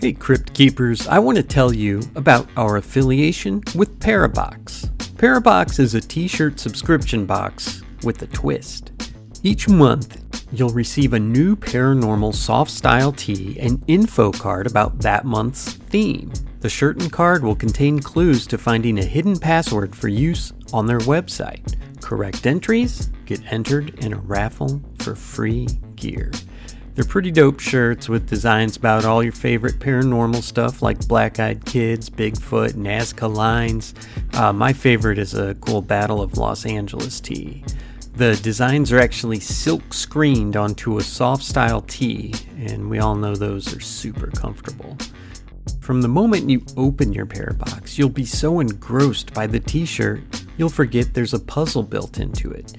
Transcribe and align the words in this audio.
Hey, 0.00 0.14
Crypt 0.14 0.54
Keepers, 0.54 1.06
I 1.08 1.18
want 1.18 1.36
to 1.36 1.42
tell 1.42 1.74
you 1.74 2.00
about 2.14 2.48
our 2.56 2.78
affiliation 2.78 3.62
with 3.76 4.00
Parabox. 4.00 4.88
Parabox 5.16 5.78
is 5.78 5.94
a 5.94 6.00
t 6.00 6.26
shirt 6.26 6.58
subscription 6.58 7.26
box 7.26 7.82
with 8.02 8.22
a 8.22 8.26
twist. 8.28 8.92
Each 9.42 9.68
month, 9.68 10.46
you'll 10.52 10.70
receive 10.70 11.12
a 11.12 11.20
new 11.20 11.54
paranormal 11.54 12.34
soft 12.34 12.70
style 12.70 13.12
tee 13.12 13.60
and 13.60 13.84
info 13.88 14.32
card 14.32 14.66
about 14.66 15.00
that 15.00 15.26
month's 15.26 15.74
theme. 15.74 16.32
The 16.60 16.70
shirt 16.70 17.02
and 17.02 17.12
card 17.12 17.44
will 17.44 17.54
contain 17.54 17.98
clues 17.98 18.46
to 18.46 18.56
finding 18.56 19.00
a 19.00 19.04
hidden 19.04 19.38
password 19.38 19.94
for 19.94 20.08
use 20.08 20.54
on 20.72 20.86
their 20.86 21.00
website. 21.00 21.76
Correct 22.00 22.46
entries 22.46 23.10
get 23.26 23.52
entered 23.52 24.02
in 24.02 24.14
a 24.14 24.20
raffle 24.20 24.80
for 25.00 25.14
free 25.14 25.68
gear. 25.96 26.32
They're 26.94 27.04
pretty 27.04 27.30
dope 27.30 27.60
shirts 27.60 28.08
with 28.08 28.28
designs 28.28 28.76
about 28.76 29.04
all 29.04 29.22
your 29.22 29.32
favorite 29.32 29.78
paranormal 29.78 30.42
stuff 30.42 30.82
like 30.82 31.06
Black 31.06 31.38
Eyed 31.38 31.64
Kids, 31.64 32.10
Bigfoot, 32.10 32.72
Nazca 32.72 33.32
lines. 33.32 33.94
Uh, 34.34 34.52
my 34.52 34.72
favorite 34.72 35.18
is 35.18 35.34
a 35.34 35.54
cool 35.56 35.82
Battle 35.82 36.20
of 36.20 36.36
Los 36.36 36.66
Angeles 36.66 37.20
tee. 37.20 37.64
The 38.16 38.34
designs 38.42 38.92
are 38.92 38.98
actually 38.98 39.40
silk 39.40 39.94
screened 39.94 40.56
onto 40.56 40.98
a 40.98 41.02
soft 41.02 41.44
style 41.44 41.80
tee, 41.82 42.34
and 42.58 42.90
we 42.90 42.98
all 42.98 43.14
know 43.14 43.34
those 43.34 43.74
are 43.74 43.80
super 43.80 44.26
comfortable. 44.26 44.98
From 45.80 46.02
the 46.02 46.08
moment 46.08 46.50
you 46.50 46.62
open 46.76 47.12
your 47.12 47.24
Parabox, 47.24 47.98
you'll 47.98 48.08
be 48.08 48.26
so 48.26 48.60
engrossed 48.60 49.32
by 49.32 49.46
the 49.46 49.60
t 49.60 49.86
shirt, 49.86 50.20
you'll 50.58 50.68
forget 50.68 51.14
there's 51.14 51.34
a 51.34 51.38
puzzle 51.38 51.82
built 51.82 52.18
into 52.18 52.50
it. 52.50 52.76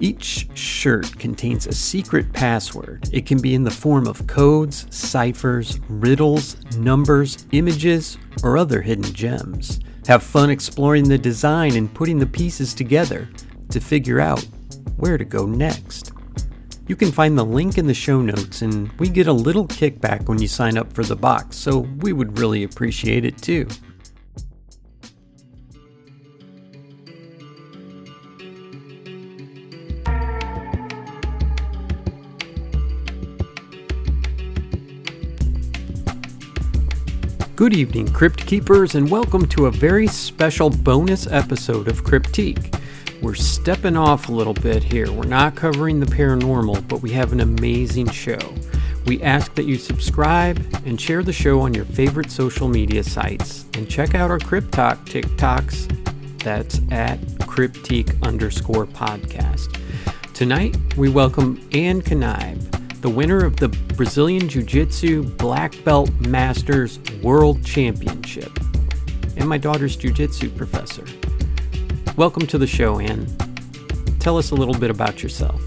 Each 0.00 0.48
shirt 0.56 1.18
contains 1.18 1.66
a 1.66 1.72
secret 1.72 2.32
password. 2.32 3.08
It 3.12 3.26
can 3.26 3.40
be 3.40 3.54
in 3.54 3.62
the 3.62 3.70
form 3.70 4.06
of 4.06 4.26
codes, 4.26 4.86
ciphers, 4.88 5.78
riddles, 5.90 6.56
numbers, 6.76 7.46
images, 7.52 8.16
or 8.42 8.56
other 8.56 8.80
hidden 8.80 9.12
gems. 9.12 9.80
Have 10.06 10.22
fun 10.22 10.48
exploring 10.48 11.06
the 11.06 11.18
design 11.18 11.76
and 11.76 11.92
putting 11.92 12.18
the 12.18 12.26
pieces 12.26 12.72
together 12.72 13.28
to 13.68 13.78
figure 13.78 14.20
out 14.20 14.42
where 14.96 15.18
to 15.18 15.24
go 15.24 15.44
next. 15.44 16.12
You 16.88 16.96
can 16.96 17.12
find 17.12 17.38
the 17.38 17.44
link 17.44 17.76
in 17.76 17.86
the 17.86 17.94
show 17.94 18.22
notes, 18.22 18.62
and 18.62 18.90
we 18.98 19.08
get 19.08 19.26
a 19.26 19.32
little 19.32 19.68
kickback 19.68 20.28
when 20.28 20.40
you 20.40 20.48
sign 20.48 20.78
up 20.78 20.92
for 20.92 21.04
the 21.04 21.14
box, 21.14 21.56
so 21.56 21.80
we 22.00 22.14
would 22.14 22.38
really 22.38 22.64
appreciate 22.64 23.26
it 23.26 23.36
too. 23.36 23.68
Good 37.60 37.74
evening, 37.74 38.10
Crypt 38.10 38.46
Keepers, 38.46 38.94
and 38.94 39.10
welcome 39.10 39.46
to 39.48 39.66
a 39.66 39.70
very 39.70 40.06
special 40.06 40.70
bonus 40.70 41.26
episode 41.26 41.88
of 41.88 42.04
Cryptique. 42.04 42.80
We're 43.20 43.34
stepping 43.34 43.98
off 43.98 44.30
a 44.30 44.32
little 44.32 44.54
bit 44.54 44.82
here. 44.82 45.12
We're 45.12 45.26
not 45.26 45.56
covering 45.56 46.00
the 46.00 46.06
paranormal, 46.06 46.88
but 46.88 47.02
we 47.02 47.10
have 47.10 47.34
an 47.34 47.40
amazing 47.40 48.08
show. 48.08 48.38
We 49.04 49.22
ask 49.22 49.54
that 49.56 49.66
you 49.66 49.76
subscribe 49.76 50.58
and 50.86 50.98
share 50.98 51.22
the 51.22 51.34
show 51.34 51.60
on 51.60 51.74
your 51.74 51.84
favorite 51.84 52.30
social 52.30 52.66
media 52.66 53.04
sites 53.04 53.66
and 53.74 53.86
check 53.90 54.14
out 54.14 54.30
our 54.30 54.38
Crypt 54.38 54.72
Talk 54.72 55.04
TikToks. 55.04 56.38
That's 56.42 56.80
at 56.90 57.20
Cryptique 57.40 58.22
underscore 58.22 58.86
podcast. 58.86 59.78
Tonight, 60.32 60.78
we 60.96 61.10
welcome 61.10 61.60
Anne 61.74 62.00
Kanive 62.00 62.79
the 63.00 63.08
winner 63.08 63.42
of 63.46 63.56
the 63.56 63.68
Brazilian 63.96 64.46
Jiu 64.46 64.62
Jitsu 64.62 65.22
Black 65.22 65.72
Belt 65.84 66.10
Masters 66.20 66.98
World 67.22 67.64
Championship, 67.64 68.52
and 69.38 69.48
my 69.48 69.56
daughter's 69.56 69.96
Jiu 69.96 70.12
Jitsu 70.12 70.50
professor. 70.50 71.04
Welcome 72.16 72.46
to 72.48 72.58
the 72.58 72.66
show, 72.66 72.98
Ann. 72.98 73.26
Tell 74.18 74.36
us 74.36 74.50
a 74.50 74.54
little 74.54 74.74
bit 74.74 74.90
about 74.90 75.22
yourself. 75.22 75.62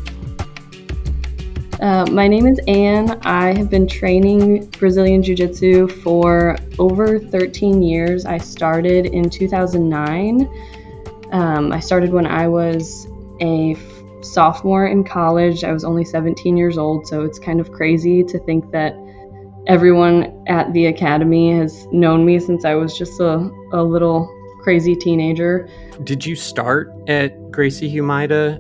Uh, 1.80 2.06
my 2.12 2.28
name 2.28 2.46
is 2.46 2.60
Ann. 2.68 3.20
I 3.24 3.58
have 3.58 3.68
been 3.68 3.88
training 3.88 4.70
Brazilian 4.70 5.24
Jiu 5.24 5.36
Jitsu 5.36 5.88
for 5.88 6.56
over 6.78 7.18
13 7.18 7.82
years. 7.82 8.28
I 8.28 8.38
started 8.38 9.08
in 9.08 9.28
2009. 9.28 10.48
Um, 11.32 11.72
I 11.72 11.80
started 11.80 12.12
when 12.12 12.28
I 12.28 12.48
was 12.48 13.08
a 13.42 13.74
sophomore 14.24 14.88
in 14.88 15.04
college. 15.04 15.64
I 15.64 15.72
was 15.72 15.84
only 15.84 16.04
17 16.04 16.58
years 16.58 16.78
old, 16.78 17.08
so 17.08 17.24
it's 17.24 17.40
kind 17.40 17.60
of 17.60 17.72
crazy 17.72 18.24
to 18.24 18.40
think 18.40 18.72
that 18.72 18.94
everyone 19.68 20.44
at 20.48 20.72
the 20.74 20.88
academy 20.88 21.58
has 21.58 21.88
known 21.92 22.26
me 22.26 22.40
since 22.40 22.66
I 22.66 22.76
was 22.76 22.98
just 22.98 23.20
a, 23.20 23.50
a 23.72 23.84
little 23.84 24.30
crazy 24.62 24.96
teenager. 24.96 25.70
Did 26.04 26.26
you 26.26 26.36
start 26.36 26.92
at 27.08 27.52
Gracie 27.52 27.94
Humaita? 27.94 28.60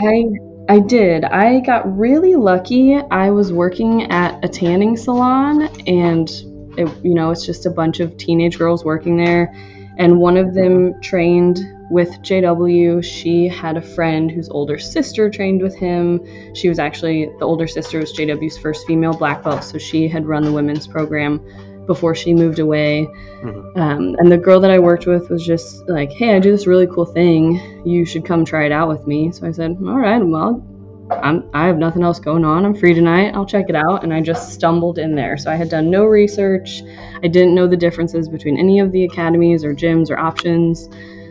I 0.00 0.72
I 0.72 0.80
did. 0.80 1.24
I 1.24 1.60
got 1.60 1.96
really 1.96 2.34
lucky. 2.34 2.96
I 2.96 3.30
was 3.30 3.52
working 3.52 4.10
at 4.10 4.44
a 4.44 4.48
tanning 4.48 4.96
salon 4.96 5.68
and 5.86 6.28
it, 6.76 6.88
you 7.04 7.14
know, 7.14 7.30
it's 7.30 7.46
just 7.46 7.66
a 7.66 7.70
bunch 7.70 8.00
of 8.00 8.16
teenage 8.16 8.58
girls 8.58 8.84
working 8.84 9.16
there 9.16 9.54
and 9.96 10.18
one 10.18 10.36
of 10.36 10.54
them 10.54 11.00
trained 11.00 11.60
with 11.90 12.10
JW. 12.22 13.02
She 13.02 13.48
had 13.48 13.76
a 13.76 13.82
friend 13.82 14.30
whose 14.30 14.48
older 14.48 14.78
sister 14.78 15.30
trained 15.30 15.62
with 15.62 15.74
him. 15.74 16.20
She 16.54 16.68
was 16.68 16.78
actually 16.78 17.26
the 17.38 17.44
older 17.44 17.66
sister 17.66 17.98
was 17.98 18.12
JW's 18.12 18.58
first 18.58 18.86
female 18.86 19.16
black 19.16 19.42
belt, 19.42 19.64
so 19.64 19.78
she 19.78 20.08
had 20.08 20.26
run 20.26 20.44
the 20.44 20.52
women's 20.52 20.86
program 20.86 21.40
before 21.86 22.14
she 22.14 22.34
moved 22.34 22.58
away. 22.58 23.08
Mm-hmm. 23.42 23.80
Um, 23.80 24.16
and 24.18 24.30
the 24.30 24.38
girl 24.38 24.60
that 24.60 24.70
I 24.70 24.78
worked 24.78 25.06
with 25.06 25.30
was 25.30 25.44
just 25.44 25.88
like, 25.88 26.10
"Hey, 26.10 26.34
I 26.34 26.40
do 26.40 26.50
this 26.50 26.66
really 26.66 26.86
cool 26.86 27.06
thing. 27.06 27.82
You 27.86 28.04
should 28.04 28.24
come 28.24 28.44
try 28.44 28.66
it 28.66 28.72
out 28.72 28.88
with 28.88 29.06
me." 29.06 29.32
So 29.32 29.46
I 29.46 29.52
said, 29.52 29.76
"All 29.80 29.98
right, 29.98 30.22
well." 30.22 30.62
I'm, 31.10 31.48
I 31.54 31.66
have 31.66 31.78
nothing 31.78 32.02
else 32.02 32.18
going 32.18 32.44
on. 32.44 32.64
I'm 32.64 32.74
free 32.74 32.94
tonight. 32.94 33.34
I'll 33.34 33.46
check 33.46 33.66
it 33.68 33.76
out. 33.76 34.02
And 34.02 34.12
I 34.12 34.20
just 34.20 34.52
stumbled 34.52 34.98
in 34.98 35.14
there. 35.14 35.36
So 35.36 35.50
I 35.50 35.54
had 35.54 35.68
done 35.68 35.90
no 35.90 36.04
research. 36.04 36.82
I 37.22 37.28
didn't 37.28 37.54
know 37.54 37.66
the 37.66 37.76
differences 37.76 38.28
between 38.28 38.58
any 38.58 38.80
of 38.80 38.92
the 38.92 39.04
academies 39.04 39.64
or 39.64 39.74
gyms 39.74 40.10
or 40.10 40.18
options. 40.18 40.88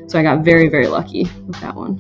So 0.07 0.19
I 0.19 0.23
got 0.23 0.45
very, 0.45 0.69
very 0.69 0.87
lucky 0.87 1.23
with 1.45 1.59
that 1.61 1.75
one. 1.75 1.99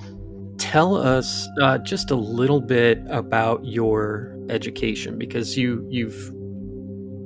Tell 0.57 0.95
us 0.95 1.47
uh, 1.61 1.77
just 1.79 2.11
a 2.11 2.15
little 2.15 2.61
bit 2.61 2.99
about 3.09 3.65
your 3.65 4.35
education 4.49 5.17
because 5.17 5.57
you 5.57 5.85
you've 5.89 6.31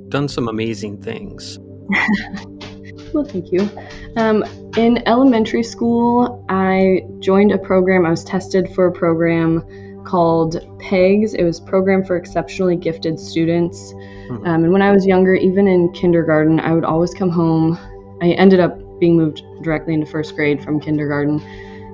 done 0.08 0.26
some 0.28 0.48
amazing 0.48 1.00
things. 1.00 1.58
well, 3.14 3.24
thank 3.24 3.52
you. 3.52 3.68
Um, 4.16 4.44
in 4.76 5.06
elementary 5.06 5.62
school, 5.62 6.44
I 6.48 7.02
joined 7.20 7.52
a 7.52 7.58
program. 7.58 8.04
I 8.04 8.10
was 8.10 8.24
tested 8.24 8.68
for 8.74 8.86
a 8.86 8.92
program 8.92 9.64
called 10.04 10.54
PEGS. 10.78 11.34
It 11.34 11.44
was 11.44 11.60
Program 11.60 12.04
for 12.04 12.16
Exceptionally 12.16 12.76
Gifted 12.76 13.18
Students. 13.18 13.92
Hmm. 13.92 14.46
Um, 14.46 14.64
and 14.64 14.72
when 14.72 14.82
I 14.82 14.92
was 14.92 15.06
younger, 15.06 15.34
even 15.34 15.66
in 15.66 15.92
kindergarten, 15.92 16.60
I 16.60 16.72
would 16.72 16.84
always 16.84 17.14
come 17.14 17.30
home. 17.30 17.78
I 18.22 18.30
ended 18.30 18.60
up 18.60 18.78
being 19.00 19.16
moved 19.16 19.42
directly 19.62 19.94
into 19.94 20.06
first 20.06 20.34
grade 20.34 20.62
from 20.62 20.80
kindergarten 20.80 21.42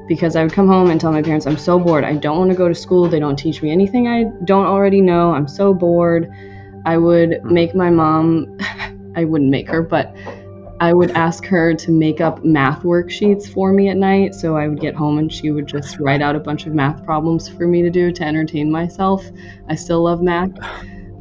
because 0.08 0.36
I 0.36 0.42
would 0.42 0.52
come 0.52 0.68
home 0.68 0.90
and 0.90 1.00
tell 1.00 1.12
my 1.12 1.22
parents, 1.22 1.46
I'm 1.46 1.56
so 1.56 1.78
bored. 1.78 2.04
I 2.04 2.14
don't 2.14 2.38
want 2.38 2.50
to 2.50 2.56
go 2.56 2.68
to 2.68 2.74
school. 2.74 3.08
They 3.08 3.18
don't 3.18 3.36
teach 3.36 3.62
me 3.62 3.70
anything 3.70 4.08
I 4.08 4.24
don't 4.44 4.66
already 4.66 5.00
know. 5.00 5.32
I'm 5.32 5.48
so 5.48 5.74
bored. 5.74 6.30
I 6.84 6.96
would 6.96 7.42
make 7.44 7.74
my 7.74 7.90
mom, 7.90 8.56
I 9.16 9.24
wouldn't 9.24 9.50
make 9.50 9.68
her, 9.68 9.82
but 9.82 10.14
I 10.78 10.92
would 10.92 11.10
ask 11.12 11.44
her 11.46 11.74
to 11.74 11.90
make 11.90 12.20
up 12.20 12.44
math 12.44 12.82
worksheets 12.82 13.50
for 13.50 13.72
me 13.72 13.88
at 13.88 13.96
night. 13.96 14.34
So 14.34 14.56
I 14.56 14.68
would 14.68 14.80
get 14.80 14.94
home 14.94 15.18
and 15.18 15.32
she 15.32 15.50
would 15.50 15.66
just 15.66 15.98
write 15.98 16.20
out 16.20 16.36
a 16.36 16.40
bunch 16.40 16.66
of 16.66 16.74
math 16.74 17.04
problems 17.04 17.48
for 17.48 17.66
me 17.66 17.82
to 17.82 17.90
do 17.90 18.12
to 18.12 18.22
entertain 18.24 18.70
myself. 18.70 19.24
I 19.68 19.74
still 19.74 20.04
love 20.04 20.20
math. 20.20 20.50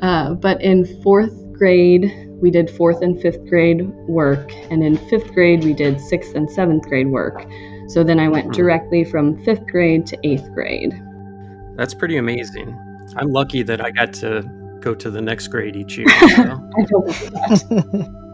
Uh, 0.01 0.33
but 0.33 0.61
in 0.61 0.85
fourth 1.01 1.33
grade, 1.53 2.11
we 2.41 2.51
did 2.51 2.69
fourth 2.69 3.01
and 3.01 3.19
fifth 3.21 3.45
grade 3.47 3.87
work, 4.07 4.51
and 4.69 4.83
in 4.83 4.97
fifth 5.09 5.33
grade, 5.33 5.63
we 5.63 5.73
did 5.73 6.01
sixth 6.01 6.35
and 6.35 6.49
seventh 6.51 6.83
grade 6.83 7.07
work. 7.07 7.45
So 7.87 8.03
then 8.03 8.19
I 8.19 8.27
went 8.27 8.47
hmm. 8.47 8.51
directly 8.51 9.05
from 9.05 9.41
fifth 9.45 9.65
grade 9.67 10.05
to 10.07 10.17
eighth 10.27 10.51
grade. 10.53 10.93
That's 11.77 11.93
pretty 11.93 12.17
amazing. 12.17 12.77
I'm 13.15 13.29
lucky 13.29 13.63
that 13.63 13.79
I 13.79 13.91
got 13.91 14.13
to 14.15 14.41
go 14.81 14.93
to 14.93 15.09
the 15.09 15.21
next 15.21 15.47
grade 15.47 15.75
each 15.75 15.97
year. 15.97 16.07
So. 16.87 18.21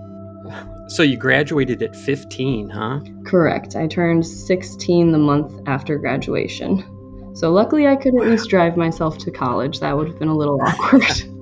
so 0.95 1.03
you 1.03 1.17
graduated 1.17 1.81
at 1.81 1.95
15, 1.95 2.69
huh? 2.69 2.99
Correct. 3.25 3.75
I 3.75 3.87
turned 3.87 4.25
16 4.25 5.11
the 5.11 5.17
month 5.17 5.53
after 5.67 5.97
graduation. 5.97 6.85
So 7.35 7.51
luckily, 7.51 7.87
I 7.87 7.95
could 7.95 8.13
at 8.15 8.27
least 8.27 8.49
drive 8.49 8.77
myself 8.77 9.17
to 9.19 9.31
college. 9.31 9.79
That 9.79 9.95
would 9.95 10.07
have 10.07 10.19
been 10.19 10.27
a 10.27 10.35
little 10.35 10.59
awkward. 10.61 11.03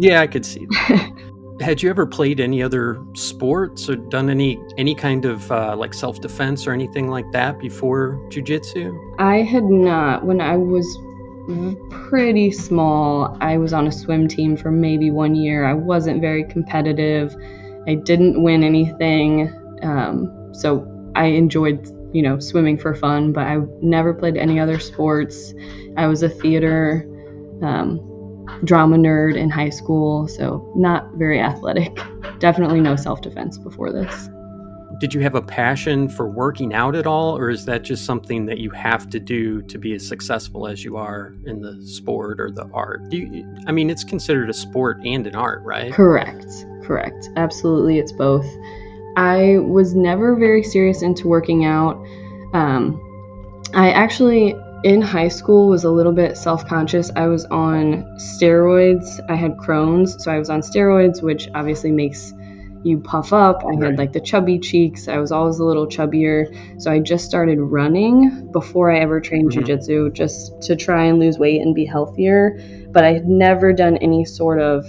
Yeah, 0.00 0.20
I 0.20 0.28
could 0.28 0.46
see 0.46 0.64
that. 0.64 1.12
Had 1.60 1.82
you 1.82 1.90
ever 1.90 2.06
played 2.06 2.38
any 2.38 2.62
other 2.62 3.04
sports 3.14 3.88
or 3.88 3.96
done 3.96 4.30
any 4.30 4.56
any 4.76 4.94
kind 4.94 5.24
of 5.24 5.50
uh, 5.50 5.74
like 5.74 5.92
self 5.92 6.20
defense 6.20 6.68
or 6.68 6.72
anything 6.72 7.08
like 7.08 7.24
that 7.32 7.58
before 7.58 8.12
jujitsu? 8.30 8.96
I 9.18 9.42
had 9.42 9.64
not. 9.64 10.24
When 10.24 10.40
I 10.40 10.56
was 10.56 10.86
pretty 11.90 12.50
small. 12.50 13.36
I 13.40 13.56
was 13.56 13.72
on 13.72 13.86
a 13.86 13.92
swim 13.92 14.28
team 14.28 14.56
for 14.56 14.70
maybe 14.70 15.10
one 15.10 15.34
year. 15.34 15.64
I 15.64 15.72
wasn't 15.72 16.20
very 16.20 16.44
competitive. 16.44 17.34
I 17.88 17.94
didn't 17.94 18.42
win 18.42 18.62
anything. 18.62 19.52
Um, 19.82 20.52
so 20.52 20.86
I 21.16 21.26
enjoyed, 21.26 21.88
you 22.12 22.22
know, 22.22 22.38
swimming 22.38 22.78
for 22.78 22.94
fun, 22.94 23.32
but 23.32 23.46
I 23.46 23.58
never 23.80 24.12
played 24.12 24.36
any 24.36 24.60
other 24.60 24.78
sports. 24.78 25.54
I 25.96 26.06
was 26.06 26.22
a 26.22 26.28
theater 26.28 27.04
um, 27.62 27.98
drama 28.64 28.96
nerd 28.96 29.36
in 29.36 29.50
high 29.50 29.70
school, 29.70 30.28
so 30.28 30.70
not 30.76 31.10
very 31.14 31.40
athletic. 31.40 31.98
Definitely 32.38 32.80
no 32.80 32.94
self 32.94 33.22
defense 33.22 33.58
before 33.58 33.90
this 33.90 34.28
did 34.98 35.14
you 35.14 35.20
have 35.20 35.36
a 35.36 35.42
passion 35.42 36.08
for 36.08 36.28
working 36.28 36.74
out 36.74 36.96
at 36.96 37.06
all 37.06 37.36
or 37.36 37.50
is 37.50 37.64
that 37.66 37.82
just 37.82 38.04
something 38.04 38.46
that 38.46 38.58
you 38.58 38.70
have 38.70 39.08
to 39.10 39.20
do 39.20 39.62
to 39.62 39.78
be 39.78 39.94
as 39.94 40.06
successful 40.06 40.66
as 40.66 40.84
you 40.84 40.96
are 40.96 41.34
in 41.46 41.60
the 41.62 41.80
sport 41.86 42.40
or 42.40 42.50
the 42.50 42.68
art? 42.72 43.00
You, 43.12 43.46
i 43.66 43.72
mean 43.72 43.90
it's 43.90 44.04
considered 44.04 44.50
a 44.50 44.54
sport 44.54 44.98
and 45.04 45.26
an 45.26 45.36
art 45.36 45.62
right? 45.62 45.92
Correct. 45.92 46.46
Correct. 46.82 47.28
Absolutely 47.36 47.98
it's 47.98 48.12
both. 48.12 48.46
I 49.16 49.58
was 49.58 49.94
never 49.94 50.36
very 50.36 50.62
serious 50.62 51.02
into 51.02 51.28
working 51.28 51.64
out. 51.64 51.96
Um, 52.54 53.04
i 53.74 53.90
actually 53.90 54.56
in 54.84 55.02
high 55.02 55.28
school 55.28 55.68
was 55.68 55.84
a 55.84 55.90
little 55.90 56.12
bit 56.12 56.36
self-conscious. 56.36 57.10
I 57.14 57.26
was 57.26 57.44
on 57.46 58.04
steroids. 58.16 59.20
I 59.28 59.36
had 59.36 59.56
crohn's 59.58 60.22
so 60.24 60.32
i 60.32 60.38
was 60.38 60.50
on 60.50 60.60
steroids 60.60 61.22
which 61.22 61.48
obviously 61.54 61.92
makes 61.92 62.32
you 62.84 62.98
puff 63.00 63.32
up. 63.32 63.64
I 63.64 63.84
had 63.84 63.98
like 63.98 64.12
the 64.12 64.20
chubby 64.20 64.58
cheeks. 64.58 65.08
I 65.08 65.18
was 65.18 65.32
always 65.32 65.58
a 65.58 65.64
little 65.64 65.86
chubbier. 65.86 66.80
So 66.80 66.90
I 66.90 67.00
just 67.00 67.24
started 67.24 67.60
running 67.60 68.50
before 68.52 68.90
I 68.90 69.00
ever 69.00 69.20
trained 69.20 69.50
mm-hmm. 69.50 69.64
jujitsu 69.64 70.12
just 70.12 70.62
to 70.62 70.76
try 70.76 71.04
and 71.04 71.18
lose 71.18 71.38
weight 71.38 71.60
and 71.60 71.74
be 71.74 71.84
healthier. 71.84 72.58
But 72.90 73.04
I 73.04 73.12
had 73.12 73.28
never 73.28 73.72
done 73.72 73.96
any 73.98 74.24
sort 74.24 74.60
of 74.60 74.86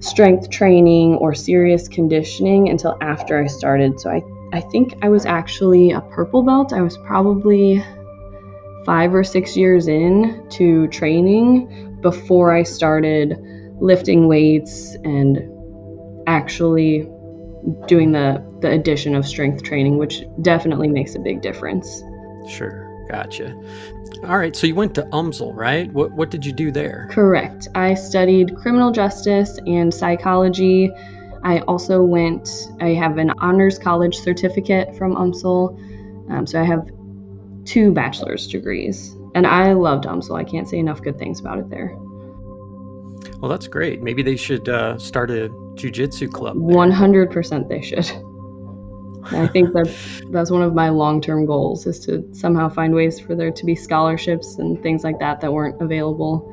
strength 0.00 0.50
training 0.50 1.14
or 1.14 1.34
serious 1.34 1.88
conditioning 1.88 2.68
until 2.68 2.96
after 3.00 3.42
I 3.42 3.46
started. 3.46 3.98
So 3.98 4.10
I, 4.10 4.22
I 4.52 4.60
think 4.60 4.94
I 5.02 5.08
was 5.08 5.24
actually 5.24 5.92
a 5.92 6.00
purple 6.00 6.42
belt. 6.42 6.72
I 6.72 6.82
was 6.82 6.96
probably 6.98 7.82
five 8.84 9.14
or 9.14 9.24
six 9.24 9.56
years 9.56 9.88
in 9.88 10.46
to 10.50 10.86
training 10.88 11.98
before 12.02 12.54
I 12.54 12.62
started 12.62 13.36
lifting 13.80 14.28
weights 14.28 14.94
and 15.02 15.55
actually 16.26 17.08
doing 17.86 18.12
the 18.12 18.44
the 18.60 18.70
addition 18.70 19.14
of 19.14 19.26
strength 19.26 19.62
training, 19.62 19.98
which 19.98 20.24
definitely 20.42 20.88
makes 20.88 21.14
a 21.14 21.18
big 21.18 21.42
difference. 21.42 22.02
Sure. 22.48 22.86
Gotcha. 23.08 23.54
All 24.24 24.36
right, 24.38 24.56
so 24.56 24.66
you 24.66 24.74
went 24.74 24.94
to 24.96 25.02
UMSL, 25.02 25.54
right? 25.54 25.92
What 25.92 26.12
what 26.12 26.30
did 26.30 26.44
you 26.44 26.52
do 26.52 26.72
there? 26.72 27.08
Correct. 27.10 27.68
I 27.74 27.94
studied 27.94 28.56
criminal 28.56 28.90
justice 28.90 29.58
and 29.66 29.92
psychology. 29.92 30.90
I 31.44 31.60
also 31.60 32.02
went. 32.02 32.48
I 32.80 32.88
have 32.90 33.18
an 33.18 33.30
honors 33.38 33.78
college 33.78 34.16
certificate 34.16 34.96
from 34.96 35.14
UMSL, 35.14 36.30
um, 36.30 36.46
so 36.46 36.60
I 36.60 36.64
have 36.64 36.88
two 37.64 37.92
bachelor's 37.92 38.48
degrees, 38.48 39.14
and 39.34 39.46
I 39.46 39.72
loved 39.72 40.04
UMSL. 40.04 40.38
I 40.38 40.44
can't 40.44 40.68
say 40.68 40.78
enough 40.78 41.02
good 41.02 41.18
things 41.18 41.38
about 41.38 41.58
it 41.58 41.70
there. 41.70 41.96
Well, 43.38 43.50
that's 43.50 43.66
great. 43.66 44.02
Maybe 44.02 44.22
they 44.22 44.36
should 44.36 44.68
uh, 44.68 44.98
start 44.98 45.30
a 45.30 45.50
jujitsu 45.74 46.32
club. 46.32 46.56
One 46.56 46.90
hundred 46.90 47.30
percent, 47.30 47.68
they 47.68 47.82
should. 47.82 48.10
I 49.32 49.46
think 49.48 49.72
that's 49.72 50.22
that's 50.30 50.50
one 50.50 50.62
of 50.62 50.74
my 50.74 50.88
long-term 50.88 51.46
goals 51.46 51.86
is 51.86 52.00
to 52.06 52.26
somehow 52.32 52.68
find 52.68 52.94
ways 52.94 53.20
for 53.20 53.34
there 53.34 53.50
to 53.50 53.64
be 53.64 53.74
scholarships 53.74 54.58
and 54.58 54.82
things 54.82 55.04
like 55.04 55.18
that 55.20 55.40
that 55.40 55.52
weren't 55.52 55.80
available, 55.80 56.46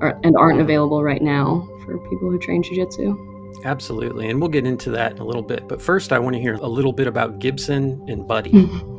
or 0.00 0.18
and 0.24 0.36
aren't 0.36 0.60
available 0.60 1.02
right 1.02 1.22
now 1.22 1.68
for 1.84 1.98
people 2.10 2.30
who 2.30 2.38
train 2.38 2.62
jujitsu. 2.62 3.64
Absolutely, 3.64 4.28
and 4.28 4.40
we'll 4.40 4.50
get 4.50 4.66
into 4.66 4.90
that 4.90 5.12
in 5.12 5.18
a 5.18 5.24
little 5.24 5.42
bit. 5.42 5.68
But 5.68 5.80
first, 5.80 6.12
I 6.12 6.18
want 6.18 6.34
to 6.34 6.40
hear 6.40 6.54
a 6.54 6.68
little 6.68 6.92
bit 6.92 7.06
about 7.06 7.38
Gibson 7.38 8.04
and 8.08 8.26
Buddy. 8.26 8.52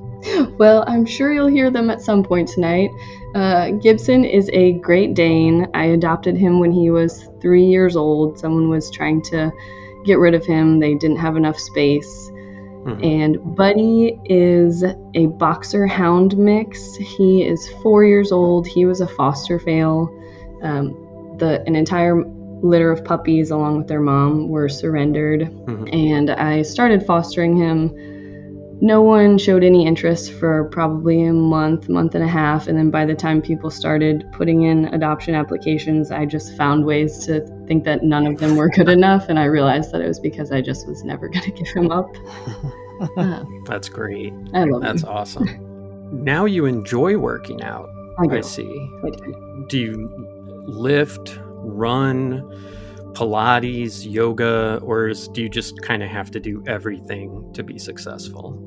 well, 0.58 0.84
I'm 0.88 1.06
sure 1.06 1.34
you'll 1.34 1.48
hear 1.48 1.72
them 1.72 1.90
at 1.90 2.02
some 2.02 2.24
point 2.24 2.50
tonight. 2.50 2.90
Uh, 3.36 3.72
Gibson 3.72 4.26
is 4.26 4.50
a 4.54 4.74
Great 4.74 5.14
Dane. 5.14 5.68
I 5.74 5.86
adopted 5.86 6.36
him 6.36 6.60
when 6.60 6.72
he 6.72 6.90
was 6.90 7.30
three 7.42 7.66
years 7.66 7.96
old. 7.96 8.40
Someone 8.40 8.70
was 8.70 8.90
trying 8.92 9.22
to 9.24 9.52
get 10.06 10.20
rid 10.20 10.34
of 10.34 10.46
him, 10.46 10.80
they 10.80 10.96
didn't 10.96 11.18
have 11.18 11.36
enough 11.36 11.60
space. 11.60 12.30
Mm-hmm. 12.30 13.04
And 13.04 13.56
Buddy 13.56 14.20
is 14.26 14.84
a 15.14 15.26
boxer 15.28 15.86
hound 15.86 16.38
mix. 16.38 16.96
He 16.96 17.44
is 17.44 17.68
four 17.84 18.06
years 18.06 18.32
old. 18.32 18.66
He 18.66 18.86
was 18.86 19.02
a 19.02 19.08
foster 19.08 19.60
fail. 19.60 20.10
Um, 20.64 21.36
the 21.38 21.62
an 21.68 21.76
entire 21.76 22.24
litter 22.62 22.92
of 22.92 23.04
puppies, 23.04 23.52
along 23.52 23.78
with 23.78 23.88
their 23.88 24.02
mom, 24.02 24.50
were 24.50 24.70
surrendered, 24.70 25.42
mm-hmm. 25.42 25.88
and 25.94 26.30
I 26.30 26.62
started 26.62 27.06
fostering 27.06 27.56
him 27.56 28.19
no 28.82 29.02
one 29.02 29.38
showed 29.38 29.64
any 29.64 29.86
interest 29.86 30.32
for 30.34 30.66
probably 30.66 31.26
a 31.26 31.34
month, 31.34 31.90
month 31.90 32.16
and 32.16 32.24
a 32.24 32.28
half. 32.28 32.68
And 32.68 32.78
then 32.78 32.90
by 32.90 33.06
the 33.06 33.14
time 33.16 33.42
people 33.42 33.70
started 33.70 34.26
putting 34.32 34.64
in 34.64 34.86
adoption 34.94 35.36
applications, 35.36 36.12
I 36.12 36.26
just 36.26 36.56
found 36.56 36.86
ways 36.86 37.26
to 37.26 37.42
think 37.68 37.84
that 37.84 38.04
none 38.04 38.26
of 38.26 38.38
them 38.40 38.56
were 38.56 38.70
good 38.70 38.88
enough. 38.90 39.28
And 39.28 39.38
I 39.38 39.46
realized 39.46 39.92
that 39.92 40.02
it 40.02 40.08
was 40.08 40.20
because 40.20 40.52
I 40.52 40.62
just 40.62 40.88
was 40.88 41.04
never 41.04 41.28
going 41.34 41.44
to 41.44 41.52
give 41.52 41.68
him 41.68 41.92
up. 41.92 42.10
Uh, 43.18 43.44
That's 43.66 43.90
great. 43.90 44.34
I 44.54 44.64
love 44.64 44.82
That's 44.82 45.04
him. 45.04 45.10
awesome. 45.10 46.24
now 46.24 46.46
you 46.46 46.66
enjoy 46.66 47.18
working 47.18 47.62
out. 47.62 47.90
I, 48.18 48.28
do. 48.28 48.38
I 48.38 48.42
see. 48.42 48.90
I 49.04 49.10
do. 49.10 49.66
do 49.70 49.78
you 49.78 50.64
lift, 50.68 51.38
run? 51.62 52.44
Pilates, 53.14 54.10
yoga, 54.10 54.80
or 54.84 55.12
do 55.34 55.42
you 55.42 55.50
just 55.50 55.82
kind 55.82 56.04
of 56.04 56.10
have 56.10 56.32
to 56.32 56.40
do 56.40 56.64
everything 56.68 57.52
to 57.54 57.64
be 57.64 57.78
successful? 57.78 58.66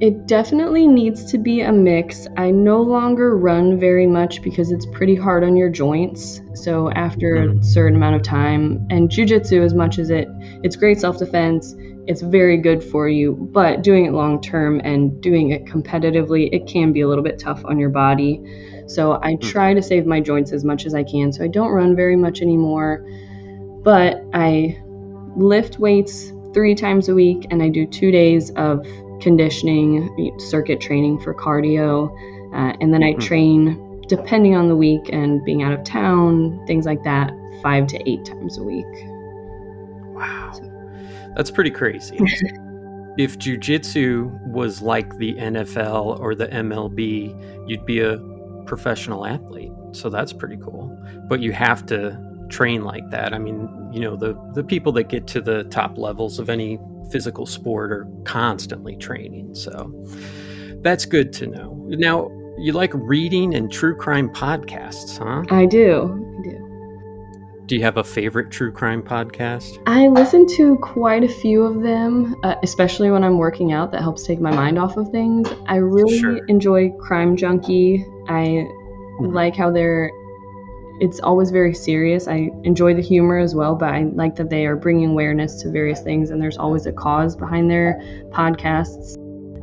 It 0.00 0.26
definitely 0.26 0.86
needs 0.86 1.28
to 1.32 1.38
be 1.38 1.60
a 1.62 1.72
mix. 1.72 2.28
I 2.36 2.52
no 2.52 2.80
longer 2.80 3.36
run 3.36 3.80
very 3.80 4.06
much 4.06 4.42
because 4.42 4.70
it's 4.70 4.86
pretty 4.92 5.16
hard 5.16 5.42
on 5.42 5.56
your 5.56 5.68
joints. 5.68 6.40
So 6.54 6.90
after 6.92 7.36
mm-hmm. 7.36 7.58
a 7.58 7.64
certain 7.64 7.96
amount 7.96 8.14
of 8.14 8.22
time, 8.22 8.86
and 8.90 9.08
jujitsu, 9.08 9.64
as 9.64 9.74
much 9.74 9.98
as 9.98 10.10
it, 10.10 10.28
it's 10.62 10.76
great 10.76 11.00
self-defense. 11.00 11.74
It's 12.06 12.22
very 12.22 12.58
good 12.58 12.82
for 12.82 13.08
you, 13.08 13.48
but 13.52 13.82
doing 13.82 14.06
it 14.06 14.12
long 14.12 14.40
term 14.40 14.80
and 14.84 15.20
doing 15.20 15.50
it 15.50 15.64
competitively, 15.64 16.48
it 16.52 16.66
can 16.66 16.92
be 16.92 17.00
a 17.00 17.08
little 17.08 17.24
bit 17.24 17.38
tough 17.38 17.64
on 17.64 17.78
your 17.78 17.90
body. 17.90 18.40
So 18.86 19.14
I 19.14 19.34
mm-hmm. 19.34 19.48
try 19.48 19.74
to 19.74 19.82
save 19.82 20.06
my 20.06 20.20
joints 20.20 20.52
as 20.52 20.64
much 20.64 20.86
as 20.86 20.94
I 20.94 21.02
can. 21.02 21.32
So 21.32 21.44
I 21.44 21.48
don't 21.48 21.70
run 21.70 21.96
very 21.96 22.16
much 22.16 22.40
anymore 22.40 23.04
but 23.88 24.22
I 24.34 24.78
lift 25.34 25.78
weights 25.78 26.30
three 26.52 26.74
times 26.74 27.08
a 27.08 27.14
week 27.14 27.46
and 27.50 27.62
I 27.62 27.70
do 27.70 27.86
two 27.86 28.10
days 28.10 28.50
of 28.50 28.86
conditioning, 29.22 30.38
circuit 30.38 30.78
training 30.78 31.20
for 31.20 31.32
cardio. 31.32 32.10
Uh, 32.54 32.76
and 32.82 32.92
then 32.92 33.02
I 33.02 33.12
mm-hmm. 33.12 33.20
train, 33.20 34.02
depending 34.06 34.54
on 34.54 34.68
the 34.68 34.76
week 34.76 35.08
and 35.10 35.42
being 35.42 35.62
out 35.62 35.72
of 35.72 35.84
town, 35.84 36.62
things 36.66 36.84
like 36.84 37.02
that, 37.04 37.32
five 37.62 37.86
to 37.86 38.06
eight 38.06 38.26
times 38.26 38.58
a 38.58 38.62
week. 38.62 38.84
Wow. 40.14 40.52
That's 41.34 41.50
pretty 41.50 41.70
crazy. 41.70 42.16
if 43.16 43.38
jujitsu 43.38 44.52
was 44.52 44.82
like 44.82 45.16
the 45.16 45.32
NFL 45.36 46.20
or 46.20 46.34
the 46.34 46.48
MLB, 46.48 47.66
you'd 47.66 47.86
be 47.86 48.00
a 48.00 48.18
professional 48.66 49.24
athlete. 49.24 49.72
So 49.92 50.10
that's 50.10 50.34
pretty 50.34 50.58
cool. 50.58 50.94
But 51.26 51.40
you 51.40 51.52
have 51.52 51.86
to 51.86 52.27
train 52.48 52.84
like 52.84 53.08
that. 53.10 53.32
I 53.32 53.38
mean, 53.38 53.68
you 53.92 54.00
know, 54.00 54.16
the 54.16 54.38
the 54.54 54.64
people 54.64 54.92
that 54.92 55.04
get 55.04 55.26
to 55.28 55.40
the 55.40 55.64
top 55.64 55.98
levels 55.98 56.38
of 56.38 56.48
any 56.48 56.78
physical 57.10 57.46
sport 57.46 57.92
are 57.92 58.06
constantly 58.24 58.96
training. 58.96 59.54
So 59.54 59.92
that's 60.82 61.04
good 61.04 61.32
to 61.34 61.46
know. 61.46 61.74
Now, 61.88 62.30
you 62.58 62.72
like 62.72 62.90
reading 62.94 63.54
and 63.54 63.70
true 63.70 63.96
crime 63.96 64.28
podcasts, 64.30 65.18
huh? 65.18 65.44
I 65.54 65.66
do. 65.66 66.34
I 66.38 66.42
do. 66.42 66.68
Do 67.66 67.76
you 67.76 67.82
have 67.82 67.98
a 67.98 68.04
favorite 68.04 68.50
true 68.50 68.72
crime 68.72 69.02
podcast? 69.02 69.78
I 69.86 70.08
listen 70.08 70.46
to 70.56 70.76
quite 70.78 71.22
a 71.22 71.28
few 71.28 71.64
of 71.64 71.82
them, 71.82 72.34
uh, 72.42 72.54
especially 72.62 73.10
when 73.10 73.22
I'm 73.22 73.36
working 73.36 73.72
out. 73.72 73.92
That 73.92 74.00
helps 74.00 74.26
take 74.26 74.40
my 74.40 74.50
mind 74.50 74.78
off 74.78 74.96
of 74.96 75.10
things. 75.10 75.48
I 75.66 75.76
really 75.76 76.18
sure. 76.18 76.44
enjoy 76.46 76.90
Crime 76.92 77.36
Junkie. 77.36 78.06
I 78.26 78.66
mm-hmm. 79.20 79.34
like 79.34 79.54
how 79.54 79.70
they're 79.70 80.10
it's 81.00 81.20
always 81.20 81.50
very 81.50 81.74
serious. 81.74 82.26
I 82.26 82.50
enjoy 82.64 82.94
the 82.94 83.02
humor 83.02 83.38
as 83.38 83.54
well, 83.54 83.74
but 83.74 83.92
I 83.94 84.02
like 84.02 84.36
that 84.36 84.50
they 84.50 84.66
are 84.66 84.76
bringing 84.76 85.10
awareness 85.10 85.62
to 85.62 85.70
various 85.70 86.00
things 86.00 86.30
and 86.30 86.42
there's 86.42 86.58
always 86.58 86.86
a 86.86 86.92
cause 86.92 87.36
behind 87.36 87.70
their 87.70 88.00
podcasts. 88.30 89.16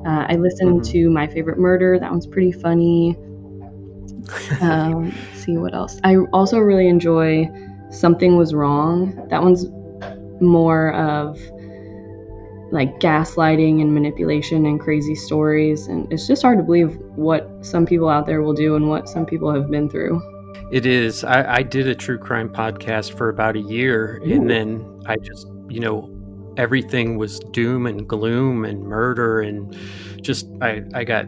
Uh, 0.05 0.25
I 0.29 0.35
listened 0.35 0.81
mm-hmm. 0.81 0.91
to 0.91 1.09
My 1.09 1.27
Favorite 1.27 1.57
Murder. 1.57 1.99
That 1.99 2.11
one's 2.11 2.27
pretty 2.27 2.51
funny. 2.51 3.17
um, 4.61 5.13
see 5.33 5.57
what 5.57 5.73
else. 5.73 5.99
I 6.03 6.17
also 6.31 6.59
really 6.59 6.87
enjoy 6.87 7.49
Something 7.91 8.37
Was 8.37 8.53
Wrong. 8.53 9.27
That 9.29 9.41
one's 9.41 9.65
more 10.41 10.93
of 10.93 11.39
like 12.71 12.99
gaslighting 12.99 13.81
and 13.81 13.93
manipulation 13.93 14.65
and 14.65 14.79
crazy 14.79 15.15
stories. 15.15 15.87
And 15.87 16.11
it's 16.11 16.27
just 16.27 16.41
hard 16.41 16.57
to 16.57 16.63
believe 16.63 16.97
what 17.15 17.49
some 17.61 17.85
people 17.85 18.09
out 18.09 18.25
there 18.25 18.41
will 18.41 18.53
do 18.53 18.75
and 18.75 18.89
what 18.89 19.07
some 19.07 19.25
people 19.25 19.53
have 19.53 19.69
been 19.69 19.89
through. 19.89 20.21
It 20.71 20.85
is. 20.85 21.24
I, 21.24 21.57
I 21.57 21.63
did 21.63 21.88
a 21.88 21.95
true 21.95 22.17
crime 22.17 22.50
podcast 22.50 23.17
for 23.17 23.29
about 23.29 23.55
a 23.55 23.59
year, 23.59 24.21
Ooh. 24.25 24.33
and 24.33 24.50
then 24.50 25.01
I 25.05 25.17
just, 25.17 25.47
you 25.69 25.79
know, 25.79 26.09
everything 26.57 27.17
was 27.17 27.39
doom 27.51 27.85
and 27.85 28.07
gloom 28.07 28.65
and 28.65 28.83
murder, 28.83 29.41
and 29.41 29.75
just 30.21 30.47
I, 30.62 30.83
I 30.93 31.03
got 31.03 31.25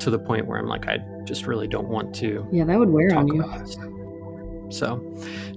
to 0.00 0.10
the 0.10 0.18
point 0.18 0.46
where 0.46 0.58
I'm 0.58 0.66
like, 0.66 0.88
I 0.88 0.98
just 1.24 1.46
really 1.46 1.68
don't 1.68 1.88
want 1.88 2.14
to. 2.16 2.46
Yeah, 2.50 2.64
that 2.64 2.78
would 2.78 2.90
wear 2.90 3.14
on 3.14 3.28
you. 3.28 3.44
So 4.70 4.98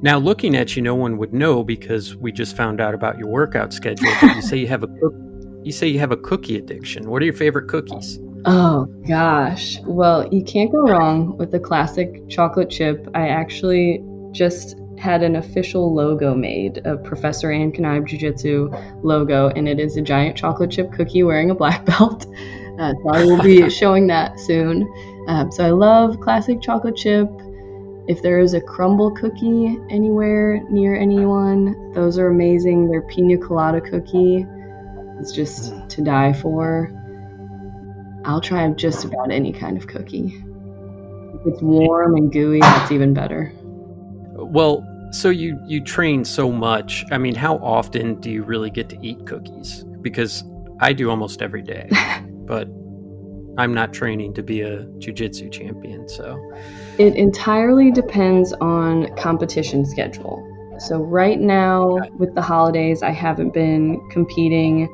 now 0.02 0.18
looking 0.18 0.56
at 0.56 0.76
you, 0.76 0.82
no 0.82 0.96
one 0.96 1.18
would 1.18 1.34
know 1.34 1.64
because 1.64 2.16
we 2.16 2.32
just 2.32 2.58
found 2.58 2.82
out 2.82 2.94
about 2.94 3.18
your 3.18 3.28
workout 3.28 3.72
schedule. 3.72 4.12
But 4.22 4.36
you 4.36 4.42
say 4.50 4.58
you 4.58 4.68
have 4.68 4.84
a 4.84 4.88
you 5.64 5.72
say 5.72 5.88
you 5.88 6.00
have 6.00 6.12
a 6.12 6.18
cookie 6.18 6.58
addiction. 6.58 7.10
What 7.10 7.22
are 7.22 7.26
your 7.26 7.34
favorite 7.34 7.70
cookies? 7.70 8.20
Oh 8.46 8.86
gosh. 9.08 9.80
Well, 9.82 10.28
you 10.34 10.44
can't 10.44 10.72
go 10.72 10.82
wrong 10.82 11.38
with 11.38 11.52
the 11.52 11.60
classic 11.60 12.28
chocolate 12.30 12.70
chip. 12.70 13.08
I 13.14 13.30
actually 13.30 14.04
just 14.32 14.76
had 14.98 15.24
an 15.24 15.36
official 15.36 15.94
logo 15.94 16.36
made, 16.36 16.86
a 16.86 16.98
Professor 16.98 17.52
Ann 17.52 17.72
Kanaib 17.72 18.06
Jiu 18.08 18.20
Jitsu 18.20 18.72
logo, 19.02 19.50
and 19.50 19.68
it 19.68 19.80
is 19.80 19.98
a 19.98 20.02
giant 20.02 20.36
chocolate 20.36 20.72
chip 20.72 20.92
cookie 20.92 21.24
wearing 21.24 21.52
a 21.52 21.56
black 21.56 21.86
belt. 21.98 22.26
Uh, 22.80 22.94
so 23.04 23.10
I 23.10 23.24
will 23.24 23.42
be 23.42 23.70
showing 23.70 24.08
that 24.08 24.40
soon. 24.40 24.92
Um, 25.28 25.52
so 25.52 25.66
I 25.66 25.70
love 25.70 26.20
classic 26.20 26.62
chocolate 26.62 26.98
chip. 26.98 27.30
If 28.08 28.22
there 28.22 28.40
is 28.40 28.54
a 28.54 28.60
Crumbl 28.60 29.16
cookie 29.16 29.80
anywhere 29.90 30.62
near 30.70 30.96
anyone, 30.96 31.94
those 31.94 32.18
are 32.18 32.28
amazing. 32.28 32.90
Their 32.90 33.04
pina 33.04 33.38
colada 33.38 33.80
cookie 33.80 34.46
is 35.22 35.32
just 35.32 35.74
to 35.92 36.02
die 36.02 36.34
for. 36.34 36.92
I'll 38.26 38.42
try 38.42 38.68
just 38.72 39.06
about 39.06 39.32
any 39.32 39.52
kind 39.52 39.78
of 39.78 39.88
cookie. 39.88 40.42
If 41.36 41.54
it's 41.54 41.62
warm 41.62 42.16
and 42.16 42.32
gooey, 42.32 42.62
that's 42.62 42.92
even 42.92 43.14
better. 43.14 43.52
Well, 44.36 44.88
so 45.12 45.30
you 45.30 45.60
you 45.68 45.82
train 45.82 46.26
so 46.26 46.52
much. 46.52 47.06
I 47.12 47.18
mean, 47.18 47.36
how 47.36 47.58
often 47.58 48.20
do 48.20 48.30
you 48.30 48.44
really 48.44 48.70
get 48.70 48.90
to 48.90 48.98
eat 49.02 49.26
cookies? 49.26 49.84
Because 50.02 50.44
I 50.80 50.94
do 50.94 51.10
almost 51.10 51.42
every 51.42 51.62
day, 51.62 51.90
but 52.46 52.68
I'm 53.58 53.74
not 53.74 53.94
training 53.94 54.34
to 54.36 54.44
be 54.44 54.62
a 54.62 54.86
jujitsu 54.98 55.52
champion. 55.52 56.08
So 56.10 56.40
it 56.98 57.16
entirely 57.16 57.92
depends 57.92 58.54
on 58.54 59.16
competition 59.18 59.86
schedule. 59.86 60.50
So 60.80 60.98
right 60.98 61.40
now 61.40 62.00
with 62.18 62.34
the 62.34 62.42
holidays, 62.42 63.04
I 63.04 63.12
haven't 63.12 63.54
been 63.54 64.02
competing. 64.10 64.90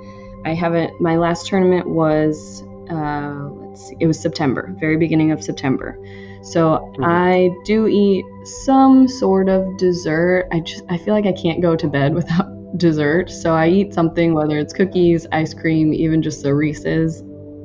I 0.45 0.53
haven't. 0.53 0.99
My 0.99 1.17
last 1.17 1.47
tournament 1.47 1.87
was 1.89 2.63
uh, 2.89 3.49
let's 3.49 3.87
see, 3.87 3.95
it 3.99 4.07
was 4.07 4.19
September, 4.19 4.73
very 4.79 4.97
beginning 4.97 5.31
of 5.31 5.43
September. 5.43 5.97
So 6.41 6.69
mm-hmm. 6.69 7.03
I 7.03 7.49
do 7.65 7.87
eat 7.87 8.25
some 8.63 9.07
sort 9.07 9.49
of 9.49 9.77
dessert. 9.77 10.47
I 10.51 10.61
just 10.61 10.83
I 10.89 10.97
feel 10.97 11.13
like 11.13 11.25
I 11.25 11.33
can't 11.33 11.61
go 11.61 11.75
to 11.75 11.87
bed 11.87 12.13
without 12.19 12.47
dessert. 12.77 13.29
So 13.29 13.53
I 13.53 13.67
eat 13.67 13.93
something, 13.93 14.33
whether 14.33 14.57
it's 14.57 14.73
cookies, 14.73 15.27
ice 15.31 15.53
cream, 15.53 15.93
even 15.93 16.21
just 16.21 16.43
the 16.43 16.53
Reese's, 16.53 17.21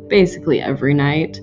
basically 0.09 0.61
every 0.61 0.95
night. 0.95 1.41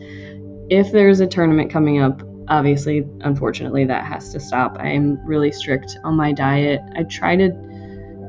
If 0.69 0.91
there's 0.91 1.19
a 1.19 1.27
tournament 1.27 1.71
coming 1.71 2.01
up, 2.01 2.21
obviously, 2.47 3.05
unfortunately, 3.21 3.85
that 3.85 4.05
has 4.05 4.31
to 4.33 4.39
stop. 4.39 4.77
I 4.79 4.89
am 4.89 5.23
really 5.25 5.51
strict 5.51 5.97
on 6.03 6.15
my 6.15 6.31
diet. 6.31 6.81
I 6.95 7.03
try 7.03 7.35
to 7.35 7.51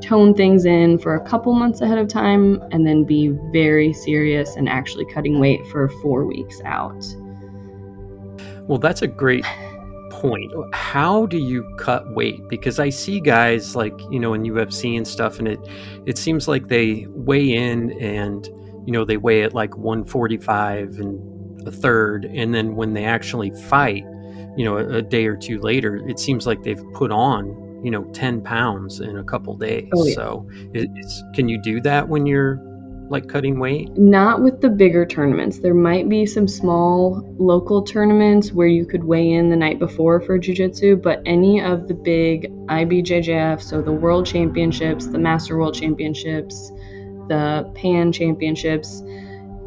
tone 0.03 0.33
things 0.33 0.65
in 0.65 0.97
for 0.99 1.15
a 1.15 1.21
couple 1.21 1.53
months 1.53 1.81
ahead 1.81 1.97
of 1.97 2.07
time 2.07 2.61
and 2.71 2.85
then 2.85 3.03
be 3.03 3.29
very 3.51 3.93
serious 3.93 4.55
and 4.55 4.67
actually 4.67 5.05
cutting 5.05 5.39
weight 5.39 5.65
for 5.67 5.89
four 6.01 6.25
weeks 6.25 6.59
out. 6.65 7.03
Well, 8.67 8.77
that's 8.77 9.01
a 9.01 9.07
great 9.07 9.45
point. 10.09 10.51
How 10.73 11.25
do 11.25 11.37
you 11.37 11.63
cut 11.77 12.13
weight? 12.13 12.47
Because 12.49 12.79
I 12.79 12.89
see 12.89 13.19
guys 13.19 13.75
like, 13.75 13.93
you 14.11 14.19
know, 14.19 14.33
in 14.33 14.43
UFC 14.43 14.95
and 14.95 15.07
stuff, 15.07 15.39
and 15.39 15.47
it 15.47 15.59
it 16.05 16.17
seems 16.17 16.47
like 16.47 16.67
they 16.67 17.05
weigh 17.09 17.53
in 17.53 17.91
and, 18.01 18.45
you 18.85 18.91
know, 18.91 19.05
they 19.05 19.17
weigh 19.17 19.43
at 19.43 19.53
like 19.53 19.77
145 19.77 20.99
and 20.99 21.67
a 21.67 21.71
third. 21.71 22.25
And 22.25 22.53
then 22.53 22.75
when 22.75 22.93
they 22.93 23.05
actually 23.05 23.51
fight, 23.51 24.03
you 24.55 24.65
know, 24.65 24.77
a, 24.77 24.97
a 24.97 25.01
day 25.01 25.25
or 25.25 25.35
two 25.35 25.59
later, 25.59 25.95
it 26.07 26.19
seems 26.19 26.45
like 26.45 26.63
they've 26.63 26.83
put 26.93 27.11
on 27.11 27.72
you 27.83 27.91
know 27.91 28.03
10 28.13 28.41
pounds 28.41 28.99
in 28.99 29.17
a 29.17 29.23
couple 29.23 29.55
days 29.55 29.89
oh, 29.93 30.05
yeah. 30.05 30.15
so 30.15 30.49
can 31.33 31.49
you 31.49 31.61
do 31.61 31.81
that 31.81 32.07
when 32.07 32.25
you're 32.25 32.59
like 33.09 33.27
cutting 33.27 33.59
weight 33.59 33.95
not 33.97 34.41
with 34.41 34.61
the 34.61 34.69
bigger 34.69 35.05
tournaments 35.05 35.59
there 35.59 35.73
might 35.73 36.07
be 36.07 36.25
some 36.25 36.47
small 36.47 37.21
local 37.37 37.83
tournaments 37.83 38.53
where 38.53 38.67
you 38.67 38.85
could 38.85 39.03
weigh 39.03 39.33
in 39.33 39.49
the 39.49 39.55
night 39.55 39.77
before 39.77 40.21
for 40.21 40.37
jiu-jitsu 40.37 40.95
but 40.95 41.21
any 41.25 41.61
of 41.61 41.87
the 41.87 41.93
big 41.93 42.49
ibjjf 42.67 43.61
so 43.61 43.81
the 43.81 43.91
world 43.91 44.25
championships 44.25 45.07
the 45.07 45.19
master 45.19 45.57
world 45.57 45.75
championships 45.75 46.71
the 47.27 47.69
pan 47.75 48.11
championships 48.11 49.03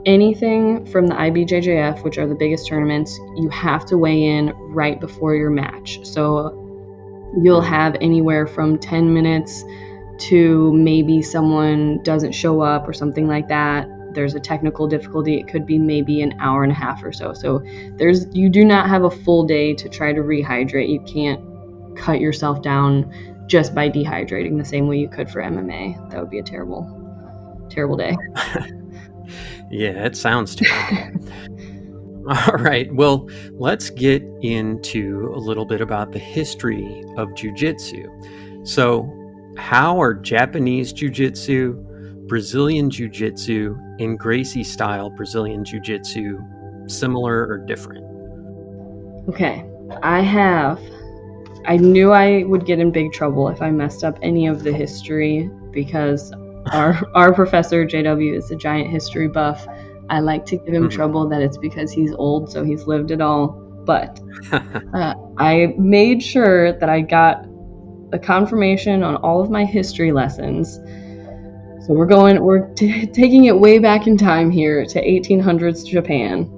anything 0.06 0.86
from 0.86 1.08
the 1.08 1.14
IBJJF, 1.14 2.04
which 2.04 2.16
are 2.16 2.28
the 2.28 2.34
biggest 2.36 2.68
tournaments, 2.68 3.18
you 3.34 3.48
have 3.50 3.84
to 3.86 3.98
weigh 3.98 4.22
in 4.22 4.50
right 4.72 5.00
before 5.00 5.34
your 5.34 5.50
match. 5.50 5.98
So 6.06 6.65
you'll 7.42 7.62
have 7.62 7.96
anywhere 8.00 8.46
from 8.46 8.78
10 8.78 9.12
minutes 9.12 9.64
to 10.18 10.72
maybe 10.72 11.22
someone 11.22 12.02
doesn't 12.02 12.32
show 12.32 12.60
up 12.60 12.88
or 12.88 12.92
something 12.92 13.26
like 13.26 13.48
that. 13.48 13.88
There's 14.12 14.34
a 14.34 14.40
technical 14.40 14.86
difficulty. 14.86 15.38
It 15.38 15.46
could 15.46 15.66
be 15.66 15.78
maybe 15.78 16.22
an 16.22 16.34
hour 16.40 16.62
and 16.62 16.72
a 16.72 16.74
half 16.74 17.04
or 17.04 17.12
so. 17.12 17.34
So 17.34 17.62
there's 17.96 18.26
you 18.34 18.48
do 18.48 18.64
not 18.64 18.88
have 18.88 19.04
a 19.04 19.10
full 19.10 19.44
day 19.44 19.74
to 19.74 19.88
try 19.88 20.12
to 20.12 20.20
rehydrate. 20.20 20.88
You 20.88 21.00
can't 21.00 21.96
cut 21.96 22.20
yourself 22.20 22.62
down 22.62 23.12
just 23.46 23.74
by 23.74 23.88
dehydrating 23.88 24.58
the 24.58 24.64
same 24.64 24.86
way 24.88 24.98
you 24.98 25.08
could 25.08 25.30
for 25.30 25.42
MMA 25.42 26.10
that 26.10 26.20
would 26.20 26.30
be 26.30 26.38
a 26.38 26.42
terrible 26.42 26.84
terrible 27.70 27.96
day. 27.96 28.16
Yeah 29.68 30.04
it 30.04 30.16
sounds 30.16 30.54
terrible 30.54 31.28
All 32.48 32.58
right. 32.58 32.92
Well, 32.92 33.28
let's 33.52 33.90
get 33.90 34.22
into 34.42 35.32
a 35.34 35.38
little 35.38 35.64
bit 35.64 35.80
about 35.80 36.12
the 36.12 36.18
history 36.18 37.04
of 37.16 37.28
jujitsu. 37.30 38.66
So, 38.66 39.08
how 39.56 40.00
are 40.00 40.12
Japanese 40.12 40.92
jujitsu, 40.92 42.26
Brazilian 42.26 42.90
jiu-jitsu, 42.90 43.76
and 44.00 44.18
Gracie 44.18 44.64
style 44.64 45.08
Brazilian 45.10 45.64
jiu-jitsu 45.64 46.40
similar 46.88 47.46
or 47.46 47.58
different? 47.58 48.04
Okay. 49.28 49.64
I 50.02 50.20
have 50.20 50.80
I 51.66 51.76
knew 51.76 52.12
I 52.12 52.44
would 52.44 52.64
get 52.64 52.78
in 52.78 52.92
big 52.92 53.12
trouble 53.12 53.48
if 53.48 53.60
I 53.60 53.70
messed 53.70 54.04
up 54.04 54.18
any 54.22 54.46
of 54.46 54.62
the 54.62 54.72
history 54.72 55.50
because 55.72 56.32
our 56.72 57.02
our 57.14 57.32
professor 57.32 57.84
JW 57.84 58.36
is 58.36 58.50
a 58.50 58.56
giant 58.56 58.90
history 58.90 59.28
buff 59.28 59.66
I 60.08 60.20
like 60.20 60.46
to 60.46 60.56
give 60.56 60.74
him 60.74 60.84
mm-hmm. 60.84 60.96
trouble 60.96 61.28
that 61.28 61.42
it's 61.42 61.58
because 61.58 61.92
he's 61.92 62.12
old, 62.12 62.50
so 62.50 62.64
he's 62.64 62.86
lived 62.86 63.10
it 63.10 63.20
all. 63.20 63.48
But 63.84 64.20
uh, 64.52 65.14
I 65.38 65.74
made 65.78 66.22
sure 66.22 66.72
that 66.78 66.88
I 66.88 67.00
got 67.00 67.46
a 68.12 68.18
confirmation 68.18 69.02
on 69.02 69.16
all 69.16 69.40
of 69.40 69.50
my 69.50 69.64
history 69.64 70.12
lessons. 70.12 70.78
So 71.86 71.92
we're 71.92 72.06
going, 72.06 72.42
we're 72.42 72.72
t- 72.74 73.06
taking 73.06 73.44
it 73.44 73.58
way 73.58 73.78
back 73.78 74.06
in 74.06 74.16
time 74.16 74.50
here 74.50 74.84
to 74.84 75.00
1800s 75.00 75.86
Japan. 75.86 76.50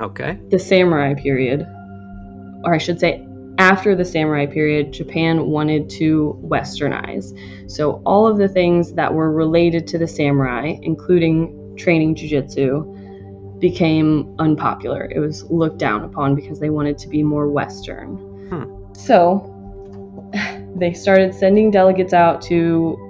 Okay. 0.00 0.38
The 0.50 0.58
samurai 0.58 1.14
period, 1.14 1.66
or 2.64 2.74
I 2.74 2.78
should 2.78 3.00
say, 3.00 3.26
after 3.58 3.94
the 3.94 4.04
samurai 4.04 4.44
period, 4.44 4.92
Japan 4.92 5.46
wanted 5.46 5.88
to 5.90 6.38
westernize. 6.44 7.32
So 7.70 8.02
all 8.04 8.26
of 8.26 8.36
the 8.36 8.48
things 8.48 8.92
that 8.92 9.12
were 9.12 9.32
related 9.32 9.86
to 9.88 9.98
the 9.98 10.06
samurai, 10.06 10.76
including 10.82 11.65
training 11.76 12.14
jujitsu 12.14 13.58
became 13.58 14.34
unpopular. 14.38 15.10
It 15.14 15.18
was 15.18 15.44
looked 15.50 15.78
down 15.78 16.04
upon 16.04 16.34
because 16.34 16.60
they 16.60 16.70
wanted 16.70 16.98
to 16.98 17.08
be 17.08 17.22
more 17.22 17.48
Western. 17.48 18.16
Hmm. 18.48 18.92
So 18.94 19.52
they 20.76 20.92
started 20.92 21.34
sending 21.34 21.70
delegates 21.70 22.12
out 22.12 22.42
to 22.42 23.02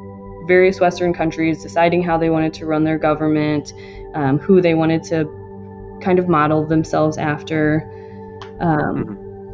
various 0.46 0.80
Western 0.80 1.12
countries, 1.12 1.62
deciding 1.62 2.02
how 2.02 2.16
they 2.16 2.30
wanted 2.30 2.54
to 2.54 2.66
run 2.66 2.84
their 2.84 2.98
government, 2.98 3.72
um, 4.14 4.38
who 4.38 4.60
they 4.60 4.74
wanted 4.74 5.02
to 5.04 5.24
kind 6.00 6.18
of 6.18 6.28
model 6.28 6.64
themselves 6.66 7.18
after. 7.18 7.90
Um, 8.60 9.02
hmm. 9.02 9.12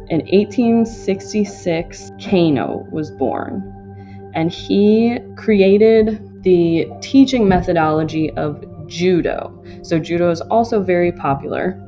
in 0.09 0.19
1866, 0.19 2.11
Kano 2.23 2.85
was 2.91 3.09
born, 3.11 4.31
and 4.35 4.51
he 4.51 5.17
created 5.35 6.43
the 6.43 6.87
teaching 7.01 7.47
methodology 7.47 8.29
of 8.31 8.63
judo. 8.93 9.51
So, 9.81 9.99
judo 9.99 10.29
is 10.29 10.41
also 10.41 10.81
very 10.81 11.11
popular, 11.11 11.81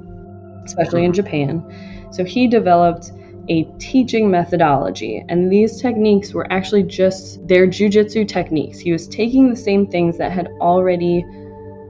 especially 0.65 1.05
in 1.05 1.13
Japan. 1.13 1.63
So, 2.11 2.23
he 2.23 2.47
developed 2.47 3.11
a 3.47 3.63
teaching 3.77 4.31
methodology, 4.31 5.23
and 5.29 5.51
these 5.51 5.79
techniques 5.79 6.33
were 6.33 6.51
actually 6.51 6.83
just 6.83 7.47
their 7.47 7.67
jujitsu 7.67 8.27
techniques. 8.27 8.79
He 8.79 8.91
was 8.91 9.07
taking 9.07 9.49
the 9.49 9.55
same 9.55 9.85
things 9.85 10.17
that 10.17 10.31
had 10.31 10.47
already 10.59 11.23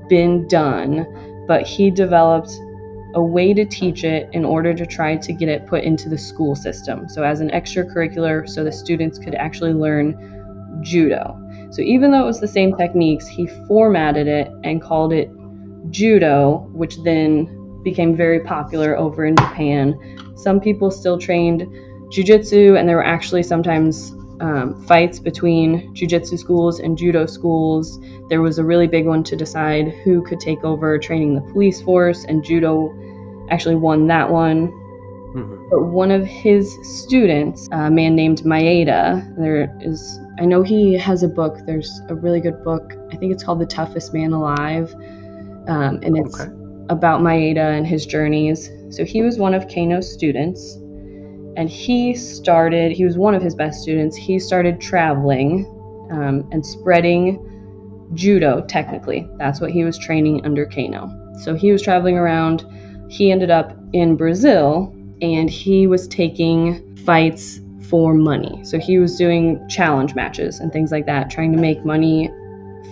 been 0.09 0.47
done, 0.47 1.45
but 1.47 1.65
he 1.65 1.89
developed 1.89 2.51
a 3.13 3.23
way 3.23 3.53
to 3.53 3.63
teach 3.63 4.03
it 4.03 4.27
in 4.33 4.43
order 4.43 4.73
to 4.73 4.85
try 4.85 5.15
to 5.15 5.31
get 5.31 5.47
it 5.47 5.65
put 5.65 5.85
into 5.85 6.09
the 6.09 6.17
school 6.17 6.55
system. 6.55 7.07
So, 7.07 7.23
as 7.23 7.39
an 7.39 7.49
extracurricular, 7.51 8.47
so 8.49 8.65
the 8.65 8.71
students 8.71 9.17
could 9.17 9.35
actually 9.35 9.73
learn 9.73 10.81
judo. 10.83 11.39
So, 11.75 11.81
even 11.81 12.11
though 12.11 12.23
it 12.23 12.25
was 12.25 12.39
the 12.39 12.47
same 12.47 12.73
techniques, 12.77 13.27
he 13.27 13.47
formatted 13.67 14.27
it 14.27 14.49
and 14.63 14.81
called 14.81 15.11
it 15.11 15.29
judo, 15.89 16.69
which 16.71 17.03
then 17.03 17.81
became 17.83 18.15
very 18.15 18.39
popular 18.39 18.97
over 18.97 19.25
in 19.25 19.35
Japan. 19.35 19.99
Some 20.37 20.61
people 20.61 20.89
still 20.89 21.19
trained 21.19 21.63
jujitsu, 22.13 22.79
and 22.79 22.87
there 22.87 22.95
were 22.95 23.05
actually 23.05 23.43
sometimes 23.43 24.11
um, 24.39 24.81
fights 24.85 25.19
between 25.19 25.93
jujitsu 25.93 26.39
schools 26.39 26.79
and 26.79 26.97
judo 26.97 27.25
schools. 27.25 27.99
There 28.29 28.41
was 28.41 28.57
a 28.57 28.63
really 28.63 28.87
big 28.87 29.05
one 29.05 29.21
to 29.25 29.35
decide 29.35 29.89
who 30.05 30.23
could 30.23 30.39
take 30.39 30.63
over 30.63 30.97
training 30.97 31.35
the 31.35 31.41
police 31.51 31.81
force, 31.81 32.23
and 32.23 32.41
judo 32.41 32.93
actually 33.49 33.75
won 33.75 34.07
that 34.07 34.29
one. 34.29 34.69
Mm-hmm. 35.35 35.69
But 35.69 35.87
one 35.87 36.11
of 36.11 36.25
his 36.25 36.73
students, 36.81 37.67
a 37.73 37.91
man 37.91 38.15
named 38.15 38.43
Maeda, 38.43 39.35
there 39.37 39.77
is, 39.81 40.19
I 40.39 40.45
know 40.45 40.63
he 40.63 40.93
has 40.93 41.23
a 41.23 41.27
book. 41.27 41.59
There's 41.65 42.01
a 42.09 42.15
really 42.15 42.41
good 42.41 42.63
book. 42.63 42.93
I 43.11 43.15
think 43.15 43.31
it's 43.31 43.43
called 43.43 43.59
The 43.59 43.65
Toughest 43.65 44.13
Man 44.13 44.33
Alive. 44.33 44.93
Um, 45.67 45.99
and 46.03 46.17
it's 46.17 46.39
okay. 46.39 46.51
about 46.89 47.21
Maeda 47.21 47.77
and 47.77 47.87
his 47.87 48.05
journeys. 48.05 48.69
So 48.89 49.03
he 49.03 49.21
was 49.21 49.37
one 49.37 49.53
of 49.53 49.67
Kano's 49.67 50.11
students 50.11 50.77
and 51.57 51.69
he 51.69 52.13
started 52.13 52.91
he 52.91 53.05
was 53.05 53.17
one 53.17 53.33
of 53.33 53.41
his 53.41 53.55
best 53.55 53.81
students 53.81 54.15
he 54.15 54.39
started 54.39 54.79
traveling 54.79 55.65
um, 56.11 56.47
and 56.51 56.65
spreading 56.65 57.41
judo 58.13 58.61
technically 58.67 59.27
that's 59.37 59.59
what 59.59 59.71
he 59.71 59.83
was 59.83 59.97
training 59.97 60.45
under 60.45 60.65
kano 60.65 61.09
so 61.41 61.55
he 61.55 61.71
was 61.71 61.81
traveling 61.81 62.17
around 62.17 62.65
he 63.09 63.31
ended 63.31 63.49
up 63.49 63.77
in 63.93 64.15
brazil 64.15 64.93
and 65.21 65.49
he 65.49 65.87
was 65.87 66.07
taking 66.07 66.95
fights 66.97 67.59
for 67.89 68.13
money 68.13 68.63
so 68.63 68.79
he 68.79 68.97
was 68.97 69.17
doing 69.17 69.67
challenge 69.67 70.15
matches 70.15 70.59
and 70.59 70.71
things 70.71 70.91
like 70.91 71.05
that 71.05 71.29
trying 71.29 71.51
to 71.51 71.57
make 71.57 71.83
money 71.85 72.31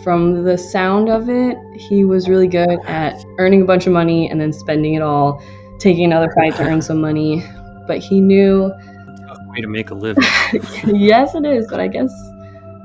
from 0.04 0.44
the 0.44 0.58
sound 0.58 1.10
of 1.10 1.30
it 1.30 1.58
he 1.76 2.04
was 2.04 2.28
really 2.28 2.48
good 2.48 2.80
at 2.86 3.24
earning 3.38 3.62
a 3.62 3.66
bunch 3.66 3.88
of 3.88 3.94
money 3.94 4.30
and 4.30 4.40
then 4.40 4.52
spending 4.52 4.94
it 4.94 5.02
all 5.02 5.42
taking 5.80 6.06
another 6.06 6.32
fight 6.36 6.56
to 6.56 6.64
earn 6.64 6.82
some 6.82 7.00
money 7.00 7.44
but 7.88 8.00
he 8.00 8.22
knew. 8.22 8.66
A 8.66 9.50
way 9.50 9.62
to 9.62 9.68
make 9.68 9.90
a 9.90 9.96
living. 9.96 10.24
yes, 10.88 11.36
it 11.36 11.46
is. 11.46 11.68
But 11.70 11.80
I 11.80 11.88
guess 11.88 12.12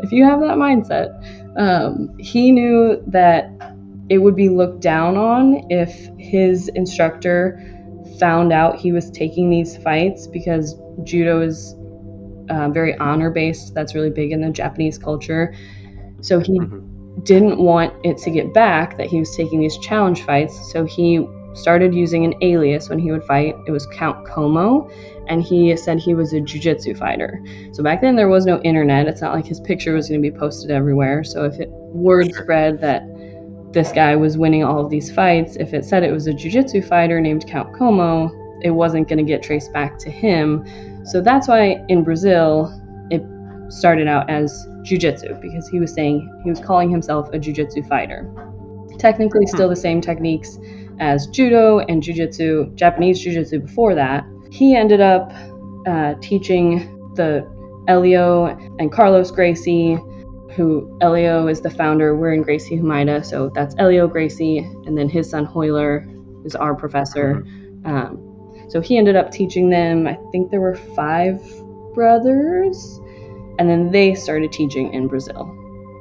if 0.01 0.13
you 0.13 0.25
have 0.25 0.41
that 0.41 0.57
mindset, 0.57 1.15
um, 1.59 2.17
he 2.19 2.53
knew 2.53 3.03
that 3.07 3.51
it 4.09 4.19
would 4.19 4.37
be 4.37 4.49
looked 4.49 4.81
down 4.81 5.17
on 5.17 5.67
if 5.71 5.93
his 6.19 6.69
instructor 6.69 7.63
found 8.19 8.53
out 8.53 8.77
he 8.77 8.91
was 8.91 9.11
taking 9.11 9.51
these 9.51 9.77
fights 9.77 10.27
because 10.27 10.77
judo 11.05 11.41
is 11.41 11.75
uh, 12.51 12.69
very 12.71 12.97
honor 12.99 13.31
based. 13.31 13.75
That's 13.75 13.95
really 13.95 14.11
big 14.11 14.33
in 14.33 14.41
the 14.41 14.51
Japanese 14.51 14.99
culture. 14.99 15.55
So 16.21 16.41
he 16.41 16.59
mm-hmm. 16.59 17.23
didn't 17.25 17.59
want 17.59 17.95
it 18.05 18.19
to 18.19 18.31
get 18.31 18.53
back 18.53 18.97
that 18.99 19.07
he 19.07 19.19
was 19.19 19.35
taking 19.37 19.61
these 19.61 19.79
challenge 19.79 20.23
fights. 20.23 20.73
So 20.73 20.85
he 20.85 21.27
started 21.55 21.95
using 21.95 22.25
an 22.25 22.35
alias 22.43 22.89
when 22.89 22.99
he 22.99 23.11
would 23.11 23.25
fight. 23.25 23.55
It 23.67 23.71
was 23.71 23.87
Count 23.87 24.27
Koma, 24.27 24.87
and 25.27 25.43
he 25.43 25.77
said 25.77 25.99
he 25.99 26.15
was 26.15 26.33
a 26.33 26.41
jiu-jitsu 26.41 26.95
fighter. 26.95 27.43
So 27.73 27.83
back 27.83 28.01
then 28.01 28.17
there 28.17 28.29
was 28.29 28.47
no 28.47 28.61
internet. 28.63 29.09
It's 29.09 29.21
not 29.21 29.35
like 29.35 29.47
his 29.47 29.61
picture 29.61 29.95
was 29.95 30.09
going 30.09 30.23
to 30.23 30.31
be 30.31 30.37
posted 30.37 30.71
everywhere. 30.71 31.25
So 31.25 31.45
if 31.45 31.59
it 31.59 31.69
word 31.71 32.33
spread 32.35 32.81
that 32.81 33.03
this 33.73 33.93
guy 33.93 34.17
was 34.17 34.39
winning 34.39 34.65
all 34.65 34.85
of 34.85 34.91
these 34.91 35.13
fights, 35.13 35.57
if 35.57 35.75
it 35.75 35.85
said 35.85 36.03
it 36.03 36.13
was 36.13 36.27
a 36.27 36.33
jiu-jitsu 36.33 36.83
fighter 36.83 37.21
named 37.21 37.47
Count 37.47 37.77
Koma, 37.77 38.31
it 38.63 38.71
wasn't 38.71 39.09
going 39.09 39.19
to 39.19 39.25
get 39.25 39.43
traced 39.43 39.73
back 39.73 39.99
to 39.99 40.11
him. 40.11 40.65
So 41.05 41.21
that's 41.21 41.49
why 41.49 41.85
in 41.89 42.05
Brazil 42.05 42.73
it 43.11 43.23
started 43.73 44.09
out 44.09 44.29
as 44.29 44.67
jiu-jitsu 44.83 45.35
because 45.41 45.69
he 45.69 45.81
was 45.81 45.93
saying 45.93 46.29
he 46.45 46.51
was 46.51 46.61
calling 46.61 46.91
himself 46.91 47.29
a 47.33 47.39
jiu-jitsu 47.39 47.83
fighter. 47.85 48.31
Technically 48.99 49.47
still 49.47 49.69
hmm. 49.69 49.75
the 49.75 49.81
same 49.81 50.01
techniques 50.01 50.59
as 51.01 51.27
judo 51.29 51.79
and 51.81 52.03
jujitsu, 52.03 52.75
Japanese 52.75 53.25
jujitsu 53.25 53.63
before 53.63 53.95
that. 53.95 54.25
He 54.51 54.75
ended 54.75 55.01
up 55.01 55.33
uh, 55.87 56.15
teaching 56.21 57.13
the 57.15 57.47
Helio 57.87 58.47
and 58.79 58.91
Carlos 58.91 59.31
Gracie, 59.31 59.99
who 60.53 60.99
Helio 61.01 61.47
is 61.47 61.61
the 61.61 61.71
founder. 61.71 62.17
We're 62.17 62.33
in 62.33 62.43
Gracie 62.43 62.77
Humaita, 62.77 63.25
so 63.25 63.51
that's 63.55 63.75
Helio 63.77 64.09
Gracie, 64.09 64.59
and 64.59 64.99
then 64.99 65.09
his 65.09 65.31
son 65.31 65.47
Royler 65.47 66.07
is 66.45 66.55
our 66.55 66.75
professor. 66.75 67.37
Mm-hmm. 67.37 67.87
Um, 67.87 68.28
so 68.69 68.81
he 68.81 68.97
ended 68.97 69.17
up 69.17 69.31
teaching 69.31 69.71
them. 69.71 70.07
I 70.07 70.19
think 70.31 70.51
there 70.51 70.61
were 70.61 70.77
five 70.77 71.43
brothers, 71.95 73.01
and 73.59 73.69
then 73.69 73.91
they 73.91 74.15
started 74.15 74.53
teaching 74.53 74.93
in 74.93 75.09
Brazil. 75.09 75.55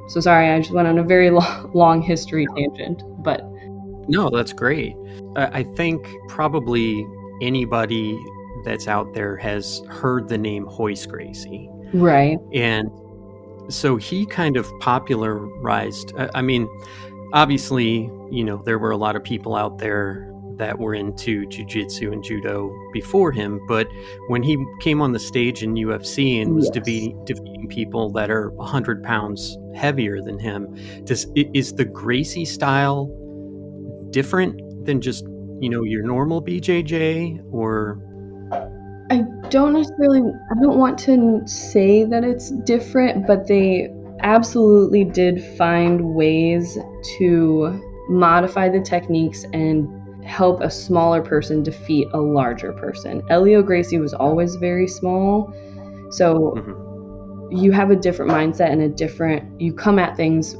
So 0.08 0.20
sorry, 0.20 0.48
I 0.50 0.58
just 0.60 0.72
went 0.72 0.88
on 0.88 0.98
a 0.98 1.02
very 1.02 1.30
long, 1.38 1.70
long 1.74 2.02
history 2.02 2.46
tangent, 2.56 3.02
but 3.22 3.42
no, 4.08 4.30
that's 4.30 4.52
great. 4.52 4.96
I 5.36 5.62
think 5.62 6.08
probably 6.28 7.06
anybody 7.42 8.18
that's 8.64 8.88
out 8.88 9.14
there 9.14 9.36
has 9.36 9.82
heard 9.88 10.28
the 10.28 10.38
name 10.38 10.64
Royce 10.78 11.06
Gracie. 11.06 11.68
Right. 11.92 12.38
And 12.52 12.90
so 13.68 13.96
he 13.96 14.26
kind 14.26 14.56
of 14.56 14.70
popularized, 14.80 16.12
I 16.34 16.42
mean, 16.42 16.68
obviously, 17.32 18.10
you 18.30 18.44
know, 18.44 18.62
there 18.64 18.78
were 18.78 18.90
a 18.90 18.96
lot 18.96 19.14
of 19.14 19.22
people 19.22 19.54
out 19.54 19.78
there 19.78 20.32
that 20.58 20.78
were 20.78 20.94
into 20.94 21.46
jiu-jitsu 21.46 22.12
and 22.12 22.22
judo 22.22 22.70
before 22.92 23.32
him 23.32 23.60
but 23.68 23.88
when 24.28 24.42
he 24.42 24.56
came 24.80 25.00
on 25.00 25.12
the 25.12 25.18
stage 25.18 25.62
in 25.62 25.74
ufc 25.74 26.42
and 26.42 26.54
was 26.54 26.66
yes. 26.66 26.74
defeating, 26.74 27.24
defeating 27.24 27.68
people 27.68 28.10
that 28.10 28.30
are 28.30 28.50
100 28.50 29.02
pounds 29.02 29.56
heavier 29.74 30.20
than 30.20 30.38
him 30.38 30.66
does 31.04 31.26
is 31.54 31.72
the 31.74 31.84
gracie 31.84 32.44
style 32.44 33.06
different 34.10 34.60
than 34.84 35.00
just 35.00 35.24
you 35.60 35.68
know 35.68 35.82
your 35.82 36.02
normal 36.02 36.42
BJJ 36.42 37.42
or 37.52 38.00
I 39.10 39.24
don't 39.50 39.72
necessarily 39.72 40.20
I 40.20 40.62
don't 40.62 40.78
want 40.78 40.98
to 41.00 41.42
say 41.46 42.04
that 42.04 42.24
it's 42.24 42.50
different 42.50 43.26
but 43.26 43.46
they 43.46 43.92
absolutely 44.20 45.04
did 45.04 45.42
find 45.56 46.14
ways 46.14 46.78
to 47.18 47.80
modify 48.08 48.68
the 48.68 48.80
techniques 48.80 49.44
and 49.52 49.88
help 50.28 50.60
a 50.60 50.70
smaller 50.70 51.22
person 51.22 51.62
defeat 51.62 52.08
a 52.12 52.18
larger 52.18 52.72
person. 52.72 53.22
Helio 53.28 53.62
Gracie 53.62 53.98
was 53.98 54.14
always 54.14 54.56
very 54.56 54.86
small. 54.86 55.52
So 56.10 56.54
mm-hmm. 56.56 57.56
you 57.56 57.72
have 57.72 57.90
a 57.90 57.96
different 57.96 58.30
mindset 58.30 58.70
and 58.70 58.82
a 58.82 58.88
different 58.88 59.60
you 59.60 59.72
come 59.72 59.98
at 59.98 60.16
things 60.16 60.54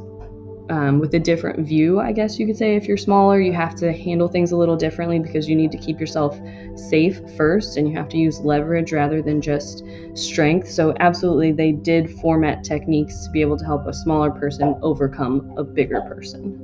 um, 0.70 0.98
with 0.98 1.14
a 1.14 1.18
different 1.18 1.66
view, 1.66 1.98
I 1.98 2.12
guess 2.12 2.38
you 2.38 2.46
could 2.46 2.56
say. 2.56 2.76
If 2.76 2.86
you're 2.86 2.98
smaller, 2.98 3.40
you 3.40 3.52
have 3.54 3.74
to 3.76 3.92
handle 3.92 4.28
things 4.28 4.52
a 4.52 4.56
little 4.56 4.76
differently 4.76 5.18
because 5.18 5.48
you 5.48 5.56
need 5.56 5.72
to 5.72 5.78
keep 5.78 5.98
yourself 5.98 6.38
safe 6.74 7.20
first 7.36 7.76
and 7.76 7.88
you 7.88 7.96
have 7.96 8.08
to 8.10 8.18
use 8.18 8.40
leverage 8.40 8.92
rather 8.92 9.22
than 9.22 9.40
just 9.40 9.82
strength. 10.14 10.70
So, 10.70 10.94
absolutely, 11.00 11.52
they 11.52 11.72
did 11.72 12.10
format 12.20 12.64
techniques 12.64 13.24
to 13.24 13.30
be 13.30 13.40
able 13.40 13.56
to 13.56 13.64
help 13.64 13.86
a 13.86 13.94
smaller 13.94 14.30
person 14.30 14.76
overcome 14.82 15.54
a 15.56 15.64
bigger 15.64 16.02
person. 16.02 16.58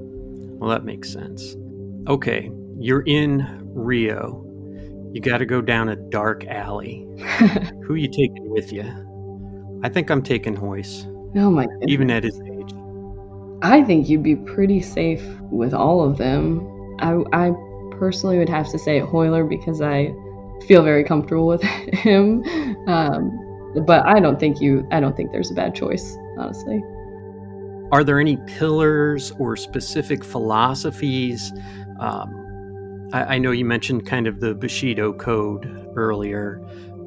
Well, 0.58 0.68
that 0.70 0.84
makes 0.84 1.10
sense. 1.10 1.56
Okay, 2.06 2.50
you're 2.78 3.02
in 3.02 3.60
Rio. 3.74 4.44
You 5.12 5.20
got 5.20 5.38
to 5.38 5.46
go 5.46 5.60
down 5.60 5.88
a 5.88 5.96
dark 5.96 6.44
alley. 6.46 7.06
Who 7.86 7.94
you 7.94 8.08
taking 8.08 8.50
with 8.50 8.72
you? 8.72 8.82
I 9.84 9.88
think 9.88 10.10
I'm 10.10 10.22
taking 10.22 10.54
Royce. 10.54 11.06
Oh 11.36 11.50
my 11.50 11.66
goodness. 11.66 11.84
Even 11.88 12.10
at 12.10 12.24
his 12.24 12.40
age. 12.40 12.72
I 13.62 13.82
think 13.84 14.08
you'd 14.08 14.22
be 14.22 14.36
pretty 14.36 14.80
safe 14.80 15.24
with 15.50 15.72
all 15.72 16.02
of 16.02 16.18
them. 16.18 16.60
I, 17.00 17.22
I 17.32 17.52
personally 17.92 18.38
would 18.38 18.48
have 18.48 18.68
to 18.70 18.78
say 18.78 19.00
Royler 19.00 19.48
because 19.48 19.80
I 19.80 20.12
feel 20.66 20.82
very 20.82 21.04
comfortable 21.04 21.46
with 21.46 21.62
him. 21.92 22.44
Um, 22.88 23.40
but 23.86 24.04
I 24.06 24.20
don't 24.20 24.38
think 24.38 24.60
you. 24.60 24.86
I 24.90 25.00
don't 25.00 25.16
think 25.16 25.32
there's 25.32 25.50
a 25.50 25.54
bad 25.54 25.74
choice, 25.74 26.16
honestly. 26.38 26.82
Are 27.92 28.04
there 28.04 28.18
any 28.20 28.36
pillars 28.46 29.32
or 29.38 29.56
specific 29.56 30.24
philosophies? 30.24 31.52
Um, 32.00 32.43
I, 33.14 33.36
I, 33.36 33.38
know 33.38 33.52
you 33.52 33.64
mentioned 33.64 34.06
kind 34.06 34.26
of 34.26 34.40
the 34.40 34.54
Bushido 34.54 35.12
code 35.12 35.92
earlier. 35.96 36.60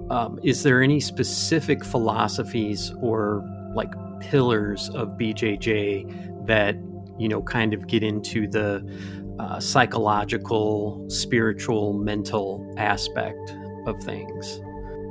Um, 0.09 0.39
is 0.41 0.63
there 0.63 0.81
any 0.81 0.99
specific 0.99 1.83
philosophies 1.83 2.93
or 3.01 3.43
like 3.75 3.93
pillars 4.21 4.89
of 4.89 5.09
BJJ 5.09 6.47
that 6.47 6.75
you 7.19 7.27
know 7.27 7.41
kind 7.41 7.73
of 7.73 7.87
get 7.87 8.03
into 8.03 8.47
the 8.47 8.83
uh, 9.39 9.59
psychological, 9.59 11.05
spiritual, 11.09 11.93
mental 11.93 12.73
aspect 12.77 13.55
of 13.85 14.01
things. 14.01 14.61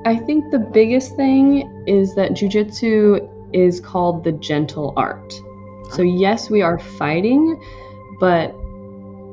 I 0.05 0.17
think 0.17 0.51
the 0.51 0.59
biggest 0.59 1.15
thing 1.17 1.85
is 1.87 2.15
that 2.17 2.33
jujitsu 2.33 3.29
is 3.53 3.81
called 3.81 4.25
the 4.25 4.33
gentle 4.33 4.93
art. 4.97 5.33
So 5.93 6.03
yes, 6.03 6.51
we 6.51 6.63
are 6.63 6.79
fighting, 6.79 7.61
but 8.19 8.55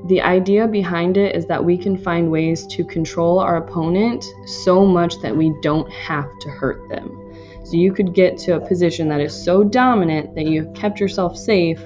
the 0.07 0.21
idea 0.21 0.67
behind 0.67 1.15
it 1.17 1.35
is 1.35 1.45
that 1.45 1.63
we 1.63 1.77
can 1.77 1.97
find 1.97 2.29
ways 2.29 2.67
to 2.67 2.83
control 2.83 3.39
our 3.39 3.57
opponent 3.57 4.25
so 4.45 4.85
much 4.85 5.19
that 5.21 5.35
we 5.35 5.55
don't 5.61 5.89
have 5.91 6.27
to 6.41 6.49
hurt 6.49 6.89
them. 6.89 7.19
So 7.63 7.77
you 7.77 7.93
could 7.93 8.13
get 8.13 8.37
to 8.39 8.57
a 8.57 8.67
position 8.67 9.07
that 9.09 9.21
is 9.21 9.33
so 9.33 9.63
dominant 9.63 10.35
that 10.35 10.45
you've 10.45 10.73
kept 10.73 10.99
yourself 10.99 11.37
safe, 11.37 11.81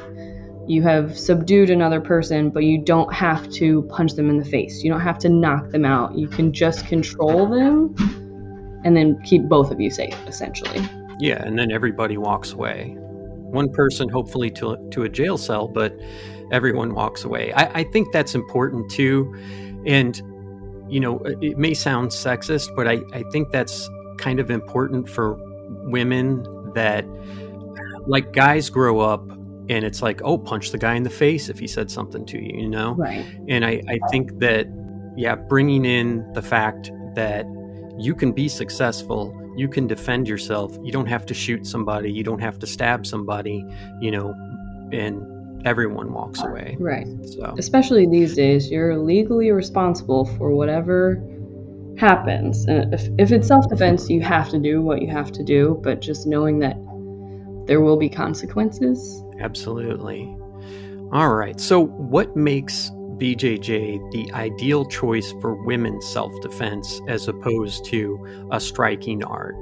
you 0.68 0.82
have 0.82 1.18
subdued 1.18 1.70
another 1.70 2.02
person, 2.02 2.50
but 2.50 2.64
you 2.64 2.80
don't 2.80 3.14
have 3.14 3.50
to 3.52 3.84
punch 3.84 4.14
them 4.14 4.30
in 4.30 4.38
the 4.38 4.46
face. 4.46 4.84
You 4.84 4.92
don't 4.92 5.02
have 5.02 5.20
to 5.20 5.30
knock 5.30 5.70
them 5.70 5.86
out. 5.86 6.18
You 6.18 6.28
can 6.28 6.52
just 6.52 6.88
control 6.88 7.48
them 7.48 7.96
and 8.84 8.98
then 8.98 9.22
keep 9.22 9.44
both 9.44 9.72
of 9.72 9.80
you 9.80 9.90
safe, 9.90 10.18
essentially. 10.28 10.82
Yeah, 11.20 11.42
and 11.44 11.58
then 11.58 11.72
everybody 11.72 12.18
walks 12.18 12.52
away. 12.52 12.96
One 12.98 13.72
person, 13.72 14.10
hopefully, 14.10 14.52
to, 14.52 14.76
to 14.92 15.04
a 15.04 15.10
jail 15.10 15.38
cell, 15.38 15.68
but 15.68 15.98
everyone 16.52 16.94
walks 16.94 17.24
away. 17.24 17.52
I, 17.54 17.80
I 17.80 17.84
think 17.84 18.12
that's 18.12 18.36
important 18.36 18.90
too. 18.90 19.34
And, 19.86 20.18
you 20.90 21.00
know, 21.00 21.20
it 21.42 21.58
may 21.58 21.74
sound 21.74 22.12
sexist, 22.12 22.76
but 22.76 22.88
I, 22.88 23.00
I 23.14 23.24
think 23.32 23.52
that's 23.52 23.90
kind 24.18 24.40
of 24.40 24.50
important 24.50 25.10
for 25.10 25.38
women 25.90 26.44
that, 26.74 27.06
like, 28.08 28.34
guys 28.34 28.70
grow 28.70 29.00
up 29.00 29.30
and 29.70 29.84
it's 29.84 30.02
like, 30.02 30.22
oh, 30.24 30.38
punch 30.38 30.72
the 30.72 30.78
guy 30.78 30.96
in 30.96 31.04
the 31.04 31.10
face 31.10 31.50
if 31.50 31.60
he 31.60 31.68
said 31.68 31.92
something 31.92 32.26
to 32.26 32.38
you, 32.38 32.62
you 32.62 32.70
know? 32.70 32.94
Right. 32.96 33.26
And 33.50 33.66
I, 33.66 33.82
I 33.90 34.00
think 34.10 34.40
that, 34.40 34.68
yeah, 35.18 35.36
bringing 35.36 35.84
in 35.84 36.32
the 36.34 36.42
fact 36.42 36.92
that 37.16 37.46
you 37.98 38.16
can 38.16 38.32
be 38.32 38.48
successful, 38.48 39.34
you 39.58 39.68
can 39.68 39.88
defend 39.88 40.28
yourself, 40.28 40.78
you 40.84 40.92
don't 40.92 41.08
have 41.08 41.26
to 41.26 41.34
shoot 41.34 41.66
somebody, 41.66 42.12
you 42.12 42.24
don't 42.24 42.40
have 42.40 42.60
to 42.60 42.68
stab 42.68 43.06
somebody, 43.06 43.66
you 44.00 44.12
know, 44.12 44.34
and 44.92 45.22
everyone 45.66 46.14
walks 46.14 46.42
away. 46.42 46.78
Right. 46.80 47.08
So 47.26 47.56
especially 47.58 48.06
these 48.06 48.36
days, 48.36 48.70
you're 48.70 48.98
legally 48.98 49.52
responsible 49.52 50.26
for 50.38 50.52
whatever 50.52 51.24
happens. 51.98 52.66
And 52.66 52.94
if, 52.94 53.08
if 53.18 53.32
it's 53.32 53.48
self 53.48 53.68
defense, 53.70 54.10
you 54.10 54.22
have 54.22 54.50
to 54.50 54.60
do 54.60 54.82
what 54.82 55.02
you 55.02 55.10
have 55.10 55.32
to 55.34 55.44
do, 55.44 55.80
but 55.84 56.02
just 56.02 56.28
knowing 56.28 56.60
that 56.60 56.78
there 57.68 57.82
will 57.82 57.98
be 57.98 58.10
consequences. 58.10 59.24
Absolutely. 59.40 60.24
All 61.12 61.34
right. 61.34 61.60
So, 61.60 61.86
what 61.86 62.36
makes 62.36 62.90
BJJ 63.18 64.12
the 64.12 64.32
ideal 64.34 64.86
choice 64.86 65.34
for 65.42 65.54
women's 65.66 66.06
self 66.06 66.32
defense 66.42 67.02
as 67.08 67.28
opposed 67.28 67.86
to 67.86 68.48
a 68.52 68.60
striking 68.60 69.24
art? 69.24 69.56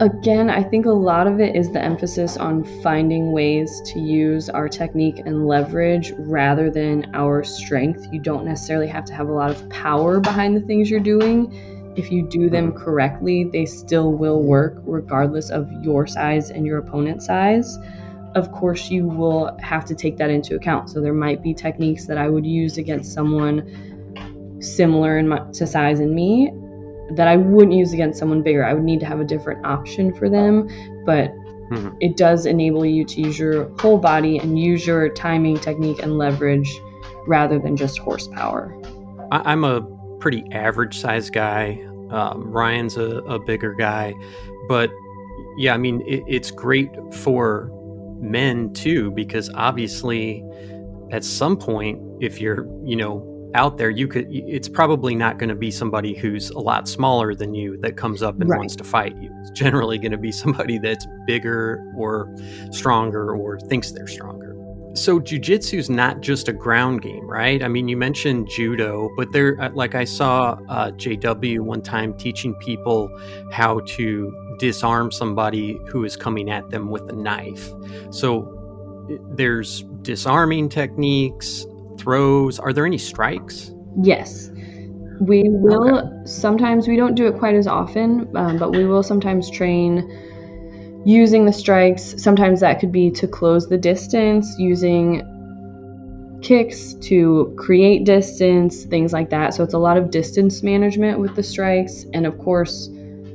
Again, 0.00 0.48
I 0.48 0.62
think 0.62 0.86
a 0.86 0.90
lot 0.90 1.26
of 1.26 1.40
it 1.40 1.54
is 1.54 1.72
the 1.72 1.82
emphasis 1.82 2.38
on 2.38 2.64
finding 2.82 3.32
ways 3.32 3.82
to 3.84 4.00
use 4.00 4.48
our 4.48 4.66
technique 4.66 5.18
and 5.26 5.46
leverage 5.46 6.14
rather 6.16 6.70
than 6.70 7.10
our 7.12 7.44
strength. 7.44 8.08
You 8.10 8.18
don't 8.18 8.46
necessarily 8.46 8.86
have 8.86 9.04
to 9.04 9.12
have 9.12 9.28
a 9.28 9.32
lot 9.32 9.50
of 9.50 9.68
power 9.68 10.18
behind 10.18 10.56
the 10.56 10.62
things 10.62 10.88
you're 10.88 11.00
doing. 11.00 11.52
If 11.98 12.10
you 12.10 12.26
do 12.26 12.48
them 12.48 12.72
correctly, 12.72 13.44
they 13.44 13.66
still 13.66 14.14
will 14.14 14.42
work 14.42 14.80
regardless 14.86 15.50
of 15.50 15.70
your 15.82 16.06
size 16.06 16.50
and 16.50 16.64
your 16.64 16.78
opponent's 16.78 17.26
size. 17.26 17.76
Of 18.34 18.50
course, 18.52 18.90
you 18.90 19.06
will 19.06 19.54
have 19.60 19.84
to 19.84 19.94
take 19.94 20.16
that 20.16 20.30
into 20.30 20.54
account. 20.54 20.88
So, 20.88 21.02
there 21.02 21.12
might 21.12 21.42
be 21.42 21.52
techniques 21.52 22.06
that 22.06 22.16
I 22.16 22.30
would 22.30 22.46
use 22.46 22.78
against 22.78 23.12
someone 23.12 24.56
similar 24.62 25.18
in 25.18 25.28
my, 25.28 25.40
to 25.52 25.66
size 25.66 26.00
and 26.00 26.14
me 26.14 26.54
that 27.10 27.28
I 27.28 27.36
wouldn't 27.36 27.74
use 27.74 27.92
against 27.92 28.18
someone 28.18 28.42
bigger. 28.42 28.64
I 28.64 28.74
would 28.74 28.84
need 28.84 29.00
to 29.00 29.06
have 29.06 29.20
a 29.20 29.24
different 29.24 29.64
option 29.64 30.14
for 30.14 30.28
them, 30.28 30.68
but 31.04 31.30
mm-hmm. 31.70 31.90
it 32.00 32.16
does 32.16 32.46
enable 32.46 32.84
you 32.84 33.04
to 33.04 33.20
use 33.20 33.38
your 33.38 33.68
whole 33.78 33.98
body 33.98 34.38
and 34.38 34.58
use 34.58 34.86
your 34.86 35.08
timing, 35.10 35.58
technique, 35.58 36.02
and 36.02 36.18
leverage 36.18 36.70
rather 37.26 37.58
than 37.58 37.76
just 37.76 37.98
horsepower. 37.98 38.76
I'm 39.30 39.64
a 39.64 39.82
pretty 40.18 40.44
average 40.52 40.98
size 40.98 41.30
guy. 41.30 41.82
Um, 42.10 42.50
Ryan's 42.50 42.96
a, 42.96 43.18
a, 43.18 43.38
bigger 43.38 43.72
guy, 43.72 44.14
but 44.66 44.90
yeah, 45.56 45.74
I 45.74 45.76
mean, 45.76 46.02
it, 46.08 46.24
it's 46.26 46.50
great 46.50 46.90
for 47.12 47.70
men 48.18 48.72
too, 48.72 49.12
because 49.12 49.48
obviously 49.54 50.44
at 51.12 51.22
some 51.22 51.56
point, 51.56 52.00
if 52.20 52.40
you're, 52.40 52.66
you 52.84 52.96
know, 52.96 53.29
out 53.54 53.78
there, 53.78 53.90
you 53.90 54.06
could. 54.08 54.26
It's 54.30 54.68
probably 54.68 55.14
not 55.14 55.38
going 55.38 55.48
to 55.48 55.54
be 55.54 55.70
somebody 55.70 56.14
who's 56.14 56.50
a 56.50 56.58
lot 56.58 56.88
smaller 56.88 57.34
than 57.34 57.54
you 57.54 57.76
that 57.78 57.96
comes 57.96 58.22
up 58.22 58.40
and 58.40 58.48
right. 58.48 58.58
wants 58.58 58.76
to 58.76 58.84
fight 58.84 59.16
you. 59.16 59.30
It's 59.40 59.50
generally 59.50 59.98
going 59.98 60.12
to 60.12 60.18
be 60.18 60.32
somebody 60.32 60.78
that's 60.78 61.06
bigger 61.26 61.84
or 61.96 62.34
stronger 62.70 63.34
or 63.34 63.58
thinks 63.60 63.90
they're 63.90 64.06
stronger. 64.06 64.50
So 64.94 65.20
jujitsu 65.20 65.78
is 65.78 65.88
not 65.88 66.20
just 66.20 66.48
a 66.48 66.52
ground 66.52 67.02
game, 67.02 67.24
right? 67.28 67.62
I 67.62 67.68
mean, 67.68 67.86
you 67.86 67.96
mentioned 67.96 68.48
judo, 68.48 69.08
but 69.16 69.30
there, 69.32 69.60
uh, 69.60 69.70
like 69.72 69.94
I 69.94 70.04
saw 70.04 70.58
uh, 70.68 70.90
JW 70.90 71.60
one 71.60 71.80
time 71.80 72.12
teaching 72.14 72.56
people 72.56 73.08
how 73.52 73.80
to 73.80 74.56
disarm 74.58 75.12
somebody 75.12 75.78
who 75.88 76.04
is 76.04 76.16
coming 76.16 76.50
at 76.50 76.70
them 76.70 76.90
with 76.90 77.08
a 77.08 77.14
knife. 77.14 77.70
So 78.10 78.56
there's 79.30 79.84
disarming 80.02 80.68
techniques, 80.68 81.66
throws. 82.00 82.58
Are 82.58 82.72
there 82.72 82.86
any 82.86 82.98
strikes? 82.98 83.72
Yes. 84.02 84.50
We 85.20 85.44
will 85.46 85.98
okay. 85.98 86.08
sometimes, 86.24 86.88
we 86.88 86.96
don't 86.96 87.14
do 87.14 87.26
it 87.26 87.38
quite 87.38 87.54
as 87.54 87.66
often, 87.66 88.34
um, 88.34 88.58
but 88.58 88.72
we 88.72 88.86
will 88.86 89.02
sometimes 89.02 89.50
train 89.50 91.02
using 91.04 91.44
the 91.44 91.52
strikes. 91.52 92.14
Sometimes 92.16 92.60
that 92.60 92.80
could 92.80 92.90
be 92.90 93.10
to 93.12 93.28
close 93.28 93.68
the 93.68 93.76
distance, 93.76 94.58
using 94.58 95.26
kicks 96.42 96.94
to 96.94 97.54
create 97.58 98.04
distance, 98.04 98.84
things 98.84 99.12
like 99.12 99.28
that. 99.28 99.52
So 99.52 99.62
it's 99.62 99.74
a 99.74 99.78
lot 99.78 99.98
of 99.98 100.10
distance 100.10 100.62
management 100.62 101.18
with 101.18 101.36
the 101.36 101.42
strikes, 101.42 102.06
and 102.14 102.26
of 102.26 102.38
course, 102.38 102.88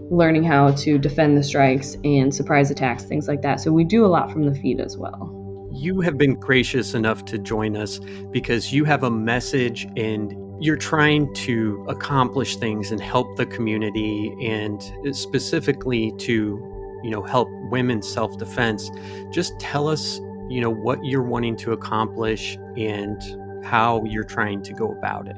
learning 0.09 0.43
how 0.43 0.71
to 0.71 0.97
defend 0.97 1.37
the 1.37 1.43
strikes 1.43 1.97
and 2.03 2.33
surprise 2.33 2.71
attacks, 2.71 3.03
things 3.03 3.27
like 3.27 3.43
that. 3.43 3.59
So 3.59 3.71
we 3.71 3.83
do 3.83 4.05
a 4.05 4.07
lot 4.07 4.31
from 4.31 4.45
the 4.47 4.55
feet 4.55 4.79
as 4.79 4.97
well 4.97 5.44
you 5.75 5.99
have 5.99 6.17
been 6.17 6.35
gracious 6.35 6.93
enough 6.93 7.25
to 7.25 7.37
join 7.37 7.75
us 7.75 7.99
because 8.31 8.71
you 8.71 8.85
have 8.85 9.03
a 9.03 9.11
message 9.11 9.85
and 9.97 10.33
you're 10.63 10.77
trying 10.77 11.33
to 11.33 11.85
accomplish 11.89 12.55
things 12.55 12.91
and 12.91 13.01
help 13.01 13.35
the 13.35 13.45
community 13.45 14.33
and 14.41 14.81
specifically 15.11 16.13
to 16.17 17.01
you 17.03 17.11
know 17.11 17.21
help 17.21 17.49
women's 17.69 18.07
self-defense. 18.07 18.89
Just 19.31 19.59
tell 19.59 19.87
us 19.87 20.19
you 20.49 20.61
know 20.61 20.69
what 20.69 21.03
you're 21.03 21.23
wanting 21.23 21.57
to 21.57 21.73
accomplish 21.73 22.57
and 22.77 23.21
how 23.63 24.03
you're 24.05 24.23
trying 24.23 24.63
to 24.63 24.73
go 24.73 24.91
about 24.91 25.27
it. 25.27 25.35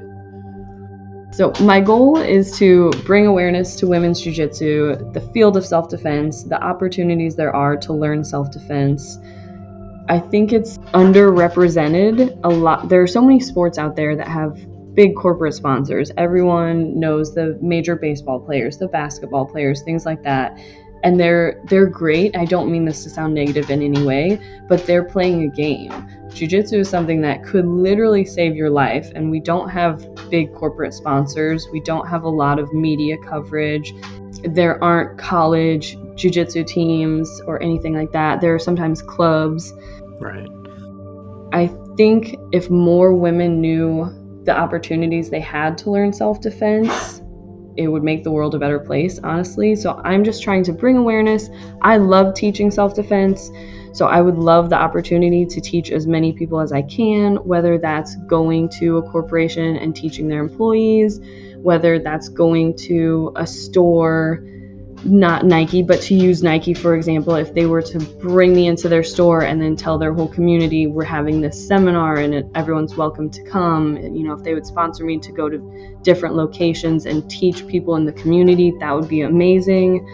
So, 1.32 1.52
my 1.62 1.82
goal 1.82 2.18
is 2.18 2.58
to 2.60 2.92
bring 3.06 3.26
awareness 3.26 3.76
to 3.78 3.88
women's 3.88 4.22
jiu-jitsu, 4.22 5.12
the 5.14 5.22
field 5.34 5.58
of 5.58 5.66
self-defense, 5.66 6.44
the 6.44 6.62
opportunities 6.64 7.36
there 7.36 7.54
are 7.56 7.76
to 7.78 7.94
learn 7.94 8.24
self-defense, 8.24 9.20
I 10.10 10.20
think 10.20 10.54
it's 10.54 10.78
underrepresented 10.94 12.40
a 12.44 12.50
lot. 12.50 12.88
There 12.88 13.02
are 13.02 13.08
so 13.08 13.22
many 13.22 13.42
sports 13.42 13.78
out 13.78 13.96
there 13.96 14.16
that 14.16 14.28
have 14.28 14.66
big 14.94 15.16
corporate 15.16 15.54
sponsors. 15.54 16.12
Everyone 16.18 16.98
knows 16.98 17.36
the 17.36 17.58
major 17.62 17.96
baseball 17.96 18.40
players, 18.40 18.78
the 18.78 18.88
basketball 18.88 19.46
players, 19.46 19.82
things 19.82 20.06
like 20.06 20.24
that. 20.24 20.58
And 21.04 21.20
they're 21.20 21.62
they're 21.66 21.86
great. 21.86 22.36
I 22.38 22.46
don't 22.46 22.72
mean 22.72 22.86
this 22.86 23.04
to 23.04 23.10
sound 23.10 23.34
negative 23.34 23.70
in 23.70 23.84
any 23.84 24.04
way, 24.04 24.42
but 24.68 24.88
they're 24.88 25.04
playing 25.04 25.44
a 25.44 25.48
game. 25.48 25.92
Jiu-jitsu 26.34 26.80
is 26.80 26.90
something 26.90 27.22
that 27.22 27.44
could 27.44 27.66
literally 27.66 28.26
save 28.26 28.56
your 28.56 28.70
life 28.70 29.12
and 29.14 29.30
we 29.30 29.40
don't 29.40 29.70
have 29.70 30.08
big 30.30 30.54
corporate 30.54 30.94
sponsors. 30.94 31.68
We 31.72 31.82
don't 31.82 32.08
have 32.08 32.24
a 32.24 32.30
lot 32.30 32.60
of 32.60 32.74
media 32.74 33.18
coverage. 33.18 33.94
There 34.44 34.82
aren't 34.84 35.18
college 35.18 35.98
jiu-jitsu 36.18 36.64
teams 36.66 37.42
or 37.48 37.62
anything 37.62 37.94
like 37.94 38.12
that. 38.12 38.42
There 38.42 38.54
are 38.54 38.60
sometimes 38.60 39.02
clubs 39.02 39.74
Right. 40.20 40.50
I 41.54 41.68
think 41.96 42.36
if 42.52 42.70
more 42.70 43.14
women 43.14 43.62
knew 43.62 44.42
the 44.44 44.58
opportunities 44.58 45.30
they 45.30 45.40
had 45.40 45.78
to 45.80 45.92
learn 45.92 46.14
self 46.14 46.42
defense, 46.42 47.22
it 47.78 47.88
would 47.88 48.04
make 48.04 48.24
the 48.24 48.32
world 48.32 48.56
a 48.56 48.60
better 48.60 48.80
place, 48.80 49.20
honestly. 49.20 49.76
So 49.76 50.02
I'm 50.04 50.24
just 50.24 50.42
trying 50.42 50.64
to 50.66 50.74
bring 50.74 50.98
awareness. 50.98 51.50
I 51.82 51.98
love 51.98 52.34
teaching 52.34 52.72
self 52.72 52.96
defense. 52.96 53.50
So 53.94 54.08
I 54.08 54.22
would 54.22 54.38
love 54.38 54.70
the 54.70 54.76
opportunity 54.76 55.46
to 55.46 55.62
teach 55.62 55.92
as 55.92 56.06
many 56.06 56.34
people 56.34 56.60
as 56.60 56.72
I 56.72 56.84
can, 56.84 57.38
whether 57.38 57.78
that's 57.78 58.16
going 58.28 58.70
to 58.80 58.98
a 58.98 59.10
corporation 59.10 59.78
and 59.78 59.96
teaching 59.96 60.28
their 60.28 60.42
employees, 60.42 61.20
whether 61.58 61.98
that's 61.98 62.30
going 62.30 62.76
to 62.78 63.32
a 63.36 63.48
store 63.48 64.44
not 65.06 65.46
Nike, 65.46 65.84
but 65.84 66.02
to 66.02 66.16
use 66.16 66.42
Nike, 66.42 66.74
for 66.74 66.96
example, 66.96 67.36
if 67.36 67.54
they 67.54 67.66
were 67.66 67.82
to 67.84 68.00
bring 68.00 68.54
me 68.54 68.68
into 68.68 68.90
their 68.90 69.04
store 69.04 69.44
and 69.44 69.62
then 69.62 69.76
tell 69.76 69.98
their 69.98 70.14
whole 70.14 70.28
community 70.28 70.88
we're 70.88 71.04
having 71.04 71.42
this 71.42 71.68
seminar 71.68 72.16
and 72.16 72.46
everyone's 72.56 72.96
welcome 72.96 73.30
to 73.30 73.44
come, 73.44 73.98
you 73.98 74.24
know, 74.24 74.34
if 74.34 74.44
they 74.44 74.54
would 74.54 74.66
sponsor 74.66 75.06
me 75.06 75.20
to 75.20 75.32
go 75.32 75.50
to 75.50 75.98
different 76.02 76.36
locations 76.36 77.06
and 77.06 77.30
teach 77.30 77.68
people 77.68 77.96
in 77.96 78.06
the 78.06 78.14
community, 78.14 78.74
that 78.80 78.94
would 78.94 79.08
be 79.08 79.22
amazing. 79.22 80.06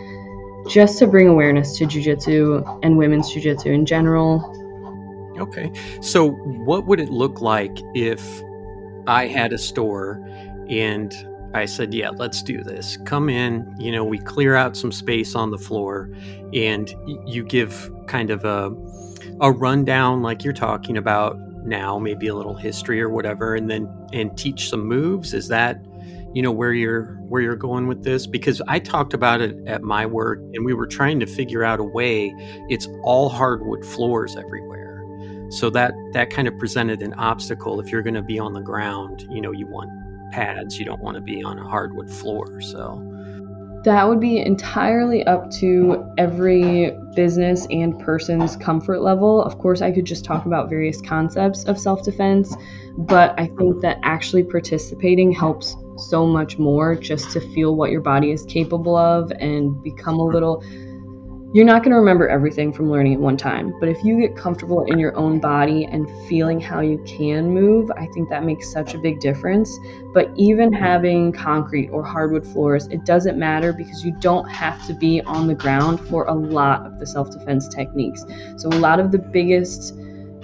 Just 0.70 1.00
to 1.00 1.08
bring 1.08 1.28
awareness 1.28 1.78
to 1.78 1.86
jujitsu 1.86 2.80
and 2.84 2.98
women's 2.98 3.34
jujitsu 3.34 3.68
in 3.68 3.86
general. 3.86 4.60
Okay. 5.40 5.72
So, 6.02 6.32
what 6.32 6.86
would 6.86 7.00
it 7.00 7.10
look 7.10 7.42
like 7.42 7.78
if 7.96 8.24
I 9.08 9.28
had 9.28 9.52
a 9.52 9.58
store 9.58 10.26
and 10.70 11.14
I 11.54 11.66
said, 11.66 11.94
yeah, 11.94 12.10
let's 12.10 12.42
do 12.42 12.64
this. 12.64 12.98
Come 13.06 13.30
in, 13.30 13.76
you 13.78 13.92
know, 13.92 14.04
we 14.04 14.18
clear 14.18 14.56
out 14.56 14.76
some 14.76 14.92
space 14.92 15.36
on 15.36 15.52
the 15.52 15.58
floor 15.58 16.10
and 16.54 16.94
you 17.26 17.44
give 17.44 17.92
kind 18.08 18.32
of 18.32 18.44
a, 18.44 18.74
a 19.40 19.52
rundown 19.52 20.22
like 20.24 20.44
you're 20.44 20.54
talking 20.54 20.98
about 20.98 21.38
now, 21.66 22.00
maybe 22.00 22.28
a 22.28 22.36
little 22.36 22.56
history 22.56 23.02
or 23.02 23.10
whatever, 23.10 23.56
and 23.56 23.70
then 23.70 23.88
and 24.12 24.38
teach 24.38 24.70
some 24.70 24.86
moves. 24.86 25.34
Is 25.34 25.48
that 25.48 25.80
you 26.34 26.42
know 26.42 26.52
where 26.52 26.74
you're 26.74 27.16
where 27.30 27.42
you're 27.42 27.56
going 27.56 27.88
with 27.88 28.04
this 28.04 28.26
because 28.26 28.60
i 28.68 28.80
talked 28.80 29.14
about 29.14 29.40
it 29.40 29.56
at 29.68 29.84
my 29.84 30.04
work 30.04 30.40
and 30.54 30.66
we 30.66 30.74
were 30.74 30.88
trying 30.88 31.20
to 31.20 31.28
figure 31.28 31.64
out 31.64 31.80
a 31.80 31.84
way 31.84 32.34
it's 32.70 32.88
all 33.04 33.30
hardwood 33.30 33.86
floors 33.86 34.36
everywhere 34.36 35.06
so 35.52 35.70
that 35.70 35.94
that 36.12 36.32
kind 36.32 36.48
of 36.48 36.58
presented 36.58 37.04
an 37.04 37.14
obstacle 37.14 37.80
if 37.80 37.92
you're 37.92 38.02
going 38.02 38.16
to 38.16 38.24
be 38.24 38.40
on 38.40 38.54
the 38.54 38.62
ground 38.62 39.28
you 39.30 39.40
know 39.40 39.52
you 39.52 39.68
want 39.68 39.92
pads 40.34 40.80
you 40.80 40.86
don't 40.86 41.02
want 41.02 41.16
to 41.16 41.22
be 41.22 41.44
on 41.44 41.60
a 41.60 41.64
hardwood 41.64 42.10
floor 42.10 42.60
so 42.60 43.00
that 43.84 44.08
would 44.08 44.22
be 44.22 44.40
entirely 44.40 45.26
up 45.26 45.52
to 45.52 46.06
every 46.18 46.98
business 47.16 47.68
and 47.70 48.00
person's 48.00 48.56
comfort 48.56 49.02
level. 49.02 49.44
Of 49.44 49.58
course, 49.58 49.82
I 49.82 49.92
could 49.92 50.06
just 50.06 50.24
talk 50.24 50.46
about 50.46 50.70
various 50.70 51.02
concepts 51.02 51.66
of 51.66 51.78
self 51.78 52.02
defense, 52.04 52.56
but 52.98 53.38
I 53.38 53.48
think 53.58 53.82
that 53.82 54.00
actually 54.04 54.44
participating 54.44 55.34
helps 55.34 55.76
so 55.98 56.26
much 56.26 56.58
more 56.58 56.96
just 56.96 57.32
to 57.32 57.42
feel 57.54 57.76
what 57.76 57.92
your 57.92 58.00
body 58.00 58.32
is 58.32 58.44
capable 58.46 58.96
of 58.96 59.32
and 59.34 59.84
become 59.84 60.18
a 60.18 60.26
little 60.26 60.64
you're 61.54 61.66
not 61.66 61.84
going 61.84 61.92
to 61.92 61.98
remember 61.98 62.28
everything 62.28 62.74
from 62.74 62.90
learning 62.90 63.14
at 63.14 63.20
one 63.20 63.38
time, 63.38 63.76
but 63.80 63.88
if 63.88 64.04
you 64.04 64.20
get 64.20 64.36
comfortable 64.36 64.86
in 64.86 64.98
your 64.98 65.16
own 65.16 65.40
body 65.40 65.86
and 65.86 66.10
feeling 66.28 66.60
how 66.60 66.80
you 66.80 66.98
can 67.06 67.52
move, 67.52 67.92
I 67.92 68.08
think 68.08 68.28
that 68.30 68.44
makes 68.44 68.72
such 68.72 68.96
a 68.96 68.98
big 68.98 69.20
difference. 69.20 69.78
But 70.16 70.32
even 70.36 70.74
having 70.74 71.32
concrete 71.32 71.90
or 71.90 72.04
hardwood 72.04 72.44
floors, 72.44 72.88
it 72.88 73.06
doesn't 73.06 73.38
matter 73.38 73.72
because 73.72 74.04
you 74.04 74.18
don't 74.20 74.50
have 74.50 74.84
to 74.88 74.96
be 74.96 75.22
on 75.22 75.46
the 75.46 75.54
ground 75.54 76.00
for 76.08 76.26
a 76.26 76.34
lot 76.34 76.88
of 76.88 76.98
the 76.98 77.06
self 77.06 77.30
defense 77.30 77.68
techniques. 77.68 78.26
So, 78.58 78.70
a 78.70 78.80
lot 78.80 79.00
of 79.00 79.12
the 79.12 79.20
biggest 79.20 79.94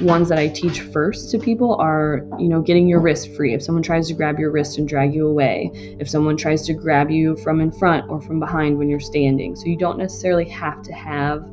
ones 0.02 0.30
that 0.30 0.40
I 0.40 0.48
teach 0.48 0.82
first 0.82 1.30
to 1.32 1.40
people 1.40 1.76
are, 1.76 2.26
you 2.38 2.48
know, 2.48 2.62
getting 2.62 2.88
your 2.88 3.00
wrist 3.00 3.36
free. 3.36 3.54
If 3.54 3.62
someone 3.62 3.84
tries 3.84 4.08
to 4.08 4.14
grab 4.14 4.40
your 4.40 4.52
wrist 4.52 4.78
and 4.78 4.88
drag 4.88 5.14
you 5.14 5.28
away, 5.28 5.72
if 6.00 6.10
someone 6.10 6.38
tries 6.38 6.66
to 6.68 6.74
grab 6.74 7.12
you 7.12 7.36
from 7.38 7.60
in 7.60 7.72
front 7.72 8.10
or 8.10 8.22
from 8.22 8.40
behind 8.40 8.78
when 8.78 8.90
you're 8.90 9.00
standing. 9.00 9.56
So 9.56 9.66
you 9.66 9.78
don't 9.78 9.98
necessarily 9.98 10.48
have 10.50 10.82
to 10.84 10.94
have 10.94 11.44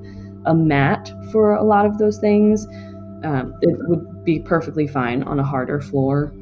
a 0.45 0.55
mat 0.55 1.11
for 1.33 1.55
a 1.55 1.65
lot 1.65 1.87
of 1.87 1.99
those 1.99 2.19
things. 2.19 2.67
Um, 3.25 3.55
it 3.63 3.77
would 3.89 4.25
be 4.25 4.39
perfectly 4.39 4.87
fine 4.87 5.23
on 5.25 5.41
a 5.41 5.45
harder 5.45 5.81
floor. 5.81 6.33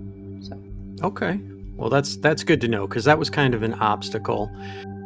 So. 0.40 0.62
Okay. 1.02 1.40
Well, 1.76 1.88
that's 1.88 2.16
that's 2.18 2.44
good 2.44 2.60
to 2.60 2.68
know 2.68 2.86
because 2.86 3.04
that 3.04 3.18
was 3.18 3.30
kind 3.30 3.54
of 3.54 3.62
an 3.62 3.74
obstacle. 3.74 4.50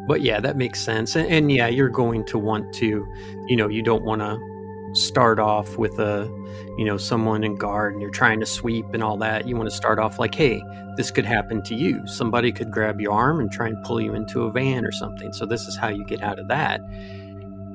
But 0.07 0.23
yeah, 0.23 0.41
that 0.41 0.57
makes 0.57 0.81
sense. 0.81 1.17
And, 1.17 1.31
and 1.31 1.53
yeah, 1.53 1.69
you're 1.69 1.89
going 1.91 2.25
to 2.27 2.39
want 2.39 2.75
to, 2.77 3.07
you 3.47 3.57
know, 3.57 3.69
you 3.69 3.83
don't 3.83 4.05
want 4.05 4.21
to 4.23 4.58
start 4.95 5.39
off 5.39 5.77
with 5.77 5.99
a 5.99 6.25
you 6.77 6.85
know 6.85 6.97
someone 6.97 7.45
in 7.45 7.57
guard 7.57 7.93
and 7.93 8.03
you're 8.03 8.11
trying 8.11 8.41
to 8.41 8.47
sweep 8.47 8.87
and 8.93 9.03
all 9.03 9.17
that 9.17 9.47
you 9.47 9.57
want 9.57 9.69
to 9.69 9.75
start 9.75 9.99
off 9.99 10.19
like 10.19 10.35
hey 10.35 10.63
this 10.99 11.13
could 11.13 11.25
happen 11.25 11.63
to 11.63 11.77
you. 11.77 12.05
Somebody 12.09 12.51
could 12.51 12.73
grab 12.73 13.01
your 13.01 13.13
arm 13.13 13.39
and 13.39 13.53
try 13.53 13.69
and 13.69 13.83
pull 13.85 14.01
you 14.01 14.15
into 14.15 14.43
a 14.43 14.51
van 14.51 14.85
or 14.85 14.91
something. 14.91 15.33
So 15.33 15.47
this 15.47 15.69
is 15.69 15.77
how 15.77 15.87
you 15.87 16.05
get 16.05 16.21
out 16.23 16.41
of 16.41 16.49
that. 16.49 16.81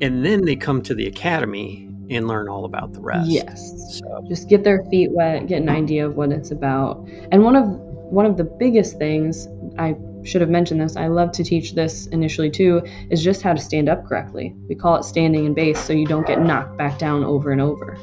And 0.01 0.25
then 0.25 0.43
they 0.43 0.57
come 0.57 0.81
to 0.81 0.93
the 0.93 1.07
academy 1.07 1.89
and 2.09 2.27
learn 2.27 2.49
all 2.49 2.65
about 2.65 2.91
the 2.91 2.99
rest. 2.99 3.29
Yes. 3.29 4.01
So. 4.01 4.25
just 4.27 4.49
get 4.49 4.65
their 4.65 4.83
feet 4.91 5.11
wet 5.11 5.47
get 5.47 5.61
an 5.61 5.69
idea 5.69 6.05
of 6.05 6.17
what 6.17 6.33
it's 6.33 6.51
about. 6.51 7.07
And 7.31 7.45
one 7.45 7.55
of 7.55 7.65
one 8.11 8.25
of 8.25 8.35
the 8.35 8.43
biggest 8.43 8.97
things 8.97 9.47
i 9.79 9.95
should 10.23 10.41
have 10.41 10.49
mentioned 10.49 10.81
this. 10.81 10.95
I 10.95 11.07
love 11.07 11.31
to 11.33 11.43
teach 11.43 11.73
this 11.73 12.07
initially 12.07 12.49
too, 12.49 12.81
is 13.09 13.23
just 13.23 13.41
how 13.41 13.53
to 13.53 13.61
stand 13.61 13.89
up 13.89 14.05
correctly. 14.05 14.55
We 14.67 14.75
call 14.75 14.95
it 14.95 15.03
standing 15.03 15.45
in 15.45 15.53
base 15.53 15.79
so 15.79 15.93
you 15.93 16.05
don't 16.05 16.25
get 16.25 16.41
knocked 16.41 16.77
back 16.77 16.97
down 16.97 17.23
over 17.23 17.51
and 17.51 17.61
over. 17.61 17.97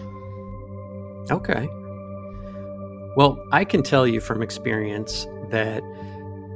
Okay. 1.31 1.69
Well, 3.17 3.43
I 3.53 3.65
can 3.65 3.83
tell 3.83 4.07
you 4.07 4.21
from 4.21 4.43
experience 4.43 5.27
that 5.51 5.83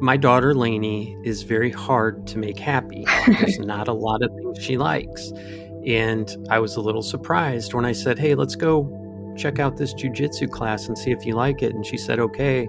my 0.01 0.17
daughter 0.17 0.55
Lainey 0.55 1.17
is 1.25 1.43
very 1.43 1.71
hard 1.71 2.27
to 2.29 2.39
make 2.39 2.59
happy. 2.59 3.05
There's 3.27 3.59
not 3.59 3.89
a 3.89 3.93
lot 3.93 4.23
of 4.23 4.31
things 4.37 4.63
she 4.63 4.77
likes. 4.77 5.33
And 5.87 6.35
I 6.51 6.59
was 6.59 6.77
a 6.77 6.81
little 6.81 7.03
surprised 7.03 7.75
when 7.75 7.85
I 7.85 7.93
said, 7.93 8.19
Hey, 8.19 8.35
let's 8.35 8.57
go 8.57 9.01
check 9.37 9.59
out 9.59 9.77
this 9.77 9.93
jujitsu 9.95 10.51
class 10.51 10.89
and 10.89 10.97
see 10.97 11.11
if 11.11 11.27
you 11.27 11.35
like 11.35 11.63
it. 11.63 11.75
And 11.75 11.85
she 11.85 11.97
said, 11.97 12.19
Okay. 12.19 12.69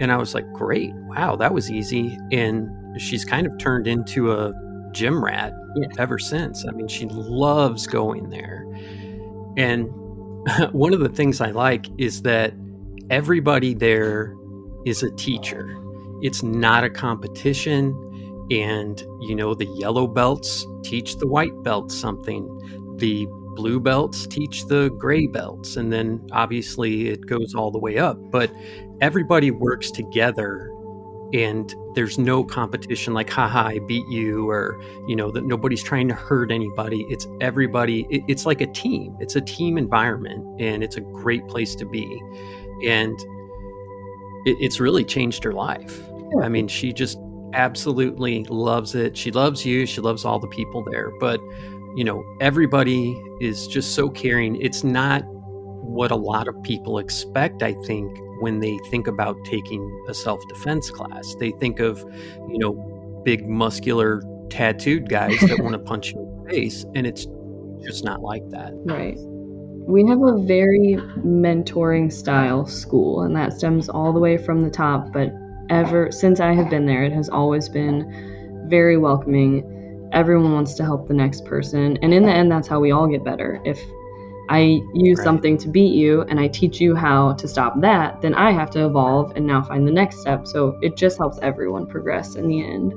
And 0.00 0.10
I 0.10 0.16
was 0.16 0.34
like, 0.34 0.50
great. 0.52 0.92
Wow, 0.94 1.36
that 1.36 1.54
was 1.54 1.70
easy. 1.70 2.18
And 2.32 2.68
she's 3.00 3.24
kind 3.24 3.46
of 3.46 3.56
turned 3.58 3.86
into 3.86 4.32
a 4.32 4.52
gym 4.92 5.24
rat 5.24 5.52
yeah. 5.76 5.88
ever 5.98 6.18
since. 6.18 6.66
I 6.66 6.72
mean, 6.72 6.88
she 6.88 7.06
loves 7.06 7.86
going 7.86 8.30
there. 8.30 8.66
And 9.56 9.88
one 10.72 10.92
of 10.92 11.00
the 11.00 11.08
things 11.08 11.40
I 11.40 11.50
like 11.50 11.86
is 11.98 12.22
that 12.22 12.54
everybody 13.10 13.74
there 13.74 14.34
is 14.84 15.02
a 15.02 15.10
teacher. 15.12 15.80
It's 16.22 16.42
not 16.42 16.84
a 16.84 16.90
competition. 16.90 18.00
And, 18.50 19.00
you 19.20 19.34
know, 19.34 19.54
the 19.54 19.66
yellow 19.66 20.06
belts 20.06 20.66
teach 20.82 21.16
the 21.16 21.26
white 21.26 21.62
belts 21.62 21.94
something. 21.94 22.46
The 22.98 23.26
blue 23.54 23.80
belts 23.80 24.26
teach 24.26 24.66
the 24.66 24.90
gray 24.98 25.26
belts. 25.26 25.76
And 25.76 25.92
then 25.92 26.26
obviously 26.32 27.08
it 27.08 27.26
goes 27.26 27.54
all 27.54 27.70
the 27.70 27.78
way 27.78 27.98
up. 27.98 28.18
But 28.30 28.50
everybody 29.00 29.50
works 29.50 29.90
together 29.90 30.70
and 31.32 31.74
there's 31.94 32.16
no 32.16 32.44
competition 32.44 33.12
like 33.12 33.28
haha 33.28 33.64
i 33.64 33.78
beat 33.88 34.06
you 34.08 34.48
or 34.48 34.80
you 35.08 35.16
know 35.16 35.30
that 35.30 35.44
nobody's 35.44 35.82
trying 35.82 36.06
to 36.06 36.14
hurt 36.14 36.52
anybody. 36.52 37.04
It's 37.08 37.26
everybody 37.40 38.06
it, 38.10 38.22
it's 38.28 38.46
like 38.46 38.60
a 38.60 38.66
team. 38.66 39.16
It's 39.20 39.34
a 39.34 39.40
team 39.40 39.76
environment 39.76 40.60
and 40.60 40.84
it's 40.84 40.96
a 40.96 41.00
great 41.00 41.46
place 41.48 41.74
to 41.76 41.84
be. 41.84 42.22
And 42.86 43.18
it, 44.46 44.56
it's 44.60 44.78
really 44.80 45.04
changed 45.04 45.42
her 45.44 45.52
life. 45.52 46.08
I 46.42 46.48
mean 46.48 46.68
she 46.68 46.92
just 46.92 47.18
absolutely 47.52 48.44
loves 48.44 48.94
it. 48.94 49.16
She 49.16 49.30
loves 49.30 49.64
you. 49.64 49.86
She 49.86 50.00
loves 50.00 50.24
all 50.24 50.38
the 50.38 50.48
people 50.48 50.84
there. 50.84 51.10
But 51.18 51.40
you 51.96 52.04
know 52.04 52.24
everybody 52.40 53.20
is 53.40 53.66
just 53.66 53.94
so 53.94 54.08
caring 54.08 54.60
it's 54.60 54.84
not 54.84 55.22
what 55.26 56.10
a 56.10 56.16
lot 56.16 56.48
of 56.48 56.62
people 56.62 56.98
expect 56.98 57.62
i 57.62 57.72
think 57.84 58.18
when 58.40 58.60
they 58.60 58.78
think 58.90 59.06
about 59.06 59.42
taking 59.44 60.04
a 60.08 60.14
self 60.14 60.46
defense 60.48 60.90
class. 60.90 61.34
They 61.38 61.52
think 61.52 61.80
of, 61.80 62.04
you 62.48 62.58
know, 62.58 63.22
big, 63.24 63.48
muscular, 63.48 64.22
tattooed 64.50 65.08
guys 65.08 65.38
that 65.40 65.60
want 65.60 65.72
to 65.72 65.78
punch 65.90 66.12
you 66.12 66.20
in 66.20 66.44
the 66.44 66.50
face, 66.50 66.84
and 66.94 67.06
it's 67.06 67.26
just 67.82 68.04
not 68.04 68.20
like 68.20 68.48
that. 68.50 68.72
Right. 68.84 69.16
We 69.86 70.06
have 70.08 70.22
a 70.22 70.38
very 70.38 70.96
mentoring 71.18 72.12
style 72.12 72.66
school, 72.66 73.22
and 73.22 73.36
that 73.36 73.52
stems 73.52 73.88
all 73.88 74.12
the 74.12 74.20
way 74.20 74.38
from 74.38 74.62
the 74.62 74.70
top. 74.70 75.12
But 75.12 75.32
ever 75.68 76.10
since 76.10 76.40
I 76.40 76.52
have 76.52 76.70
been 76.70 76.86
there, 76.86 77.04
it 77.04 77.12
has 77.12 77.28
always 77.28 77.68
been 77.68 78.66
very 78.68 78.96
welcoming. 78.96 79.70
Everyone 80.14 80.52
wants 80.52 80.74
to 80.74 80.84
help 80.84 81.08
the 81.08 81.14
next 81.14 81.44
person. 81.44 81.98
And 82.00 82.14
in 82.14 82.24
the 82.24 82.32
end, 82.32 82.50
that's 82.50 82.68
how 82.68 82.80
we 82.80 82.92
all 82.92 83.08
get 83.08 83.24
better. 83.24 83.60
If 83.64 83.80
I 84.48 84.80
use 84.94 85.18
right. 85.18 85.24
something 85.24 85.58
to 85.58 85.68
beat 85.68 85.94
you 85.94 86.22
and 86.22 86.38
I 86.38 86.48
teach 86.48 86.80
you 86.80 86.94
how 86.94 87.32
to 87.34 87.48
stop 87.48 87.80
that, 87.80 88.22
then 88.22 88.34
I 88.34 88.52
have 88.52 88.70
to 88.70 88.86
evolve 88.86 89.32
and 89.36 89.46
now 89.46 89.62
find 89.62 89.86
the 89.86 89.92
next 89.92 90.20
step. 90.20 90.46
So 90.46 90.78
it 90.82 90.96
just 90.96 91.18
helps 91.18 91.38
everyone 91.42 91.86
progress 91.86 92.36
in 92.36 92.48
the 92.48 92.62
end. 92.62 92.94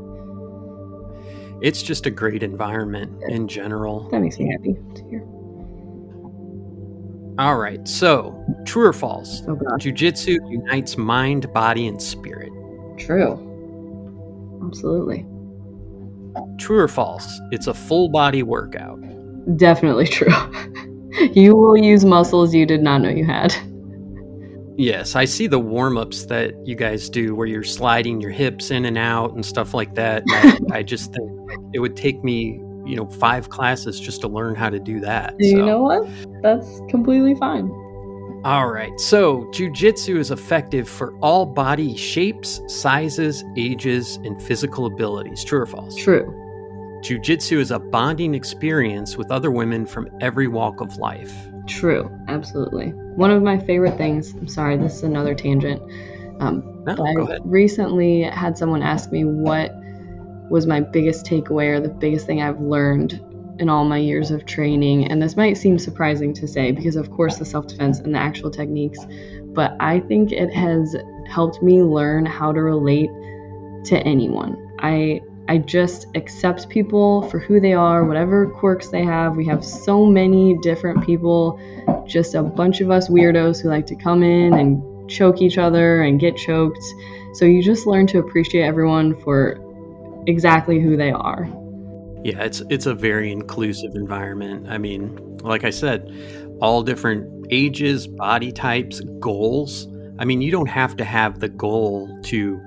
It's 1.61 1.81
just 1.81 2.05
a 2.05 2.11
great 2.11 2.43
environment 2.43 3.23
in 3.29 3.47
general. 3.47 4.07
That 4.09 4.21
makes 4.21 4.37
me 4.37 4.51
happy 4.51 4.75
to 4.95 5.09
hear. 5.09 5.21
All 7.39 7.57
right. 7.57 7.87
So, 7.87 8.43
true 8.65 8.85
or 8.85 8.93
false? 8.93 9.41
Oh, 9.47 9.57
Jiu 9.77 9.91
Jitsu 9.91 10.39
unites 10.49 10.97
mind, 10.97 11.51
body, 11.53 11.87
and 11.87 12.01
spirit. 12.01 12.51
True. 12.97 13.43
Absolutely. 14.65 15.25
True 16.57 16.79
or 16.79 16.87
false? 16.87 17.39
It's 17.51 17.67
a 17.67 17.73
full 17.73 18.09
body 18.09 18.43
workout. 18.43 18.99
Definitely 19.57 20.07
true. 20.07 20.33
you 21.33 21.55
will 21.55 21.77
use 21.77 22.03
muscles 22.05 22.53
you 22.53 22.65
did 22.65 22.81
not 22.81 23.01
know 23.01 23.09
you 23.09 23.25
had. 23.25 23.55
Yes, 24.77 25.15
I 25.15 25.25
see 25.25 25.47
the 25.47 25.59
warm 25.59 25.97
ups 25.97 26.25
that 26.25 26.53
you 26.65 26.75
guys 26.75 27.09
do 27.09 27.33
where 27.33 27.47
you're 27.47 27.63
sliding 27.63 28.21
your 28.21 28.29
hips 28.29 28.69
in 28.69 28.85
and 28.85 28.97
out 28.97 29.33
and 29.33 29.43
stuff 29.43 29.73
like 29.73 29.95
that. 29.95 30.23
I, 30.29 30.57
I, 30.79 30.83
just 30.83 31.13
think 31.13 31.31
it 31.73 31.79
would 31.79 31.95
take 31.95 32.23
me, 32.23 32.61
you 32.85 32.95
know, 32.95 33.07
five 33.07 33.49
classes 33.49 33.99
just 33.99 34.21
to 34.21 34.27
learn 34.27 34.53
how 34.53 34.69
to 34.69 34.79
do 34.79 34.99
that. 34.99 35.31
So. 35.31 35.47
You 35.47 35.65
know 35.65 35.81
what? 35.81 36.07
That's 36.43 36.79
completely 36.89 37.33
fine. 37.35 37.71
All 38.43 38.69
right. 38.71 38.97
So, 38.99 39.45
jujitsu 39.51 40.17
is 40.17 40.31
effective 40.31 40.87
for 40.87 41.17
all 41.19 41.45
body 41.45 41.97
shapes, 41.97 42.61
sizes, 42.67 43.43
ages, 43.57 44.17
and 44.23 44.41
physical 44.41 44.85
abilities. 44.85 45.43
True 45.43 45.61
or 45.61 45.65
false? 45.65 45.95
True. 45.95 46.33
Jiu 47.03 47.19
Jitsu 47.19 47.59
is 47.59 47.69
a 47.71 47.77
bonding 47.79 48.33
experience 48.33 49.17
with 49.17 49.31
other 49.31 49.51
women 49.51 49.85
from 49.85 50.09
every 50.19 50.47
walk 50.47 50.81
of 50.81 50.97
life. 50.97 51.31
True, 51.67 52.09
absolutely. 52.27 52.89
One 53.15 53.29
of 53.29 53.43
my 53.43 53.59
favorite 53.59 53.97
things, 53.97 54.33
I'm 54.33 54.47
sorry, 54.47 54.77
this 54.77 54.95
is 54.95 55.03
another 55.03 55.35
tangent. 55.35 55.81
Um, 56.39 56.63
No, 56.85 56.95
I 57.05 57.21
ahead. 57.23 57.41
recently 57.45 58.21
had 58.23 58.57
someone 58.57 58.81
ask 58.81 59.11
me 59.11 59.25
what 59.25 59.71
was 60.49 60.65
my 60.65 60.79
biggest 60.79 61.25
takeaway 61.25 61.67
or 61.75 61.79
the 61.79 61.89
biggest 61.89 62.25
thing 62.25 62.41
I've 62.41 62.59
learned 62.61 63.21
in 63.59 63.69
all 63.69 63.85
my 63.85 63.97
years 63.97 64.31
of 64.31 64.45
training. 64.45 65.09
And 65.11 65.21
this 65.21 65.35
might 65.35 65.57
seem 65.57 65.79
surprising 65.79 66.33
to 66.35 66.47
say 66.47 66.71
because, 66.71 66.95
of 66.95 67.11
course, 67.11 67.37
the 67.37 67.45
self 67.45 67.67
defense 67.67 67.99
and 67.99 68.13
the 68.13 68.19
actual 68.19 68.51
techniques, 68.51 68.99
but 69.53 69.75
I 69.79 69.99
think 70.01 70.31
it 70.31 70.53
has 70.53 70.95
helped 71.27 71.61
me 71.61 71.83
learn 71.83 72.25
how 72.25 72.51
to 72.51 72.61
relate 72.61 73.09
to 73.85 73.97
anyone. 73.99 74.75
I 74.79 75.21
I 75.49 75.59
just 75.59 76.07
accept 76.15 76.67
people 76.67 77.21
for 77.29 77.39
who 77.39 77.61
they 77.61 77.73
are, 77.73 78.03
whatever 78.03 78.47
quirks 78.47 78.89
they 78.89 79.03
have. 79.03 79.37
We 79.37 79.45
have 79.45 79.63
so 79.63 80.05
many 80.05 80.57
different 80.57 81.05
people, 81.05 81.57
just 82.05 82.35
a 82.35 82.43
bunch 82.43 82.81
of 82.81 82.91
us 82.91 83.07
weirdos 83.07 83.61
who 83.61 83.69
like 83.69 83.85
to 83.87 83.95
come 83.95 84.23
in 84.23 84.53
and 84.55 85.09
choke 85.09 85.41
each 85.41 85.57
other 85.57 86.01
and 86.01 86.19
get 86.19 86.35
choked. 86.35 86.83
So 87.33 87.45
you 87.45 87.63
just 87.63 87.87
learn 87.87 88.07
to 88.07 88.19
appreciate 88.19 88.63
everyone 88.63 89.15
for 89.21 89.57
exactly 90.27 90.81
who 90.81 90.97
they 90.97 91.11
are. 91.11 91.47
Yeah, 92.23 92.43
it's 92.43 92.61
it's 92.69 92.85
a 92.85 92.93
very 92.93 93.31
inclusive 93.31 93.95
environment. 93.95 94.67
I 94.69 94.77
mean, 94.77 95.37
like 95.43 95.63
I 95.63 95.69
said, 95.69 96.11
all 96.61 96.83
different 96.83 97.47
ages, 97.51 98.07
body 98.07 98.51
types, 98.51 99.01
goals. 99.19 99.87
I 100.19 100.25
mean, 100.25 100.41
you 100.41 100.51
don't 100.51 100.69
have 100.69 100.95
to 100.97 101.05
have 101.05 101.39
the 101.39 101.49
goal 101.49 102.09
to 102.23 102.59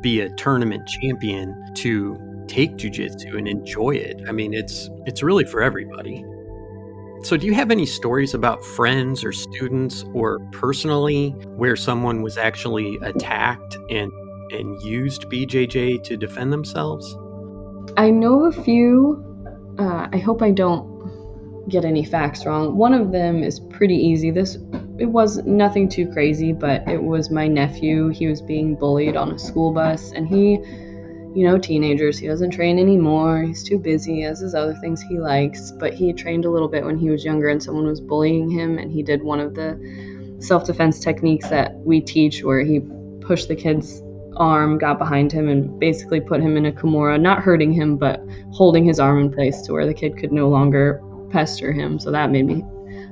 be 0.00 0.20
a 0.20 0.30
tournament 0.36 0.88
champion 0.88 1.54
to 1.74 2.18
take 2.48 2.76
jujitsu 2.76 3.36
and 3.36 3.46
enjoy 3.46 3.90
it. 3.90 4.20
I 4.26 4.32
mean, 4.32 4.54
it's 4.54 4.88
it's 5.06 5.22
really 5.22 5.44
for 5.44 5.62
everybody. 5.62 6.24
So, 7.22 7.36
do 7.38 7.46
you 7.46 7.54
have 7.54 7.70
any 7.70 7.86
stories 7.86 8.34
about 8.34 8.64
friends 8.64 9.24
or 9.24 9.32
students 9.32 10.04
or 10.12 10.40
personally 10.52 11.30
where 11.56 11.76
someone 11.76 12.22
was 12.22 12.36
actually 12.36 12.98
attacked 13.02 13.76
and 13.90 14.12
and 14.52 14.80
used 14.82 15.24
BJJ 15.30 16.02
to 16.04 16.16
defend 16.16 16.52
themselves? 16.52 17.16
I 17.96 18.10
know 18.10 18.46
a 18.46 18.52
few. 18.52 19.24
Uh, 19.78 20.08
I 20.12 20.18
hope 20.18 20.42
I 20.42 20.50
don't 20.50 21.68
get 21.68 21.84
any 21.84 22.04
facts 22.04 22.44
wrong. 22.44 22.76
One 22.76 22.92
of 22.92 23.12
them 23.12 23.42
is 23.42 23.60
pretty 23.60 23.94
easy. 23.94 24.30
This 24.30 24.58
it 24.98 25.06
was 25.06 25.38
nothing 25.44 25.88
too 25.88 26.10
crazy, 26.12 26.52
but 26.52 26.86
it 26.88 27.02
was 27.02 27.30
my 27.30 27.48
nephew. 27.48 28.08
He 28.08 28.26
was 28.26 28.40
being 28.40 28.74
bullied 28.76 29.16
on 29.16 29.32
a 29.32 29.38
school 29.38 29.72
bus, 29.72 30.12
and 30.12 30.26
he, 30.26 30.52
you 31.34 31.46
know, 31.46 31.58
teenagers. 31.58 32.18
He 32.18 32.26
doesn't 32.26 32.50
train 32.50 32.78
anymore. 32.78 33.42
He's 33.42 33.62
too 33.62 33.78
busy. 33.78 34.16
He 34.16 34.22
has 34.22 34.40
his 34.40 34.54
other 34.54 34.74
things 34.74 35.00
he 35.02 35.18
likes. 35.18 35.72
But 35.72 35.94
he 35.94 36.12
trained 36.12 36.44
a 36.44 36.50
little 36.50 36.68
bit 36.68 36.84
when 36.84 36.98
he 36.98 37.10
was 37.10 37.24
younger, 37.24 37.48
and 37.48 37.62
someone 37.62 37.86
was 37.86 38.00
bullying 38.00 38.50
him, 38.50 38.78
and 38.78 38.90
he 38.90 39.02
did 39.02 39.22
one 39.22 39.40
of 39.40 39.54
the 39.54 40.36
self-defense 40.40 41.00
techniques 41.00 41.48
that 41.48 41.74
we 41.76 42.00
teach, 42.00 42.42
where 42.42 42.60
he 42.60 42.80
pushed 43.20 43.48
the 43.48 43.56
kid's 43.56 44.02
arm, 44.36 44.78
got 44.78 44.98
behind 44.98 45.32
him, 45.32 45.48
and 45.48 45.78
basically 45.78 46.20
put 46.20 46.40
him 46.40 46.56
in 46.56 46.66
a 46.66 46.72
kimura, 46.72 47.20
not 47.20 47.40
hurting 47.40 47.72
him, 47.72 47.96
but 47.96 48.20
holding 48.52 48.84
his 48.84 49.00
arm 49.00 49.20
in 49.20 49.32
place 49.32 49.62
to 49.62 49.72
where 49.72 49.86
the 49.86 49.94
kid 49.94 50.16
could 50.16 50.32
no 50.32 50.48
longer 50.48 51.02
pester 51.30 51.72
him. 51.72 51.98
So 51.98 52.10
that 52.10 52.30
made 52.30 52.46
me 52.46 52.64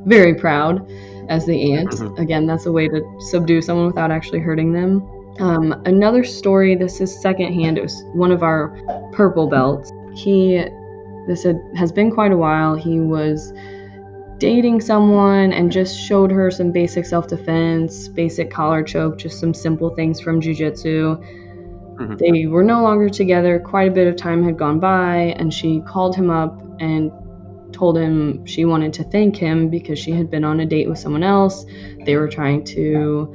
very 0.04 0.34
proud 0.34 0.88
as 1.28 1.46
the 1.46 1.74
aunt. 1.74 1.90
Mhm. 1.90 2.18
Again, 2.18 2.46
that's 2.46 2.66
a 2.66 2.72
way 2.72 2.88
to 2.88 3.02
subdue 3.18 3.62
someone 3.62 3.86
without 3.86 4.10
actually 4.10 4.40
hurting 4.40 4.72
them. 4.72 5.02
Um, 5.40 5.74
another 5.86 6.24
story, 6.24 6.74
this 6.74 7.00
is 7.00 7.20
secondhand, 7.20 7.78
it 7.78 7.82
was 7.82 8.04
one 8.12 8.32
of 8.32 8.42
our 8.42 8.76
purple 9.12 9.48
belts. 9.48 9.92
He, 10.14 10.62
this 11.26 11.42
had, 11.44 11.60
has 11.74 11.90
been 11.90 12.10
quite 12.10 12.32
a 12.32 12.36
while. 12.36 12.74
He 12.74 13.00
was 13.00 13.52
dating 14.42 14.80
someone 14.80 15.52
and 15.52 15.70
just 15.70 15.96
showed 15.96 16.32
her 16.32 16.50
some 16.50 16.72
basic 16.72 17.06
self 17.06 17.28
defense, 17.28 18.08
basic 18.08 18.50
collar 18.50 18.82
choke, 18.82 19.16
just 19.16 19.38
some 19.38 19.54
simple 19.54 19.90
things 19.90 20.20
from 20.20 20.40
jujitsu. 20.40 21.16
Mhm. 22.00 22.18
They 22.18 22.46
were 22.48 22.64
no 22.64 22.82
longer 22.82 23.08
together. 23.08 23.60
Quite 23.60 23.92
a 23.92 23.94
bit 23.94 24.08
of 24.08 24.16
time 24.16 24.42
had 24.42 24.58
gone 24.58 24.80
by, 24.80 25.36
and 25.38 25.54
she 25.54 25.80
called 25.82 26.16
him 26.16 26.28
up 26.28 26.60
and 26.80 27.12
told 27.70 27.96
him 27.96 28.44
she 28.44 28.64
wanted 28.64 28.92
to 28.94 29.04
thank 29.04 29.36
him 29.36 29.68
because 29.68 30.00
she 30.00 30.10
had 30.10 30.28
been 30.28 30.42
on 30.42 30.58
a 30.58 30.66
date 30.66 30.88
with 30.88 30.98
someone 30.98 31.22
else. 31.22 31.64
They 32.04 32.16
were 32.16 32.26
trying 32.26 32.64
to 32.64 33.32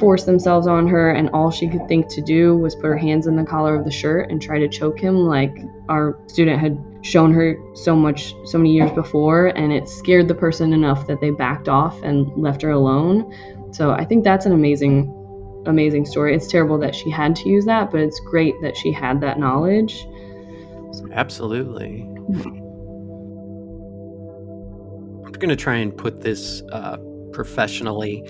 force 0.00 0.24
themselves 0.24 0.66
on 0.66 0.88
her, 0.88 1.10
and 1.10 1.30
all 1.30 1.52
she 1.52 1.68
could 1.68 1.86
think 1.86 2.08
to 2.08 2.20
do 2.20 2.56
was 2.56 2.74
put 2.74 2.86
her 2.86 2.96
hands 2.96 3.28
in 3.28 3.36
the 3.36 3.44
collar 3.44 3.76
of 3.76 3.84
the 3.84 3.92
shirt 3.92 4.28
and 4.28 4.42
try 4.42 4.58
to 4.58 4.68
choke 4.68 4.98
him, 4.98 5.18
like 5.18 5.56
our 5.88 6.18
student 6.26 6.58
had 6.58 6.76
shown 7.02 7.32
her 7.32 7.56
so 7.74 7.94
much 7.94 8.34
so 8.44 8.58
many 8.58 8.72
years 8.72 8.90
before. 8.92 9.48
And 9.48 9.72
it 9.72 9.88
scared 9.88 10.28
the 10.28 10.34
person 10.34 10.72
enough 10.72 11.06
that 11.06 11.20
they 11.20 11.30
backed 11.30 11.68
off 11.68 12.00
and 12.02 12.26
left 12.36 12.62
her 12.62 12.70
alone. 12.70 13.32
So 13.72 13.92
I 13.92 14.04
think 14.04 14.24
that's 14.24 14.46
an 14.46 14.52
amazing, 14.52 15.14
amazing 15.66 16.06
story. 16.06 16.34
It's 16.34 16.46
terrible 16.46 16.78
that 16.78 16.94
she 16.94 17.10
had 17.10 17.36
to 17.36 17.48
use 17.48 17.64
that, 17.66 17.90
but 17.90 18.00
it's 18.00 18.18
great 18.20 18.54
that 18.62 18.76
she 18.76 18.92
had 18.92 19.20
that 19.20 19.38
knowledge. 19.38 20.06
Absolutely. 21.12 22.02
I'm 25.24 25.32
going 25.32 25.48
to 25.50 25.56
try 25.56 25.76
and 25.76 25.96
put 25.96 26.22
this 26.22 26.62
uh, 26.72 26.96
professionally. 27.32 28.24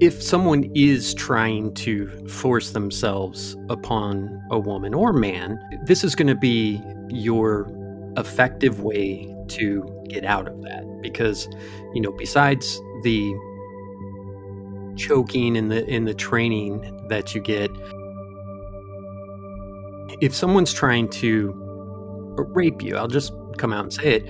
If 0.00 0.22
someone 0.22 0.70
is 0.74 1.12
trying 1.14 1.74
to 1.74 2.06
force 2.28 2.70
themselves 2.70 3.56
upon 3.68 4.40
a 4.50 4.58
woman 4.58 4.94
or 4.94 5.12
man, 5.12 5.58
this 5.86 6.04
is 6.04 6.14
going 6.14 6.28
to 6.28 6.34
be 6.34 6.80
your 7.08 7.70
effective 8.16 8.80
way 8.80 9.34
to 9.48 10.04
get 10.08 10.24
out 10.24 10.48
of 10.48 10.62
that. 10.62 10.84
Because, 11.02 11.48
you 11.94 12.00
know, 12.00 12.12
besides 12.12 12.80
the 13.02 13.34
choking 14.96 15.56
and 15.56 15.70
the 15.70 15.86
in 15.86 16.04
the 16.04 16.14
training 16.14 17.06
that 17.08 17.34
you 17.34 17.40
get, 17.40 17.70
if 20.20 20.34
someone's 20.34 20.72
trying 20.72 21.08
to 21.08 21.54
rape 22.54 22.82
you, 22.82 22.96
I'll 22.96 23.08
just 23.08 23.32
come 23.58 23.72
out 23.72 23.84
and 23.84 23.92
say 23.92 24.16
it, 24.16 24.28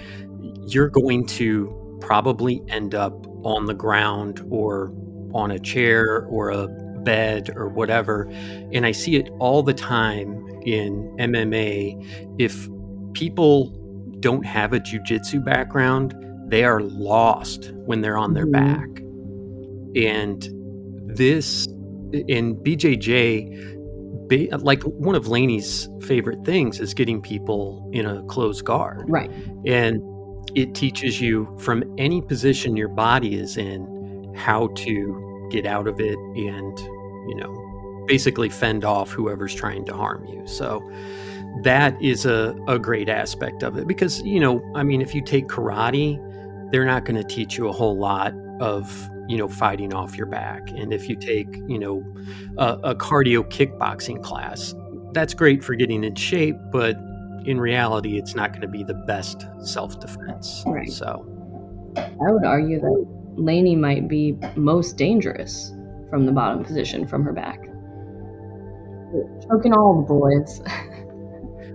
you're 0.67 0.89
going 0.89 1.27
to 1.27 1.99
probably 2.01 2.63
end 2.69 2.95
up 2.95 3.27
on 3.45 3.67
the 3.67 3.75
ground 3.75 4.47
or 4.51 4.93
on 5.33 5.51
a 5.51 5.59
chair 5.59 6.27
or 6.27 6.51
a 6.51 6.69
bed 7.03 7.51
or 7.57 7.69
whatever. 7.69 8.29
And 8.73 8.85
I 8.87 8.93
see 8.93 9.17
it 9.17 9.31
all 9.39 9.63
the 9.63 9.75
time 9.75 10.47
in 10.65 11.17
MMA. 11.19 12.39
If 12.39 12.69
people 13.15 13.71
don't 14.21 14.45
have 14.45 14.73
a 14.73 14.81
jujitsu 14.81 15.45
background, 15.45 16.15
they 16.49 16.65
are 16.65 16.81
lost 16.81 17.73
when 17.87 18.01
they're 18.01 18.19
on 18.19 18.35
their 18.35 18.47
Mhm. 18.47 18.53
back. 18.53 18.89
And 19.97 20.49
this 21.17 21.67
in 22.29 22.57
BJJ, 22.57 23.57
like 24.63 24.83
one 24.83 25.15
of 25.15 25.29
Laney's 25.29 25.89
favorite 26.03 26.45
things 26.45 26.81
is 26.81 26.95
getting 26.95 27.21
people 27.21 27.89
in 27.93 28.07
a 28.07 28.23
closed 28.25 28.65
guard. 28.65 29.05
Right. 29.09 29.31
And 29.67 30.03
it 30.55 30.75
teaches 30.75 31.21
you 31.21 31.49
from 31.59 31.83
any 31.99 32.21
position 32.21 32.77
your 32.77 32.89
body 32.89 33.35
is 33.35 33.57
in 33.57 34.33
how 34.35 34.69
to 34.69 35.49
get 35.51 35.67
out 35.67 35.87
of 35.87 36.01
it 36.01 36.19
and, 36.19 36.79
you 37.29 37.37
know, 37.37 38.05
basically 38.07 38.49
fend 38.49 38.85
off 38.85 39.11
whoever's 39.11 39.55
trying 39.55 39.85
to 39.85 39.95
harm 39.95 40.25
you. 40.27 40.43
So 40.47 40.81
that 41.63 42.01
is 42.01 42.25
a, 42.27 42.57
a 42.69 42.79
great 42.79 43.09
aspect 43.09 43.63
of 43.63 43.77
it 43.77 43.87
because, 43.87 44.23
you 44.23 44.41
know, 44.41 44.63
I 44.75 44.83
mean, 44.83 45.03
if 45.03 45.15
you 45.15 45.23
take 45.23 45.47
karate, 45.49 46.19
they're 46.71 46.87
not 46.87 47.05
going 47.05 47.17
to 47.17 47.25
teach 47.25 47.59
you 47.59 47.69
a 47.69 47.73
whole 47.73 47.99
lot 47.99 48.33
of, 48.61 49.09
you 49.29 49.37
know, 49.37 49.49
fighting 49.49 49.93
off 49.93 50.17
your 50.17 50.27
back. 50.27 50.71
And 50.71 50.93
if 50.93 51.09
you 51.09 51.17
take, 51.17 51.55
you 51.67 51.79
know, 51.79 52.05
a, 52.57 52.79
a 52.91 52.95
cardio 52.95 53.45
kickboxing 53.51 54.23
class, 54.23 54.75
that's 55.13 55.35
great 55.35 55.63
for 55.63 55.75
getting 55.75 56.05
in 56.05 56.15
shape, 56.15 56.57
but 56.73 56.97
in 57.45 57.61
reality, 57.61 58.19
it's 58.19 58.35
not 58.35 58.51
going 58.51 58.63
to 58.63 58.69
be 58.69 58.85
the 58.85 58.95
best 58.95 59.47
self 59.63 59.99
defense. 60.01 60.63
Right. 60.67 60.91
So, 60.91 61.27
I 61.97 62.31
would 62.33 62.45
argue 62.45 62.81
that 62.81 63.07
Lainey 63.37 63.77
might 63.77 64.09
be 64.09 64.39
most 64.57 64.97
dangerous 64.97 65.73
from 66.11 66.27
the 66.27 66.33
bottom 66.33 66.65
position 66.65 67.07
from 67.07 67.25
her 67.25 67.33
back. 67.33 67.61
Choking 69.49 69.73
all 69.73 70.03
the 70.03 70.07
boys. 70.07 70.63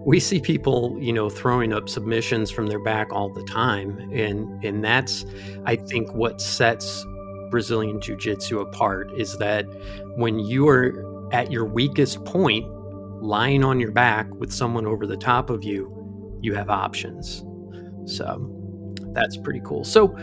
we 0.05 0.19
see 0.19 0.39
people, 0.39 0.95
you 0.99 1.11
know, 1.11 1.29
throwing 1.29 1.73
up 1.73 1.89
submissions 1.89 2.51
from 2.51 2.67
their 2.67 2.79
back 2.79 3.11
all 3.11 3.29
the 3.29 3.43
time, 3.43 3.97
and 4.13 4.63
and 4.63 4.83
that's, 4.83 5.25
I 5.65 5.75
think, 5.75 6.13
what 6.13 6.39
sets 6.39 7.03
Brazilian 7.49 7.99
Jiu 7.99 8.15
Jitsu 8.15 8.59
apart 8.59 9.11
is 9.17 9.37
that 9.37 9.65
when 10.15 10.39
you 10.39 10.67
are 10.69 11.29
at 11.33 11.51
your 11.51 11.65
weakest 11.65 12.23
point, 12.23 12.67
lying 13.21 13.63
on 13.63 13.79
your 13.79 13.91
back 13.91 14.31
with 14.35 14.53
someone 14.53 14.85
over 14.85 15.07
the 15.07 15.17
top 15.17 15.49
of 15.49 15.63
you, 15.63 15.91
you 16.41 16.53
have 16.53 16.69
options. 16.69 17.43
So 18.05 18.51
that's 19.13 19.37
pretty 19.37 19.61
cool. 19.65 19.83
So 19.83 20.15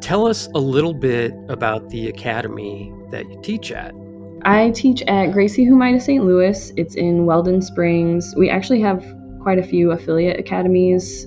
tell 0.00 0.26
us 0.26 0.48
a 0.54 0.58
little 0.58 0.94
bit 0.94 1.34
about 1.48 1.90
the 1.90 2.08
academy 2.08 2.90
that 3.10 3.28
you 3.28 3.38
teach 3.42 3.70
at. 3.70 3.94
I 4.42 4.70
teach 4.70 5.02
at 5.02 5.32
Gracie 5.32 5.66
Humaita 5.66 6.00
St. 6.00 6.24
Louis. 6.24 6.72
It's 6.76 6.94
in 6.94 7.26
Weldon 7.26 7.60
Springs. 7.60 8.34
We 8.36 8.48
actually 8.48 8.80
have 8.80 9.04
quite 9.42 9.58
a 9.58 9.62
few 9.62 9.92
affiliate 9.92 10.38
academies 10.38 11.26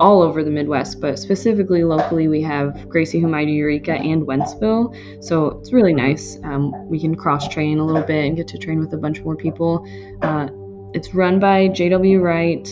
all 0.00 0.22
over 0.22 0.42
the 0.42 0.50
Midwest, 0.50 1.00
but 1.00 1.18
specifically 1.18 1.84
locally, 1.84 2.26
we 2.26 2.40
have 2.42 2.88
Gracie 2.88 3.20
Humaita 3.20 3.54
Eureka 3.54 3.92
and 3.92 4.22
Wentzville. 4.22 4.94
So 5.22 5.58
it's 5.60 5.72
really 5.72 5.92
nice. 5.92 6.38
Um, 6.42 6.88
we 6.88 6.98
can 6.98 7.14
cross 7.14 7.48
train 7.48 7.78
a 7.78 7.84
little 7.84 8.02
bit 8.02 8.24
and 8.24 8.36
get 8.36 8.48
to 8.48 8.58
train 8.58 8.80
with 8.80 8.92
a 8.94 8.96
bunch 8.96 9.20
more 9.20 9.36
people. 9.36 9.86
Uh, 10.22 10.48
it's 10.94 11.14
run 11.14 11.38
by 11.38 11.68
J.W. 11.68 12.20
Wright. 12.20 12.66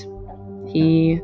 He 0.67 1.21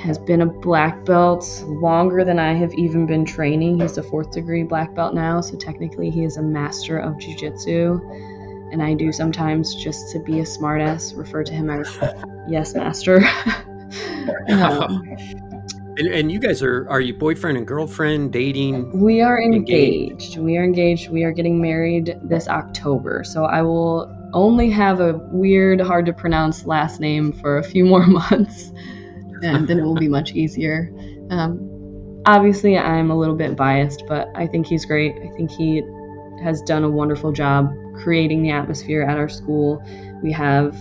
has 0.00 0.18
been 0.18 0.40
a 0.40 0.46
black 0.46 1.04
belt 1.04 1.62
longer 1.66 2.24
than 2.24 2.38
I 2.38 2.54
have 2.54 2.72
even 2.74 3.06
been 3.06 3.24
training. 3.24 3.80
He's 3.80 3.98
a 3.98 4.02
fourth 4.02 4.30
degree 4.30 4.62
black 4.62 4.94
belt 4.94 5.14
now, 5.14 5.40
so 5.40 5.56
technically 5.56 6.10
he 6.10 6.24
is 6.24 6.38
a 6.38 6.42
master 6.42 6.98
of 6.98 7.18
jiu-jitsu. 7.18 8.00
And 8.72 8.82
I 8.82 8.94
do 8.94 9.12
sometimes 9.12 9.74
just 9.74 10.10
to 10.12 10.20
be 10.20 10.40
a 10.40 10.44
smartass 10.44 11.16
refer 11.16 11.44
to 11.44 11.52
him 11.52 11.70
as 11.70 11.98
yes 12.48 12.74
master. 12.74 13.18
um, 14.48 15.02
and, 15.98 16.08
and, 16.08 16.32
you 16.32 16.38
guys 16.38 16.62
are 16.62 16.88
are 16.88 17.00
you 17.00 17.12
boyfriend 17.12 17.58
and 17.58 17.66
girlfriend 17.66 18.32
dating? 18.32 18.98
We 18.98 19.20
are 19.20 19.42
engaged. 19.42 20.22
engaged. 20.22 20.38
We 20.38 20.56
are 20.56 20.64
engaged. 20.64 21.10
We 21.10 21.24
are 21.24 21.32
getting 21.32 21.60
married 21.60 22.16
this 22.22 22.48
October. 22.48 23.22
So 23.24 23.44
I 23.44 23.60
will 23.62 24.16
only 24.32 24.70
have 24.70 25.00
a 25.00 25.14
weird, 25.30 25.80
hard 25.80 26.06
to 26.06 26.12
pronounce 26.12 26.64
last 26.64 27.00
name 27.00 27.32
for 27.32 27.58
a 27.58 27.62
few 27.62 27.84
more 27.84 28.06
months 28.06 28.72
and 29.42 29.68
then 29.68 29.78
it 29.78 29.82
will 29.82 29.94
be 29.94 30.08
much 30.08 30.32
easier. 30.32 30.92
Um, 31.30 32.22
obviously, 32.26 32.76
I'm 32.76 33.10
a 33.10 33.16
little 33.16 33.36
bit 33.36 33.56
biased, 33.56 34.04
but 34.06 34.28
I 34.34 34.46
think 34.46 34.66
he's 34.66 34.84
great. 34.84 35.14
I 35.22 35.28
think 35.36 35.50
he 35.50 35.82
has 36.42 36.62
done 36.62 36.84
a 36.84 36.90
wonderful 36.90 37.32
job 37.32 37.70
creating 38.02 38.42
the 38.42 38.50
atmosphere 38.50 39.02
at 39.02 39.18
our 39.18 39.28
school. 39.28 39.82
We 40.22 40.32
have 40.32 40.76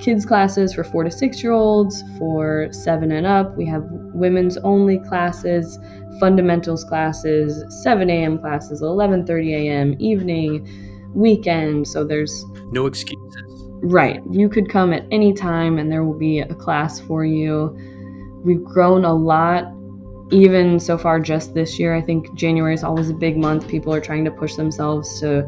kids 0.00 0.24
classes 0.24 0.74
for 0.74 0.84
four 0.84 1.04
to 1.04 1.10
six 1.10 1.42
year 1.42 1.52
olds, 1.52 2.02
for 2.18 2.68
seven 2.72 3.12
and 3.12 3.26
up. 3.26 3.56
We 3.56 3.66
have 3.66 3.84
women's 3.90 4.56
only 4.58 4.98
classes, 4.98 5.78
fundamentals 6.20 6.84
classes, 6.84 7.64
7 7.82 8.10
a.m. 8.10 8.38
classes, 8.38 8.82
11:30 8.82 9.54
a.m. 9.54 9.96
evening, 9.98 11.12
weekend. 11.14 11.88
So 11.88 12.04
there's 12.04 12.44
no 12.70 12.86
excuses. 12.86 13.47
Right. 13.80 14.20
You 14.30 14.48
could 14.48 14.68
come 14.68 14.92
at 14.92 15.04
any 15.10 15.32
time 15.32 15.78
and 15.78 15.90
there 15.90 16.04
will 16.04 16.18
be 16.18 16.40
a 16.40 16.54
class 16.54 16.98
for 17.00 17.24
you. 17.24 17.76
We've 18.44 18.62
grown 18.62 19.04
a 19.04 19.14
lot, 19.14 19.72
even 20.30 20.80
so 20.80 20.98
far 20.98 21.20
just 21.20 21.54
this 21.54 21.78
year. 21.78 21.94
I 21.94 22.00
think 22.00 22.34
January 22.34 22.74
is 22.74 22.84
always 22.84 23.10
a 23.10 23.14
big 23.14 23.36
month. 23.36 23.68
People 23.68 23.94
are 23.94 24.00
trying 24.00 24.24
to 24.24 24.30
push 24.30 24.56
themselves 24.56 25.20
to 25.20 25.42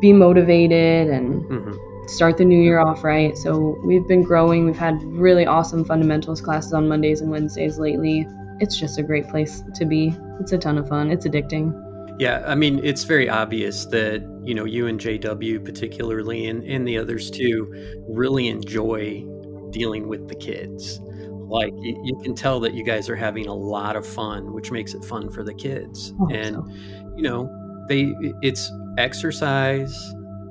be 0.00 0.12
motivated 0.12 1.08
and 1.08 1.44
mm-hmm. 1.44 2.06
start 2.06 2.36
the 2.38 2.44
new 2.44 2.60
year 2.60 2.78
off 2.78 3.02
right. 3.02 3.36
So 3.36 3.76
we've 3.84 4.06
been 4.06 4.22
growing. 4.22 4.64
We've 4.64 4.76
had 4.76 5.02
really 5.02 5.46
awesome 5.46 5.84
fundamentals 5.84 6.40
classes 6.40 6.72
on 6.72 6.88
Mondays 6.88 7.20
and 7.20 7.30
Wednesdays 7.30 7.78
lately. 7.78 8.26
It's 8.60 8.78
just 8.78 8.98
a 8.98 9.02
great 9.02 9.28
place 9.28 9.62
to 9.74 9.84
be. 9.84 10.16
It's 10.40 10.52
a 10.52 10.58
ton 10.58 10.78
of 10.78 10.88
fun. 10.88 11.10
It's 11.10 11.26
addicting. 11.26 11.87
Yeah, 12.18 12.42
I 12.46 12.54
mean, 12.56 12.80
it's 12.82 13.04
very 13.04 13.28
obvious 13.28 13.86
that, 13.86 14.22
you 14.42 14.54
know, 14.54 14.64
you 14.64 14.88
and 14.88 14.98
JW 14.98 15.64
particularly 15.64 16.46
and, 16.48 16.64
and 16.64 16.86
the 16.86 16.98
others 16.98 17.30
too 17.30 17.72
really 18.08 18.48
enjoy 18.48 19.24
dealing 19.70 20.08
with 20.08 20.28
the 20.28 20.34
kids. 20.34 21.00
Like 21.48 21.72
you, 21.78 22.00
you, 22.04 22.20
can 22.22 22.34
tell 22.34 22.60
that 22.60 22.74
you 22.74 22.82
guys 22.82 23.08
are 23.08 23.16
having 23.16 23.46
a 23.46 23.54
lot 23.54 23.96
of 23.96 24.06
fun, 24.06 24.52
which 24.52 24.70
makes 24.70 24.94
it 24.94 25.04
fun 25.04 25.30
for 25.30 25.42
the 25.44 25.54
kids. 25.54 26.12
And 26.30 26.56
so. 26.56 26.68
you 27.16 27.22
know, 27.22 27.48
they 27.88 28.14
it's 28.42 28.70
exercise, 28.98 29.96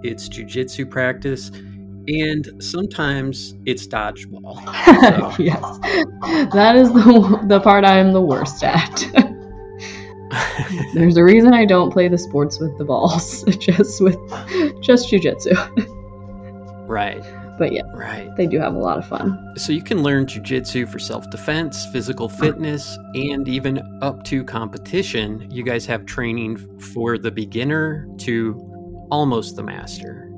it's 0.03 0.27
jujitsu 0.27 0.89
practice, 0.89 1.51
and 2.07 2.49
sometimes 2.59 3.55
it's 3.65 3.87
dodgeball. 3.87 4.57
So. 4.97 5.43
yes, 5.43 5.61
that 6.53 6.75
is 6.75 6.91
the 6.91 7.43
the 7.47 7.59
part 7.59 7.85
I 7.85 7.99
am 7.99 8.13
the 8.13 8.21
worst 8.21 8.63
at. 8.63 9.05
There's 10.93 11.17
a 11.17 11.23
reason 11.23 11.53
I 11.53 11.65
don't 11.65 11.91
play 11.91 12.07
the 12.07 12.17
sports 12.17 12.59
with 12.59 12.77
the 12.77 12.85
balls, 12.85 13.43
just 13.59 14.01
with 14.01 14.17
just 14.81 15.09
jujitsu. 15.09 15.55
right. 16.87 17.23
But 17.57 17.71
yeah, 17.71 17.83
right. 17.95 18.29
They 18.35 18.45
do 18.45 18.59
have 18.59 18.75
a 18.75 18.77
lot 18.77 18.99
of 18.99 19.07
fun. 19.07 19.53
So 19.57 19.73
you 19.73 19.81
can 19.81 20.03
learn 20.03 20.27
jujitsu 20.27 20.87
for 20.87 20.99
self-defense, 20.99 21.87
physical 21.91 22.29
mm. 22.29 22.39
fitness, 22.39 22.97
and 23.15 23.47
even 23.47 23.81
up 24.01 24.23
to 24.25 24.43
competition. 24.43 25.49
You 25.49 25.63
guys 25.63 25.85
have 25.87 26.05
training 26.05 26.57
for 26.79 27.17
the 27.17 27.31
beginner 27.31 28.07
to 28.19 29.07
almost 29.09 29.55
the 29.55 29.63
master. 29.63 30.31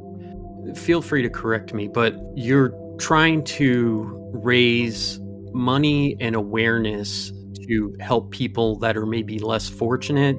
Feel 0.75 1.01
free 1.01 1.21
to 1.23 1.29
correct 1.29 1.73
me, 1.73 1.87
but 1.87 2.15
you're 2.35 2.73
trying 2.99 3.43
to 3.43 4.15
raise 4.33 5.19
money 5.51 6.15
and 6.19 6.35
awareness 6.35 7.31
to 7.69 7.95
help 7.99 8.31
people 8.31 8.77
that 8.79 8.97
are 8.97 9.05
maybe 9.05 9.39
less 9.39 9.69
fortunate. 9.69 10.37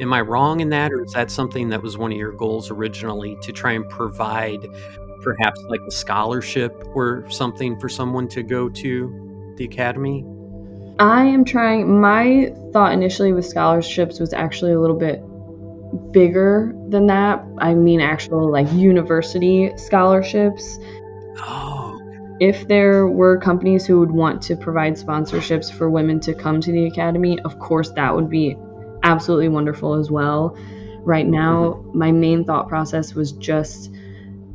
Am 0.00 0.12
I 0.12 0.20
wrong 0.20 0.60
in 0.60 0.70
that, 0.70 0.92
or 0.92 1.04
is 1.04 1.12
that 1.12 1.30
something 1.30 1.68
that 1.70 1.82
was 1.82 1.98
one 1.98 2.12
of 2.12 2.18
your 2.18 2.32
goals 2.32 2.70
originally 2.70 3.36
to 3.42 3.52
try 3.52 3.72
and 3.72 3.88
provide 3.88 4.60
perhaps 5.22 5.60
like 5.68 5.80
a 5.86 5.90
scholarship 5.90 6.72
or 6.94 7.28
something 7.30 7.78
for 7.78 7.88
someone 7.88 8.28
to 8.28 8.42
go 8.42 8.68
to 8.68 9.54
the 9.56 9.64
academy? 9.64 10.24
I 10.98 11.24
am 11.24 11.44
trying, 11.44 12.00
my 12.00 12.54
thought 12.72 12.92
initially 12.92 13.32
with 13.32 13.46
scholarships 13.46 14.20
was 14.20 14.32
actually 14.32 14.72
a 14.72 14.80
little 14.80 14.98
bit 14.98 15.22
bigger 16.12 16.74
than 16.88 17.06
that. 17.08 17.44
I 17.58 17.74
mean, 17.74 18.00
actual 18.00 18.50
like 18.50 18.70
university 18.72 19.72
scholarships. 19.76 20.78
Oh 21.38 21.71
if 22.42 22.66
there 22.66 23.06
were 23.06 23.38
companies 23.38 23.86
who 23.86 24.00
would 24.00 24.10
want 24.10 24.42
to 24.42 24.56
provide 24.56 24.94
sponsorships 24.94 25.72
for 25.72 25.88
women 25.88 26.18
to 26.18 26.34
come 26.34 26.60
to 26.60 26.72
the 26.72 26.86
academy, 26.86 27.38
of 27.42 27.56
course, 27.60 27.90
that 27.92 28.12
would 28.12 28.28
be 28.28 28.56
absolutely 29.04 29.48
wonderful 29.48 29.94
as 29.94 30.10
well. 30.10 30.58
Right 31.04 31.24
now, 31.24 31.74
mm-hmm. 31.74 31.98
my 31.98 32.10
main 32.10 32.44
thought 32.44 32.68
process 32.68 33.14
was 33.14 33.30
just 33.30 33.92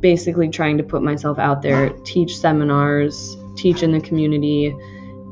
basically 0.00 0.50
trying 0.50 0.76
to 0.76 0.84
put 0.84 1.02
myself 1.02 1.38
out 1.38 1.62
there, 1.62 1.88
teach 2.04 2.36
seminars, 2.36 3.38
teach 3.56 3.82
in 3.82 3.92
the 3.92 4.00
community. 4.02 4.76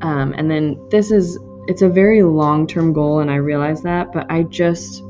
Um, 0.00 0.32
and 0.34 0.50
then 0.50 0.80
this 0.90 1.11
is, 1.11 1.38
it's 1.68 1.82
a 1.82 1.90
very 1.90 2.22
long 2.22 2.66
term 2.66 2.94
goal, 2.94 3.20
and 3.20 3.30
I 3.30 3.36
realize 3.36 3.82
that, 3.82 4.14
but 4.14 4.30
I 4.32 4.44
just, 4.44 5.02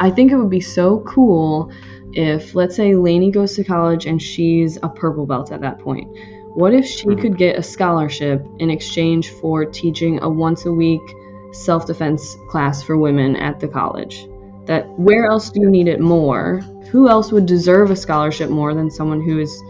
I 0.00 0.10
think 0.10 0.32
it 0.32 0.36
would 0.36 0.48
be 0.48 0.62
so 0.62 1.00
cool 1.00 1.70
if, 2.12 2.54
let's 2.54 2.76
say, 2.76 2.94
Lainey 2.94 3.30
goes 3.30 3.56
to 3.56 3.64
college 3.64 4.06
and 4.06 4.22
she's 4.22 4.78
a 4.82 4.88
purple 4.88 5.26
belt 5.26 5.52
at 5.52 5.60
that 5.60 5.80
point 5.80 6.08
what 6.54 6.72
if 6.72 6.86
she 6.86 7.06
mm-hmm. 7.06 7.20
could 7.20 7.36
get 7.36 7.58
a 7.58 7.62
scholarship 7.62 8.46
in 8.60 8.70
exchange 8.70 9.30
for 9.30 9.64
teaching 9.64 10.22
a 10.22 10.28
once 10.28 10.66
a 10.66 10.72
week 10.72 11.02
self 11.52 11.86
defense 11.86 12.36
class 12.48 12.82
for 12.82 12.96
women 12.96 13.34
at 13.36 13.58
the 13.58 13.68
college? 13.68 14.28
That 14.66 14.88
where 14.98 15.26
else 15.26 15.50
do 15.50 15.60
you 15.60 15.68
need 15.68 15.88
it 15.88 16.00
more? 16.00 16.60
Who 16.90 17.08
else 17.08 17.32
would 17.32 17.46
deserve 17.46 17.90
a 17.90 17.96
scholarship 17.96 18.50
more 18.50 18.72
than 18.72 18.90
someone 18.90 19.20
who 19.20 19.40
is 19.40 19.62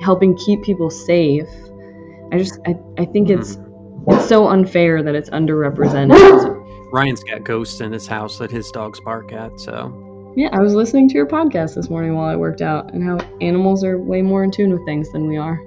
helping 0.00 0.36
keep 0.36 0.62
people 0.64 0.90
safe? 0.90 1.48
I 2.32 2.38
just 2.38 2.58
I, 2.66 2.74
I 2.98 3.04
think 3.04 3.30
it's 3.30 3.54
mm-hmm. 3.54 4.10
it's 4.10 4.28
so 4.28 4.48
unfair 4.48 5.02
that 5.04 5.14
it's 5.14 5.30
underrepresented. 5.30 6.92
Ryan's 6.92 7.22
got 7.22 7.44
ghosts 7.44 7.80
in 7.80 7.92
his 7.92 8.06
house 8.06 8.38
that 8.38 8.50
his 8.50 8.70
dogs 8.70 9.00
bark 9.00 9.32
at, 9.32 9.58
so 9.58 10.32
yeah, 10.36 10.48
I 10.52 10.60
was 10.60 10.74
listening 10.74 11.08
to 11.10 11.14
your 11.14 11.26
podcast 11.26 11.76
this 11.76 11.88
morning 11.88 12.14
while 12.16 12.28
I 12.28 12.34
worked 12.34 12.60
out 12.60 12.92
and 12.92 13.04
how 13.04 13.18
animals 13.40 13.84
are 13.84 14.00
way 14.00 14.20
more 14.20 14.42
in 14.42 14.50
tune 14.50 14.72
with 14.72 14.84
things 14.84 15.12
than 15.12 15.28
we 15.28 15.36
are. 15.36 15.60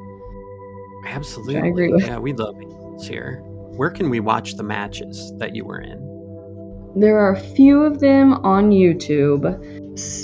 Absolutely. 1.07 1.57
I 1.57 1.67
agree. 1.67 1.93
Yeah, 1.99 2.17
we 2.17 2.33
love 2.33 2.55
Eagles 2.61 3.07
here. 3.07 3.41
Where 3.43 3.89
can 3.89 4.09
we 4.09 4.19
watch 4.19 4.55
the 4.55 4.63
matches 4.63 5.33
that 5.37 5.55
you 5.55 5.65
were 5.65 5.79
in? 5.79 6.03
There 6.95 7.17
are 7.17 7.33
a 7.33 7.39
few 7.39 7.83
of 7.83 7.99
them 7.99 8.33
on 8.33 8.71
YouTube. 8.71 9.43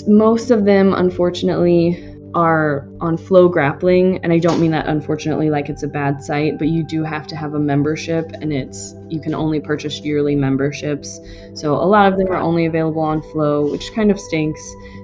Most 0.08 0.50
of 0.50 0.64
them, 0.64 0.92
unfortunately, 0.92 2.14
are 2.34 2.88
on 3.00 3.16
FloGrappling, 3.16 4.20
and 4.22 4.32
I 4.32 4.38
don't 4.38 4.60
mean 4.60 4.72
that 4.72 4.86
unfortunately 4.88 5.50
like 5.50 5.68
it's 5.68 5.84
a 5.84 5.88
bad 5.88 6.22
site, 6.22 6.58
but 6.58 6.68
you 6.68 6.82
do 6.82 7.04
have 7.04 7.26
to 7.28 7.36
have 7.36 7.54
a 7.54 7.60
membership, 7.60 8.32
and 8.40 8.52
it's 8.52 8.94
you 9.08 9.20
can 9.20 9.34
only 9.34 9.60
purchase 9.60 10.00
yearly 10.00 10.34
memberships. 10.34 11.20
So 11.54 11.74
a 11.74 11.86
lot 11.86 12.12
of 12.12 12.18
them 12.18 12.28
are 12.28 12.36
only 12.36 12.66
available 12.66 13.02
on 13.02 13.22
Flow, 13.22 13.70
which 13.70 13.92
kind 13.94 14.10
of 14.10 14.18
stinks. 14.18 14.60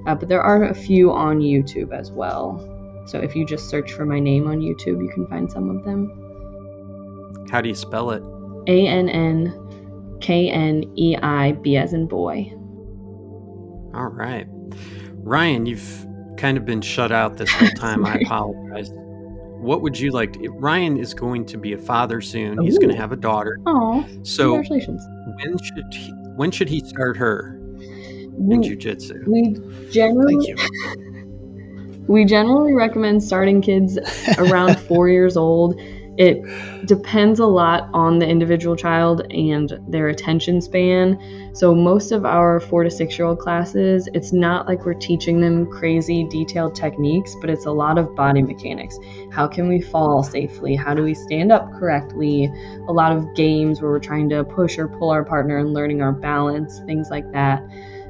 Uh, 0.07 0.15
but 0.15 0.27
there 0.27 0.41
are 0.41 0.65
a 0.65 0.73
few 0.73 1.11
on 1.11 1.39
YouTube 1.39 1.93
as 1.93 2.11
well. 2.11 2.67
So 3.11 3.19
if 3.19 3.35
you 3.35 3.45
just 3.45 3.67
search 3.67 3.91
for 3.91 4.05
my 4.05 4.21
name 4.21 4.47
on 4.47 4.61
YouTube, 4.61 5.03
you 5.03 5.11
can 5.13 5.27
find 5.27 5.51
some 5.51 5.69
of 5.69 5.83
them. 5.83 7.45
How 7.51 7.59
do 7.59 7.67
you 7.67 7.75
spell 7.75 8.11
it? 8.11 8.23
A 8.67 8.87
N 8.87 9.09
N 9.09 10.17
K 10.21 10.49
N 10.49 10.85
E 10.95 11.17
I 11.17 11.51
B 11.51 11.75
as 11.75 11.91
in 11.91 12.07
boy. 12.07 12.49
All 13.93 14.07
right. 14.07 14.47
Ryan, 15.23 15.65
you've 15.65 16.07
kind 16.37 16.57
of 16.57 16.63
been 16.63 16.79
shut 16.79 17.11
out 17.11 17.35
this 17.35 17.51
whole 17.51 17.67
time. 17.75 18.05
I 18.05 18.15
apologize. 18.15 18.91
What 18.93 19.81
would 19.81 19.99
you 19.99 20.11
like? 20.11 20.31
To, 20.31 20.47
Ryan 20.47 20.95
is 20.97 21.13
going 21.13 21.45
to 21.47 21.57
be 21.57 21.73
a 21.73 21.77
father 21.77 22.21
soon. 22.21 22.59
Ooh. 22.59 22.63
He's 22.63 22.77
going 22.77 22.91
to 22.91 22.97
have 22.97 23.11
a 23.11 23.17
daughter. 23.17 23.59
Oh, 23.65 24.07
so 24.23 24.53
congratulations! 24.53 25.05
When 25.43 25.57
should 25.57 25.93
he, 25.93 26.11
when 26.37 26.51
should 26.51 26.69
he 26.69 26.79
start 26.79 27.17
her 27.17 27.59
in 27.77 28.61
jujitsu? 28.61 29.27
We 29.27 29.89
generally 29.91 30.55
we 32.07 32.25
generally 32.25 32.73
recommend 32.73 33.23
starting 33.23 33.61
kids 33.61 33.97
around 34.37 34.79
four 34.87 35.09
years 35.09 35.37
old. 35.37 35.79
it 36.17 36.43
depends 36.85 37.39
a 37.39 37.45
lot 37.45 37.89
on 37.93 38.19
the 38.19 38.27
individual 38.27 38.75
child 38.75 39.21
and 39.31 39.79
their 39.87 40.09
attention 40.09 40.59
span. 40.59 41.17
So, 41.53 41.73
most 41.73 42.11
of 42.11 42.25
our 42.25 42.59
four 42.59 42.83
to 42.83 42.91
six 42.91 43.17
year 43.17 43.27
old 43.27 43.39
classes, 43.39 44.09
it's 44.13 44.33
not 44.33 44.67
like 44.67 44.85
we're 44.85 44.93
teaching 44.93 45.39
them 45.39 45.69
crazy 45.71 46.27
detailed 46.29 46.75
techniques, 46.75 47.35
but 47.39 47.49
it's 47.49 47.65
a 47.65 47.71
lot 47.71 47.97
of 47.97 48.13
body 48.15 48.41
mechanics. 48.41 48.99
How 49.31 49.47
can 49.47 49.67
we 49.69 49.79
fall 49.79 50.23
safely? 50.23 50.75
How 50.75 50.93
do 50.93 51.03
we 51.03 51.13
stand 51.13 51.51
up 51.51 51.71
correctly? 51.73 52.51
A 52.87 52.91
lot 52.91 53.15
of 53.15 53.33
games 53.35 53.81
where 53.81 53.91
we're 53.91 53.99
trying 53.99 54.27
to 54.29 54.43
push 54.43 54.77
or 54.77 54.87
pull 54.87 55.11
our 55.11 55.23
partner 55.23 55.59
and 55.59 55.73
learning 55.73 56.01
our 56.01 56.11
balance, 56.11 56.79
things 56.79 57.09
like 57.09 57.31
that. 57.31 57.63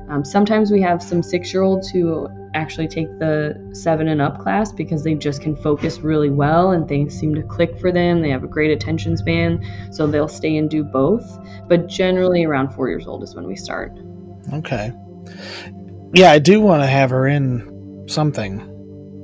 Um, 0.09 0.25
sometimes 0.25 0.71
we 0.71 0.81
have 0.81 1.01
some 1.03 1.21
six 1.21 1.53
year 1.53 1.63
olds 1.63 1.89
who 1.89 2.27
actually 2.53 2.87
take 2.87 3.07
the 3.19 3.69
seven 3.73 4.07
and 4.07 4.21
up 4.21 4.39
class 4.39 4.71
because 4.71 5.03
they 5.03 5.15
just 5.15 5.41
can 5.41 5.55
focus 5.55 5.99
really 5.99 6.29
well 6.29 6.71
and 6.71 6.87
things 6.87 7.17
seem 7.17 7.33
to 7.35 7.43
click 7.43 7.79
for 7.79 7.91
them. 7.91 8.21
They 8.21 8.29
have 8.29 8.43
a 8.43 8.47
great 8.47 8.71
attention 8.71 9.15
span, 9.17 9.65
so 9.91 10.07
they'll 10.07 10.27
stay 10.27 10.57
and 10.57 10.69
do 10.69 10.83
both. 10.83 11.39
But 11.67 11.87
generally, 11.87 12.43
around 12.43 12.73
four 12.73 12.89
years 12.89 13.07
old 13.07 13.23
is 13.23 13.35
when 13.35 13.47
we 13.47 13.55
start. 13.55 13.97
Okay. 14.53 14.91
Yeah, 16.13 16.31
I 16.31 16.39
do 16.39 16.59
want 16.59 16.83
to 16.83 16.87
have 16.87 17.09
her 17.11 17.27
in 17.27 18.05
something 18.07 18.67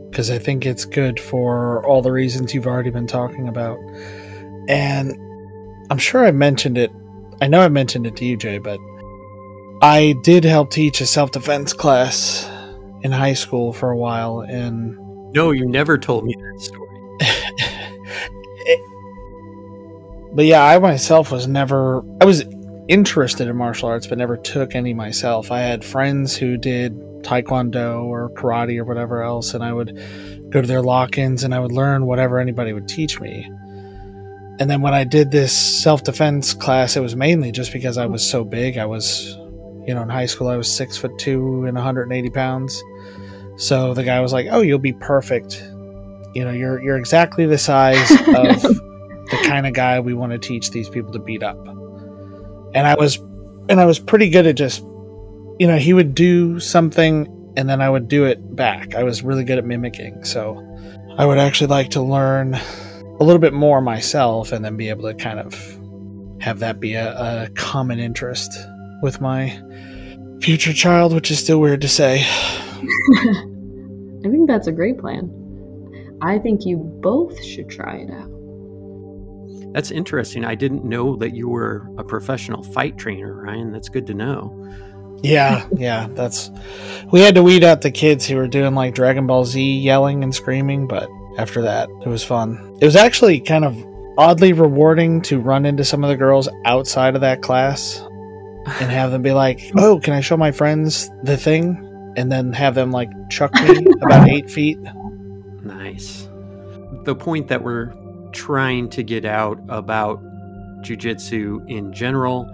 because 0.09 0.29
I 0.29 0.39
think 0.39 0.65
it's 0.65 0.85
good 0.85 1.19
for 1.19 1.85
all 1.85 2.01
the 2.01 2.11
reasons 2.11 2.53
you've 2.53 2.67
already 2.67 2.91
been 2.91 3.07
talking 3.07 3.47
about. 3.49 3.77
And 4.69 5.13
I'm 5.91 5.97
sure 5.97 6.25
I 6.25 6.31
mentioned 6.31 6.77
it. 6.77 6.91
I 7.41 7.47
know 7.47 7.61
I 7.61 7.67
mentioned 7.67 8.07
it 8.07 8.15
to 8.17 8.25
you, 8.25 8.37
Jay, 8.37 8.57
but 8.57 8.79
I 9.81 10.15
did 10.23 10.43
help 10.43 10.71
teach 10.71 11.01
a 11.01 11.05
self 11.05 11.31
defense 11.31 11.73
class 11.73 12.49
in 13.07 13.13
high 13.13 13.33
school 13.33 13.73
for 13.73 13.89
a 13.89 13.97
while, 13.97 14.41
and 14.41 14.95
no, 15.33 15.51
you 15.51 15.65
never 15.65 15.97
told 15.97 16.25
me 16.25 16.35
that 16.35 16.61
story. 16.61 16.99
it, 18.65 20.35
but 20.35 20.45
yeah, 20.45 20.63
I 20.63 20.77
myself 20.77 21.31
was 21.31 21.47
never. 21.47 22.03
I 22.21 22.25
was 22.25 22.43
interested 22.87 23.47
in 23.47 23.55
martial 23.55 23.89
arts, 23.89 24.07
but 24.07 24.17
never 24.17 24.37
took 24.37 24.75
any 24.75 24.93
myself. 24.93 25.51
I 25.51 25.59
had 25.61 25.83
friends 25.83 26.35
who 26.35 26.57
did 26.57 26.95
taekwondo 27.23 28.03
or 28.03 28.29
karate 28.31 28.77
or 28.77 28.85
whatever 28.85 29.23
else, 29.23 29.53
and 29.53 29.63
I 29.63 29.71
would 29.73 29.97
go 30.49 30.61
to 30.61 30.67
their 30.67 30.81
lock-ins 30.81 31.43
and 31.43 31.53
I 31.53 31.59
would 31.59 31.71
learn 31.71 32.05
whatever 32.05 32.39
anybody 32.39 32.71
would 32.73 32.87
teach 32.87 33.19
me. 33.19 33.49
And 34.59 34.69
then 34.69 34.81
when 34.81 34.93
I 34.93 35.03
did 35.03 35.31
this 35.31 35.55
self-defense 35.55 36.53
class, 36.55 36.95
it 36.95 37.01
was 37.01 37.15
mainly 37.15 37.51
just 37.51 37.73
because 37.73 37.97
I 37.97 38.05
was 38.05 38.27
so 38.27 38.43
big. 38.43 38.77
I 38.77 38.85
was 38.85 39.37
you 39.87 39.93
know, 39.93 40.01
in 40.01 40.09
high 40.09 40.25
school, 40.25 40.49
I 40.49 40.57
was 40.57 40.71
six 40.71 40.97
foot 40.97 41.17
two 41.17 41.65
and 41.65 41.75
180 41.75 42.29
pounds. 42.29 42.83
So 43.55 43.93
the 43.93 44.03
guy 44.03 44.19
was 44.19 44.33
like, 44.33 44.47
"Oh, 44.51 44.61
you'll 44.61 44.79
be 44.79 44.93
perfect. 44.93 45.63
You 46.35 46.43
know, 46.43 46.51
you're 46.51 46.81
you're 46.83 46.97
exactly 46.97 47.45
the 47.45 47.57
size 47.57 48.11
of 48.11 48.61
the 48.61 49.39
kind 49.45 49.65
of 49.65 49.73
guy 49.73 49.99
we 49.99 50.13
want 50.13 50.33
to 50.33 50.37
teach 50.37 50.71
these 50.71 50.89
people 50.89 51.11
to 51.13 51.19
beat 51.19 51.41
up." 51.41 51.57
And 52.75 52.85
I 52.85 52.95
was, 52.95 53.17
and 53.69 53.79
I 53.79 53.85
was 53.85 53.97
pretty 53.97 54.29
good 54.29 54.45
at 54.45 54.55
just, 54.55 54.81
you 55.57 55.65
know, 55.65 55.77
he 55.77 55.93
would 55.93 56.13
do 56.13 56.59
something 56.59 57.33
and 57.55 57.67
then 57.67 57.81
I 57.81 57.89
would 57.89 58.07
do 58.07 58.25
it 58.25 58.55
back. 58.55 58.93
I 58.93 59.03
was 59.03 59.23
really 59.23 59.43
good 59.43 59.57
at 59.57 59.65
mimicking. 59.65 60.25
So 60.25 60.63
I 61.17 61.25
would 61.25 61.39
actually 61.39 61.67
like 61.67 61.89
to 61.91 62.01
learn 62.01 62.53
a 62.53 63.23
little 63.23 63.39
bit 63.39 63.53
more 63.53 63.81
myself 63.81 64.51
and 64.51 64.63
then 64.63 64.77
be 64.77 64.89
able 64.89 65.11
to 65.11 65.15
kind 65.15 65.39
of 65.39 65.55
have 66.39 66.59
that 66.59 66.79
be 66.79 66.93
a, 66.93 67.45
a 67.45 67.49
common 67.55 67.97
interest 67.97 68.51
with 69.01 69.21
my 69.21 69.59
future 70.41 70.73
child, 70.73 71.13
which 71.13 71.31
is 71.31 71.39
still 71.39 71.59
weird 71.59 71.81
to 71.81 71.87
say. 71.87 72.21
I 72.23 74.29
think 74.29 74.47
that's 74.47 74.67
a 74.67 74.71
great 74.71 74.97
plan. 74.97 75.33
I 76.21 76.39
think 76.39 76.65
you 76.65 76.77
both 76.77 77.43
should 77.43 77.69
try 77.69 77.97
it 77.97 78.11
out. 78.11 78.31
That's 79.73 79.91
interesting. 79.91 80.43
I 80.43 80.55
didn't 80.55 80.83
know 80.83 81.15
that 81.17 81.35
you 81.35 81.47
were 81.47 81.87
a 81.97 82.03
professional 82.03 82.63
fight 82.63 82.97
trainer, 82.97 83.43
Ryan. 83.43 83.71
That's 83.71 83.89
good 83.89 84.07
to 84.07 84.13
know. 84.13 84.53
Yeah, 85.21 85.67
yeah, 85.75 86.07
that's. 86.11 86.49
We 87.11 87.21
had 87.21 87.35
to 87.35 87.43
weed 87.43 87.63
out 87.63 87.81
the 87.81 87.91
kids 87.91 88.25
who 88.25 88.37
were 88.37 88.47
doing 88.47 88.73
like 88.73 88.95
Dragon 88.95 89.27
Ball 89.27 89.45
Z 89.45 89.79
yelling 89.79 90.23
and 90.23 90.33
screaming, 90.33 90.87
but 90.87 91.09
after 91.37 91.61
that, 91.61 91.89
it 92.03 92.07
was 92.07 92.23
fun. 92.23 92.77
It 92.81 92.85
was 92.85 92.95
actually 92.95 93.39
kind 93.39 93.65
of 93.65 93.77
oddly 94.17 94.53
rewarding 94.53 95.21
to 95.21 95.39
run 95.39 95.65
into 95.65 95.85
some 95.85 96.03
of 96.03 96.09
the 96.09 96.17
girls 96.17 96.49
outside 96.65 97.13
of 97.13 97.21
that 97.21 97.43
class 97.43 98.01
and 98.79 98.91
have 98.91 99.11
them 99.11 99.21
be 99.21 99.33
like, 99.33 99.61
"Oh, 99.75 99.99
can 99.99 100.13
I 100.13 100.21
show 100.21 100.37
my 100.37 100.51
friends 100.51 101.09
the 101.23 101.37
thing?" 101.37 101.83
And 102.17 102.31
then 102.31 102.51
have 102.53 102.75
them 102.75 102.91
like 102.91 103.09
chuck 103.29 103.53
me 103.53 103.85
about 104.01 104.27
eight 104.27 104.49
feet. 104.49 104.79
Nice. 105.63 106.29
The 107.03 107.15
point 107.15 107.47
that 107.47 107.63
we're 107.63 107.93
trying 108.31 108.89
to 108.89 109.03
get 109.03 109.25
out 109.25 109.59
about 109.69 110.21
jujitsu 110.81 111.67
in 111.69 111.93
general 111.93 112.49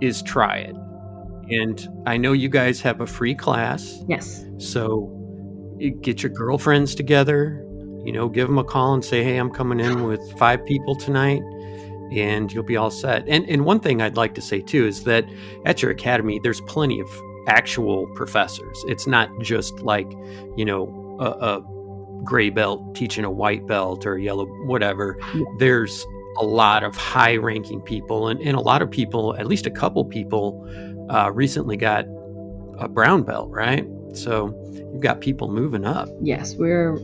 is 0.00 0.22
try 0.22 0.58
it. 0.58 0.76
And 1.48 1.88
I 2.06 2.16
know 2.16 2.32
you 2.32 2.48
guys 2.48 2.80
have 2.80 3.00
a 3.00 3.06
free 3.06 3.34
class. 3.34 4.02
Yes. 4.08 4.44
So 4.58 5.12
eh, 5.80 5.90
get 6.00 6.22
your 6.22 6.32
girlfriends 6.32 6.94
together, 6.94 7.64
you 8.04 8.12
know, 8.12 8.28
give 8.28 8.48
them 8.48 8.58
a 8.58 8.64
call 8.64 8.94
and 8.94 9.04
say, 9.04 9.22
"Hey, 9.22 9.36
I'm 9.36 9.50
coming 9.50 9.80
in 9.80 10.04
with 10.04 10.20
five 10.38 10.64
people 10.66 10.94
tonight." 10.96 11.42
And 12.12 12.52
you'll 12.52 12.64
be 12.64 12.76
all 12.76 12.90
set. 12.90 13.26
And 13.28 13.48
and 13.48 13.64
one 13.64 13.80
thing 13.80 14.02
I'd 14.02 14.16
like 14.16 14.34
to 14.34 14.40
say 14.40 14.60
too 14.60 14.86
is 14.86 15.04
that 15.04 15.24
at 15.64 15.82
your 15.82 15.90
academy, 15.90 16.38
there's 16.38 16.60
plenty 16.62 17.00
of 17.00 17.08
actual 17.48 18.06
professors. 18.14 18.84
It's 18.88 19.06
not 19.06 19.30
just 19.40 19.80
like 19.80 20.10
you 20.56 20.64
know 20.64 21.16
a, 21.20 21.24
a 21.24 21.64
gray 22.24 22.50
belt 22.50 22.94
teaching 22.94 23.24
a 23.24 23.30
white 23.30 23.66
belt 23.66 24.06
or 24.06 24.18
yellow 24.18 24.46
whatever. 24.66 25.18
Yeah. 25.34 25.44
There's 25.58 26.04
a 26.38 26.44
lot 26.44 26.84
of 26.84 26.96
high 26.96 27.36
ranking 27.36 27.80
people, 27.80 28.28
and, 28.28 28.40
and 28.40 28.56
a 28.56 28.60
lot 28.60 28.82
of 28.82 28.90
people, 28.90 29.34
at 29.36 29.46
least 29.46 29.66
a 29.66 29.70
couple 29.70 30.04
people, 30.04 30.66
uh, 31.08 31.30
recently 31.32 31.76
got 31.76 32.04
a 32.78 32.88
brown 32.88 33.22
belt, 33.22 33.50
right? 33.50 33.86
So 34.12 34.54
you've 34.92 35.00
got 35.00 35.20
people 35.20 35.48
moving 35.50 35.86
up. 35.86 36.08
Yes, 36.20 36.54
we're 36.56 36.98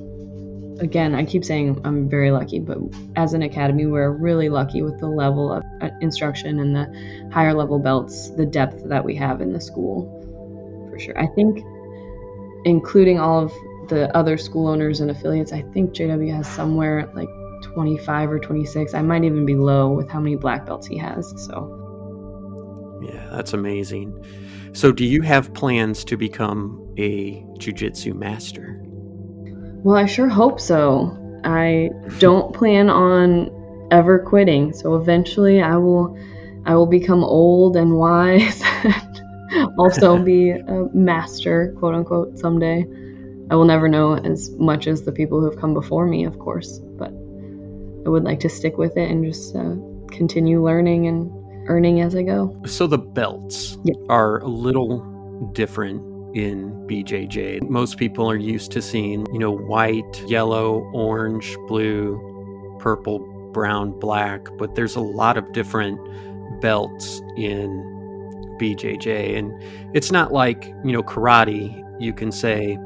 again, 0.81 1.15
I 1.15 1.25
keep 1.25 1.45
saying 1.45 1.81
I'm 1.85 2.09
very 2.09 2.31
lucky, 2.31 2.59
but 2.59 2.79
as 3.17 3.35
an 3.35 3.43
academy, 3.43 3.87
we're 3.87 4.11
really 4.11 4.49
lucky 4.49 4.83
with 4.83 4.99
the 5.01 5.09
level 5.09 5.53
of 5.53 5.63
uh, 5.81 5.91
instruction 6.01 6.59
and 6.61 6.75
the 6.75 7.31
higher 7.33 7.55
level 7.55 7.79
belts, 7.79 8.31
the 8.31 8.47
depth 8.47 8.83
that 8.89 9.05
we 9.05 9.15
have 9.17 9.41
in 9.41 9.53
the 9.53 9.61
school, 9.61 10.09
for 10.91 10.99
sure. 10.99 11.19
I 11.19 11.27
think, 11.29 11.65
including 12.65 13.19
all 13.19 13.45
of 13.45 13.53
the 13.89 14.15
other 14.17 14.37
school 14.37 14.69
owners 14.69 15.01
and 15.01 15.11
affiliates, 15.11 15.53
I 15.53 15.63
think 15.73 15.93
JW 15.93 16.35
has 16.35 16.49
somewhere 16.49 17.11
like 17.15 17.29
25 17.63 18.31
or 18.31 18.39
26. 18.39 18.95
I 18.95 19.03
might 19.03 19.25
even 19.25 19.47
be 19.47 19.55
low 19.55 19.91
with 19.91 20.09
how 20.09 20.21
many 20.21 20.37
black 20.37 20.67
belts 20.67 20.87
he 20.87 20.97
has. 20.99 21.33
So, 21.47 23.01
yeah, 23.03 23.29
that's 23.31 23.53
amazing. 23.53 24.25
So, 24.73 24.93
do 24.93 25.05
you 25.05 25.23
have 25.23 25.53
plans 25.55 26.05
to 26.07 26.17
become 26.17 26.95
a 26.99 27.43
jujitsu 27.59 28.15
master? 28.15 28.83
Well, 29.85 29.97
I 29.97 30.07
sure 30.07 30.29
hope 30.29 30.61
so. 30.61 31.19
I 31.45 31.91
don't 32.19 32.55
plan 32.55 32.89
on 32.89 33.51
ever 33.91 34.19
quitting. 34.21 34.73
So 34.73 34.95
eventually 34.95 35.61
I 35.61 35.77
will 35.77 36.17
I 36.65 36.77
will 36.77 36.87
become 36.87 37.25
old 37.25 37.77
and 37.77 37.99
wise 37.99 38.63
and 38.85 39.73
also 39.79 40.19
be 40.25 40.51
a 40.51 40.89
master, 40.95 41.75
quote 41.79 41.95
unquote, 41.95 42.39
someday. 42.39 42.87
I 43.51 43.57
will 43.57 43.65
never 43.65 43.89
know 43.89 44.17
as 44.17 44.51
much 44.53 44.87
as 44.87 45.03
the 45.03 45.13
people 45.13 45.41
who 45.41 45.51
have 45.51 45.59
come 45.59 45.75
before 45.75 46.07
me, 46.07 46.25
of 46.25 46.39
course, 46.39 46.79
but 46.79 47.11
I 47.11 48.09
would 48.09 48.25
like 48.25 48.41
to 48.41 48.49
stick 48.49 48.79
with 48.79 48.97
it 48.97 49.11
and 49.11 49.25
just 49.25 49.55
uh, 49.55 49.75
continue 50.11 50.65
learning 50.65 51.07
and 51.09 51.31
earning 51.69 52.01
as 52.01 52.15
I 52.15 52.23
go. 52.23 52.57
So 52.67 52.87
the 52.87 52.99
belts 52.99 53.77
yep. 53.85 53.97
are 54.09 54.39
a 54.39 54.49
little 54.49 55.01
different 55.53 56.12
in 56.35 56.73
BJJ. 56.87 57.69
Most 57.69 57.97
people 57.97 58.31
are 58.31 58.37
used 58.37 58.71
to 58.73 58.83
seeing, 58.83 59.27
you 59.33 59.39
know, 59.39 59.51
white, 59.51 60.23
yellow, 60.27 60.91
orange, 60.93 61.57
blue, 61.69 62.77
purple, 62.81 63.19
brown, 63.53 63.99
black, 63.99 64.47
but 64.59 64.75
there's 64.75 64.97
a 64.97 65.01
lot 65.01 65.37
of 65.37 65.53
different 65.53 66.01
belts 66.61 67.21
in 67.37 67.69
BJJ. 68.61 69.37
And 69.37 69.53
it's 69.95 70.11
not 70.11 70.33
like, 70.33 70.67
you 70.85 70.93
know, 70.93 71.03
karate, 71.03 71.79
you 72.01 72.13
can 72.13 72.33
say, 72.33 72.79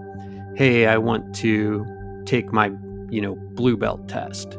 hey, 0.57 0.87
I 0.87 0.99
want 0.99 1.35
to 1.37 1.87
take 2.25 2.53
my, 2.53 2.73
you 3.11 3.21
know, 3.21 3.37
blue 3.55 3.77
belt 3.77 4.09
test. 4.09 4.55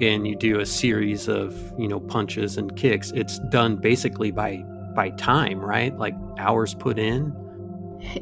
And 0.00 0.26
you 0.26 0.34
do 0.34 0.58
a 0.58 0.66
series 0.66 1.28
of, 1.28 1.54
you 1.78 1.86
know, 1.86 2.00
punches 2.00 2.56
and 2.56 2.74
kicks. 2.76 3.12
It's 3.12 3.38
done 3.50 3.76
basically 3.76 4.32
by 4.32 4.64
by 4.94 5.10
time, 5.10 5.60
right? 5.60 5.96
Like 5.96 6.14
hours 6.38 6.74
put 6.74 6.98
in. 6.98 7.34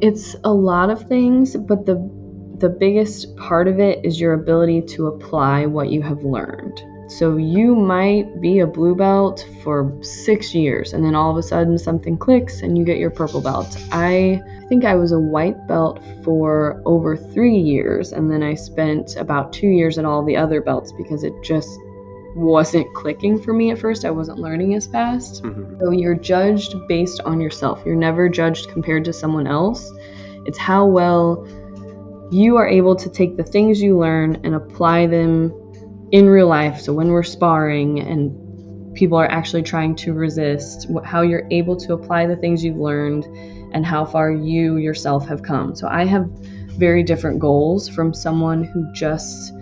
It's 0.01 0.37
a 0.45 0.53
lot 0.53 0.91
of 0.91 1.09
things, 1.09 1.57
but 1.57 1.87
the 1.87 1.97
the 2.59 2.69
biggest 2.69 3.35
part 3.37 3.69
of 3.69 3.81
it 3.81 4.05
is 4.05 4.21
your 4.21 4.35
ability 4.35 4.83
to 4.83 5.07
apply 5.07 5.65
what 5.65 5.89
you 5.89 6.03
have 6.03 6.23
learned. 6.25 6.85
So 7.09 7.39
you 7.39 7.75
might 7.75 8.41
be 8.41 8.61
a 8.61 8.67
blue 8.67 8.95
belt 8.95 9.49
for 9.65 9.99
6 10.03 10.55
years 10.55 10.93
and 10.93 11.03
then 11.03 11.15
all 11.15 11.31
of 11.31 11.39
a 11.39 11.43
sudden 11.43 11.79
something 11.79 12.19
clicks 12.19 12.61
and 12.61 12.77
you 12.77 12.85
get 12.85 12.99
your 12.99 13.11
purple 13.11 13.41
belt. 13.41 13.79
I 13.91 14.43
think 14.69 14.85
I 14.85 14.95
was 14.95 15.13
a 15.13 15.19
white 15.19 15.67
belt 15.67 16.01
for 16.23 16.83
over 16.85 17.17
3 17.17 17.57
years 17.59 18.13
and 18.13 18.31
then 18.31 18.43
I 18.43 18.55
spent 18.55 19.17
about 19.17 19.53
2 19.55 19.67
years 19.67 19.99
at 19.99 20.05
all 20.05 20.23
the 20.23 20.37
other 20.37 20.61
belts 20.61 20.93
because 20.93 21.25
it 21.25 21.33
just 21.43 21.71
wasn't 22.35 22.93
clicking 22.95 23.41
for 23.41 23.53
me 23.53 23.71
at 23.71 23.79
first. 23.79 24.05
I 24.05 24.11
wasn't 24.11 24.39
learning 24.39 24.75
as 24.75 24.87
fast. 24.87 25.43
Mhm. 25.43 25.81
So 25.81 25.91
you're 25.91 26.15
judged 26.15 26.75
based 26.89 27.21
on 27.25 27.41
yourself. 27.41 27.83
You're 27.85 27.97
never 27.97 28.29
judged 28.29 28.69
compared 28.71 29.05
to 29.07 29.13
someone 29.13 29.47
else. 29.47 29.93
It's 30.47 30.59
how 30.59 30.87
well 30.87 31.47
you 32.31 32.57
are 32.57 32.69
able 32.69 32.95
to 32.97 33.11
take 33.11 33.37
the 33.37 33.43
things 33.43 33.83
you 33.83 33.99
learn 33.99 34.39
and 34.45 34.55
apply 34.55 35.07
them 35.07 35.53
in 36.13 36.29
real 36.29 36.47
life. 36.47 36.81
So 36.81 36.93
when 36.93 37.09
we're 37.09 37.23
sparring 37.25 38.01
and 38.01 38.95
people 38.95 39.19
are 39.19 39.31
actually 39.31 39.63
trying 39.63 39.95
to 39.97 40.13
resist, 40.13 40.89
how 41.05 41.23
you're 41.23 41.47
able 41.51 41.77
to 41.77 41.93
apply 41.95 42.27
the 42.27 42.37
things 42.37 42.65
you've 42.65 42.77
learned 42.77 43.27
and 43.73 43.85
how 43.85 44.05
far 44.05 44.31
you 44.31 44.77
yourself 44.77 45.27
have 45.29 45.43
come. 45.43 45.75
So 45.75 45.89
I 45.89 46.05
have 46.05 46.29
very 46.79 47.03
different 47.03 47.39
goals 47.39 47.89
from 47.89 48.15
someone 48.15 48.65
who 48.65 48.93
just 48.93 49.53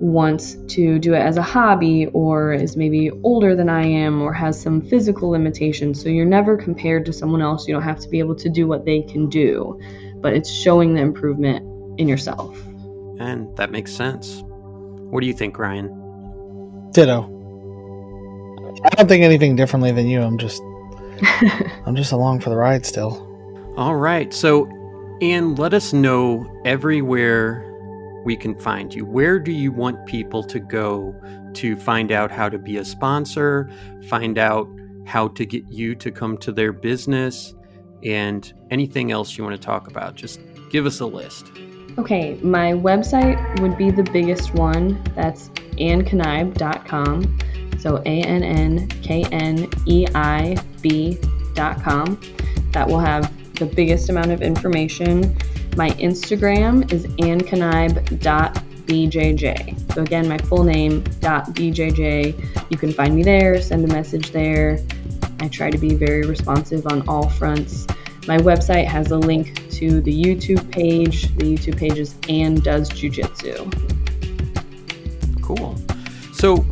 wants 0.00 0.56
to 0.68 0.98
do 0.98 1.14
it 1.14 1.18
as 1.18 1.36
a 1.36 1.42
hobby 1.42 2.06
or 2.08 2.52
is 2.52 2.76
maybe 2.76 3.10
older 3.22 3.56
than 3.56 3.68
I 3.68 3.86
am 3.86 4.20
or 4.20 4.32
has 4.32 4.60
some 4.60 4.82
physical 4.82 5.30
limitations. 5.30 6.02
So 6.02 6.08
you're 6.08 6.26
never 6.26 6.56
compared 6.56 7.06
to 7.06 7.12
someone 7.12 7.40
else. 7.40 7.66
You 7.66 7.74
don't 7.74 7.82
have 7.82 8.00
to 8.00 8.08
be 8.08 8.18
able 8.18 8.34
to 8.36 8.48
do 8.48 8.66
what 8.66 8.84
they 8.84 9.02
can 9.02 9.28
do, 9.28 9.80
but 10.16 10.34
it's 10.34 10.50
showing 10.50 10.94
the 10.94 11.00
improvement 11.00 11.64
in 11.98 12.08
yourself. 12.08 12.58
And 13.18 13.56
that 13.56 13.70
makes 13.70 13.92
sense. 13.92 14.42
What 14.44 15.20
do 15.20 15.26
you 15.26 15.32
think, 15.32 15.58
Ryan? 15.58 15.88
Ditto. 16.92 17.32
I 18.84 18.88
don't 18.90 19.08
think 19.08 19.24
anything 19.24 19.56
differently 19.56 19.92
than 19.92 20.06
you. 20.06 20.20
I'm 20.20 20.36
just 20.36 20.62
I'm 21.86 21.96
just 21.96 22.12
along 22.12 22.40
for 22.40 22.50
the 22.50 22.56
ride 22.56 22.84
still. 22.84 23.22
All 23.76 23.96
right. 23.96 24.32
So, 24.34 24.66
and 25.22 25.58
let 25.58 25.72
us 25.72 25.92
know 25.94 26.46
everywhere 26.64 27.65
we 28.26 28.36
can 28.36 28.58
find 28.58 28.92
you. 28.92 29.06
Where 29.06 29.38
do 29.38 29.52
you 29.52 29.70
want 29.70 30.04
people 30.04 30.42
to 30.42 30.58
go 30.58 31.14
to 31.54 31.76
find 31.76 32.10
out 32.10 32.32
how 32.32 32.48
to 32.48 32.58
be 32.58 32.78
a 32.78 32.84
sponsor, 32.84 33.70
find 34.08 34.36
out 34.36 34.68
how 35.06 35.28
to 35.28 35.46
get 35.46 35.64
you 35.70 35.94
to 35.94 36.10
come 36.10 36.36
to 36.38 36.50
their 36.50 36.72
business, 36.72 37.54
and 38.02 38.52
anything 38.72 39.12
else 39.12 39.38
you 39.38 39.44
want 39.44 39.54
to 39.54 39.64
talk 39.64 39.86
about? 39.86 40.16
Just 40.16 40.40
give 40.70 40.86
us 40.86 40.98
a 40.98 41.06
list. 41.06 41.52
Okay, 41.98 42.34
my 42.42 42.72
website 42.72 43.38
would 43.60 43.78
be 43.78 43.92
the 43.92 44.02
biggest 44.02 44.52
one. 44.54 45.00
That's 45.14 45.48
annkneib.com. 45.78 47.38
So 47.78 47.98
A 47.98 48.22
N 48.22 48.42
N 48.42 48.88
K 48.88 49.24
N 49.30 49.70
E 49.86 50.04
I 50.16 50.56
B.com. 50.82 52.20
That 52.72 52.88
will 52.88 52.98
have 52.98 53.32
the 53.54 53.66
biggest 53.66 54.08
amount 54.10 54.32
of 54.32 54.42
information. 54.42 55.36
My 55.76 55.90
Instagram 55.90 56.90
is 56.90 57.06
annkneib.bjj. 57.18 57.94
So 59.94 60.02
again, 60.02 60.26
my 60.26 60.38
full 60.38 60.64
name 60.64 61.02
.bjj. 61.02 62.70
You 62.70 62.78
can 62.78 62.92
find 62.94 63.14
me 63.14 63.22
there, 63.22 63.60
send 63.60 63.84
a 63.84 63.88
message 63.88 64.30
there. 64.30 64.78
I 65.40 65.48
try 65.48 65.70
to 65.70 65.76
be 65.76 65.94
very 65.94 66.22
responsive 66.22 66.86
on 66.86 67.06
all 67.06 67.28
fronts. 67.28 67.86
My 68.26 68.38
website 68.38 68.86
has 68.86 69.10
a 69.10 69.18
link 69.18 69.68
to 69.72 70.00
the 70.00 70.10
YouTube 70.10 70.72
page. 70.72 71.24
The 71.36 71.44
YouTube 71.44 71.76
page 71.76 71.98
is 71.98 72.16
Ann 72.30 72.54
Does 72.54 72.88
Jujitsu. 72.88 73.70
Cool. 75.42 75.76
So, 76.32 76.64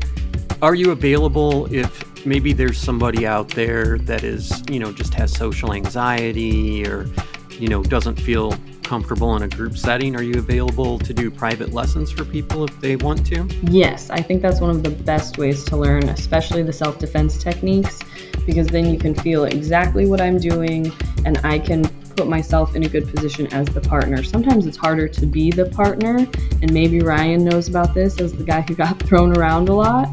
are 0.63 0.75
you 0.75 0.93
available 0.93 1.71
if 1.73 2.25
maybe 2.25 2.55
there's 2.55 2.79
somebody 2.79 3.27
out 3.27 3.51
there 3.51 3.99
that 3.99 4.25
is, 4.25 4.63
you 4.71 4.79
know, 4.79 4.93
just 4.93 5.13
has 5.13 5.31
social 5.31 5.75
anxiety 5.75 6.87
or, 6.87 7.07
you 7.51 7.69
know, 7.69 7.83
doesn't 7.83 8.17
feel 8.17 8.57
comfortable 8.85 9.35
in 9.37 9.43
a 9.43 9.49
group 9.49 9.76
setting? 9.76 10.14
Are 10.14 10.22
you 10.22 10.39
available 10.39 10.99
to 10.99 11.12
do 11.12 11.30
private 11.30 11.72
lessons 11.72 12.12
for 12.12 12.24
people 12.24 12.64
if 12.64 12.80
they 12.80 12.97
want 12.97 13.26
to? 13.26 13.49
Yes, 13.62 14.11
I 14.11 14.20
think 14.20 14.43
that's 14.43 14.61
one 14.61 14.70
of 14.70 14.82
the 14.82 14.91
best 14.91 15.39
ways 15.39 15.64
to 15.64 15.76
learn, 15.76 16.09
especially 16.11 16.62
the 16.62 16.72
self 16.72 16.99
defense 16.99 17.43
techniques, 17.43 17.99
because 18.47 18.68
then 18.68 18.93
you 18.93 18.99
can 18.99 19.14
feel 19.14 19.45
exactly 19.45 20.07
what 20.07 20.20
I'm 20.20 20.39
doing 20.39 20.93
and 21.24 21.39
I 21.39 21.59
can 21.59 21.85
put 22.17 22.29
myself 22.29 22.75
in 22.75 22.85
a 22.85 22.89
good 22.89 23.09
position 23.12 23.47
as 23.53 23.67
the 23.69 23.81
partner. 23.81 24.23
Sometimes 24.23 24.67
it's 24.67 24.77
harder 24.77 25.09
to 25.09 25.27
be 25.27 25.51
the 25.51 25.67
partner, 25.67 26.27
and 26.62 26.73
maybe 26.73 27.01
Ryan 27.01 27.45
knows 27.45 27.69
about 27.69 27.95
this 27.95 28.21
as 28.21 28.33
the 28.33 28.45
guy 28.45 28.62
who 28.62 28.75
got 28.75 28.99
thrown 29.07 29.37
around 29.37 29.69
a 29.69 29.75
lot. 29.75 30.09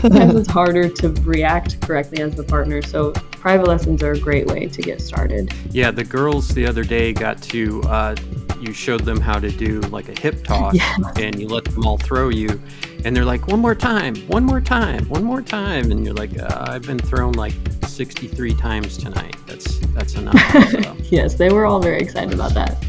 Sometimes 0.00 0.34
it's 0.34 0.50
harder 0.50 0.88
to 0.88 1.08
react 1.22 1.80
correctly 1.80 2.22
as 2.22 2.34
the 2.34 2.44
partner. 2.44 2.82
So, 2.82 3.12
private 3.12 3.66
lessons 3.66 4.02
are 4.02 4.12
a 4.12 4.18
great 4.18 4.46
way 4.46 4.66
to 4.66 4.82
get 4.82 5.00
started. 5.00 5.54
Yeah, 5.70 5.90
the 5.90 6.04
girls 6.04 6.48
the 6.48 6.66
other 6.66 6.84
day 6.84 7.12
got 7.12 7.40
to, 7.44 7.82
uh, 7.84 8.14
you 8.66 8.72
showed 8.72 9.04
them 9.04 9.20
how 9.20 9.38
to 9.38 9.50
do 9.50 9.80
like 9.82 10.08
a 10.08 10.20
hip 10.20 10.42
toss 10.44 10.76
and 11.16 11.40
you 11.40 11.48
let 11.48 11.64
them 11.64 11.86
all 11.86 11.98
throw 11.98 12.28
you. 12.28 12.60
And 13.04 13.16
they're 13.16 13.24
like, 13.24 13.46
one 13.46 13.60
more 13.60 13.74
time, 13.74 14.16
one 14.26 14.44
more 14.44 14.60
time, 14.60 15.08
one 15.08 15.22
more 15.22 15.42
time. 15.42 15.90
And 15.92 16.04
you're 16.04 16.14
like, 16.14 16.38
uh, 16.38 16.66
I've 16.68 16.82
been 16.82 16.98
thrown 16.98 17.32
like 17.32 17.54
63 17.86 18.54
times 18.54 18.98
tonight. 18.98 19.36
That's, 19.46 19.78
that's 19.88 20.14
enough. 20.14 20.36
So. 20.66 20.96
Yes, 21.04 21.34
they 21.34 21.52
were 21.52 21.64
all 21.64 21.80
very 21.80 22.00
excited 22.00 22.34
about 22.34 22.54
that. 22.54 22.84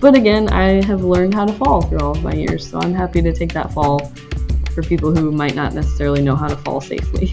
But 0.00 0.14
again, 0.14 0.48
I 0.50 0.84
have 0.84 1.02
learned 1.02 1.32
how 1.32 1.46
to 1.46 1.52
fall 1.54 1.82
through 1.82 2.00
all 2.00 2.10
of 2.10 2.22
my 2.22 2.34
years, 2.34 2.68
so 2.68 2.78
I'm 2.80 2.92
happy 2.92 3.22
to 3.22 3.32
take 3.32 3.52
that 3.54 3.72
fall 3.72 4.12
for 4.74 4.82
people 4.82 5.14
who 5.14 5.32
might 5.32 5.54
not 5.54 5.72
necessarily 5.72 6.22
know 6.22 6.36
how 6.36 6.48
to 6.48 6.56
fall 6.56 6.80
safely. 6.80 7.32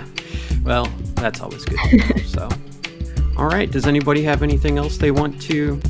well, 0.64 0.86
that's 1.14 1.40
always 1.40 1.64
good. 1.64 1.80
So, 2.26 2.48
all 3.36 3.46
right. 3.46 3.70
Does 3.70 3.86
anybody 3.86 4.22
have 4.22 4.42
anything 4.42 4.78
else 4.78 4.96
they 4.96 5.10
want 5.10 5.40
to 5.42 5.80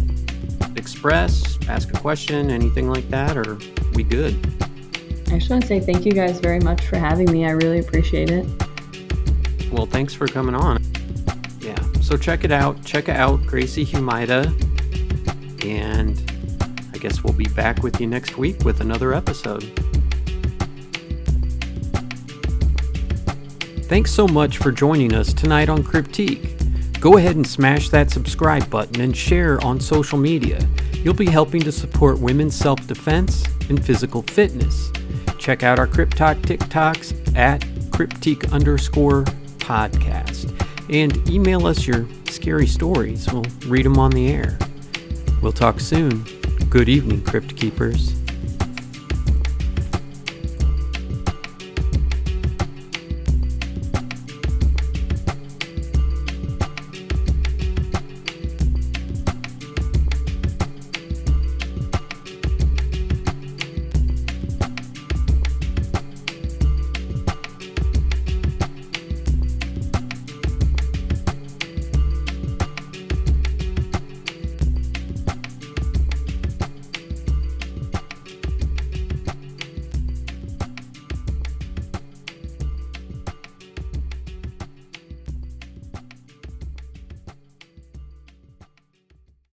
express, 0.85 1.59
ask 1.67 1.89
a 1.95 1.99
question, 1.99 2.51
anything 2.51 2.91
like 2.91 3.09
that, 3.09 3.39
or 3.39 3.57
we 3.95 4.03
good? 4.03 4.35
I 5.29 5.39
just 5.39 5.49
want 5.49 5.63
to 5.63 5.67
say 5.67 5.81
thank 5.81 6.05
you 6.05 6.13
guys 6.13 6.41
very 6.41 6.61
much 6.61 6.85
for 6.87 6.99
having 6.99 7.33
me. 7.33 7.47
I 7.47 7.53
really 7.53 7.79
appreciate 7.79 8.31
it. 8.31 8.47
Well, 9.73 9.87
thanks 9.87 10.13
for 10.13 10.27
coming 10.27 10.55
on. 10.55 10.85
Yeah. 11.61 11.83
So 12.03 12.19
check 12.19 12.45
it 12.45 12.53
out. 12.53 12.85
Check 12.85 13.09
it 13.09 13.17
out 13.17 13.47
Gracie 13.47 13.87
Humaita, 13.87 14.45
and 15.65 16.21
I 16.93 16.99
guess 16.99 17.25
we'll 17.25 17.33
be 17.33 17.49
back 17.49 17.83
with 17.83 17.99
you 17.99 18.07
next 18.07 18.37
week 18.37 18.63
with 18.63 18.83
another 18.83 19.15
episode. 19.15 19.63
Thanks 23.85 24.11
so 24.11 24.29
much 24.29 24.59
for 24.59 24.71
joining 24.71 25.15
us 25.15 25.33
tonight 25.33 25.71
on 25.71 25.83
Cryptique. 25.83 26.54
Go 27.05 27.19
ahead 27.19 27.37
and 27.37 27.47
smash 27.47 27.91
that 27.91 28.11
subscribe 28.11 28.71
button 28.71 29.03
and 29.03 29.15
share 29.15 29.63
on 29.63 29.79
social 29.79 30.17
media. 30.17 30.67
You'll 31.03 31.13
be 31.13 31.29
helping 31.29 31.61
to 31.61 31.71
support 31.71 32.19
women's 32.19 32.57
self 32.57 32.87
defense 32.87 33.45
and 33.69 33.85
physical 33.85 34.23
fitness. 34.23 34.91
Check 35.37 35.63
out 35.63 35.79
our 35.79 35.87
Cryptalk 35.87 36.37
TikToks 36.37 37.37
at 37.37 37.61
Cryptique 37.91 38.51
underscore 38.53 39.25
podcast 39.59 40.49
and 40.89 41.29
email 41.29 41.67
us 41.67 41.87
your 41.87 42.09
scary 42.31 42.67
stories. 42.67 43.31
We'll 43.31 43.45
read 43.67 43.85
them 43.85 43.99
on 43.99 44.11
the 44.11 44.29
air. 44.29 44.59
We'll 45.43 45.53
talk 45.53 45.81
soon. 45.81 46.25
Good 46.71 46.89
evening, 46.89 47.23
Crypt 47.23 47.55
Keepers. 47.55 48.24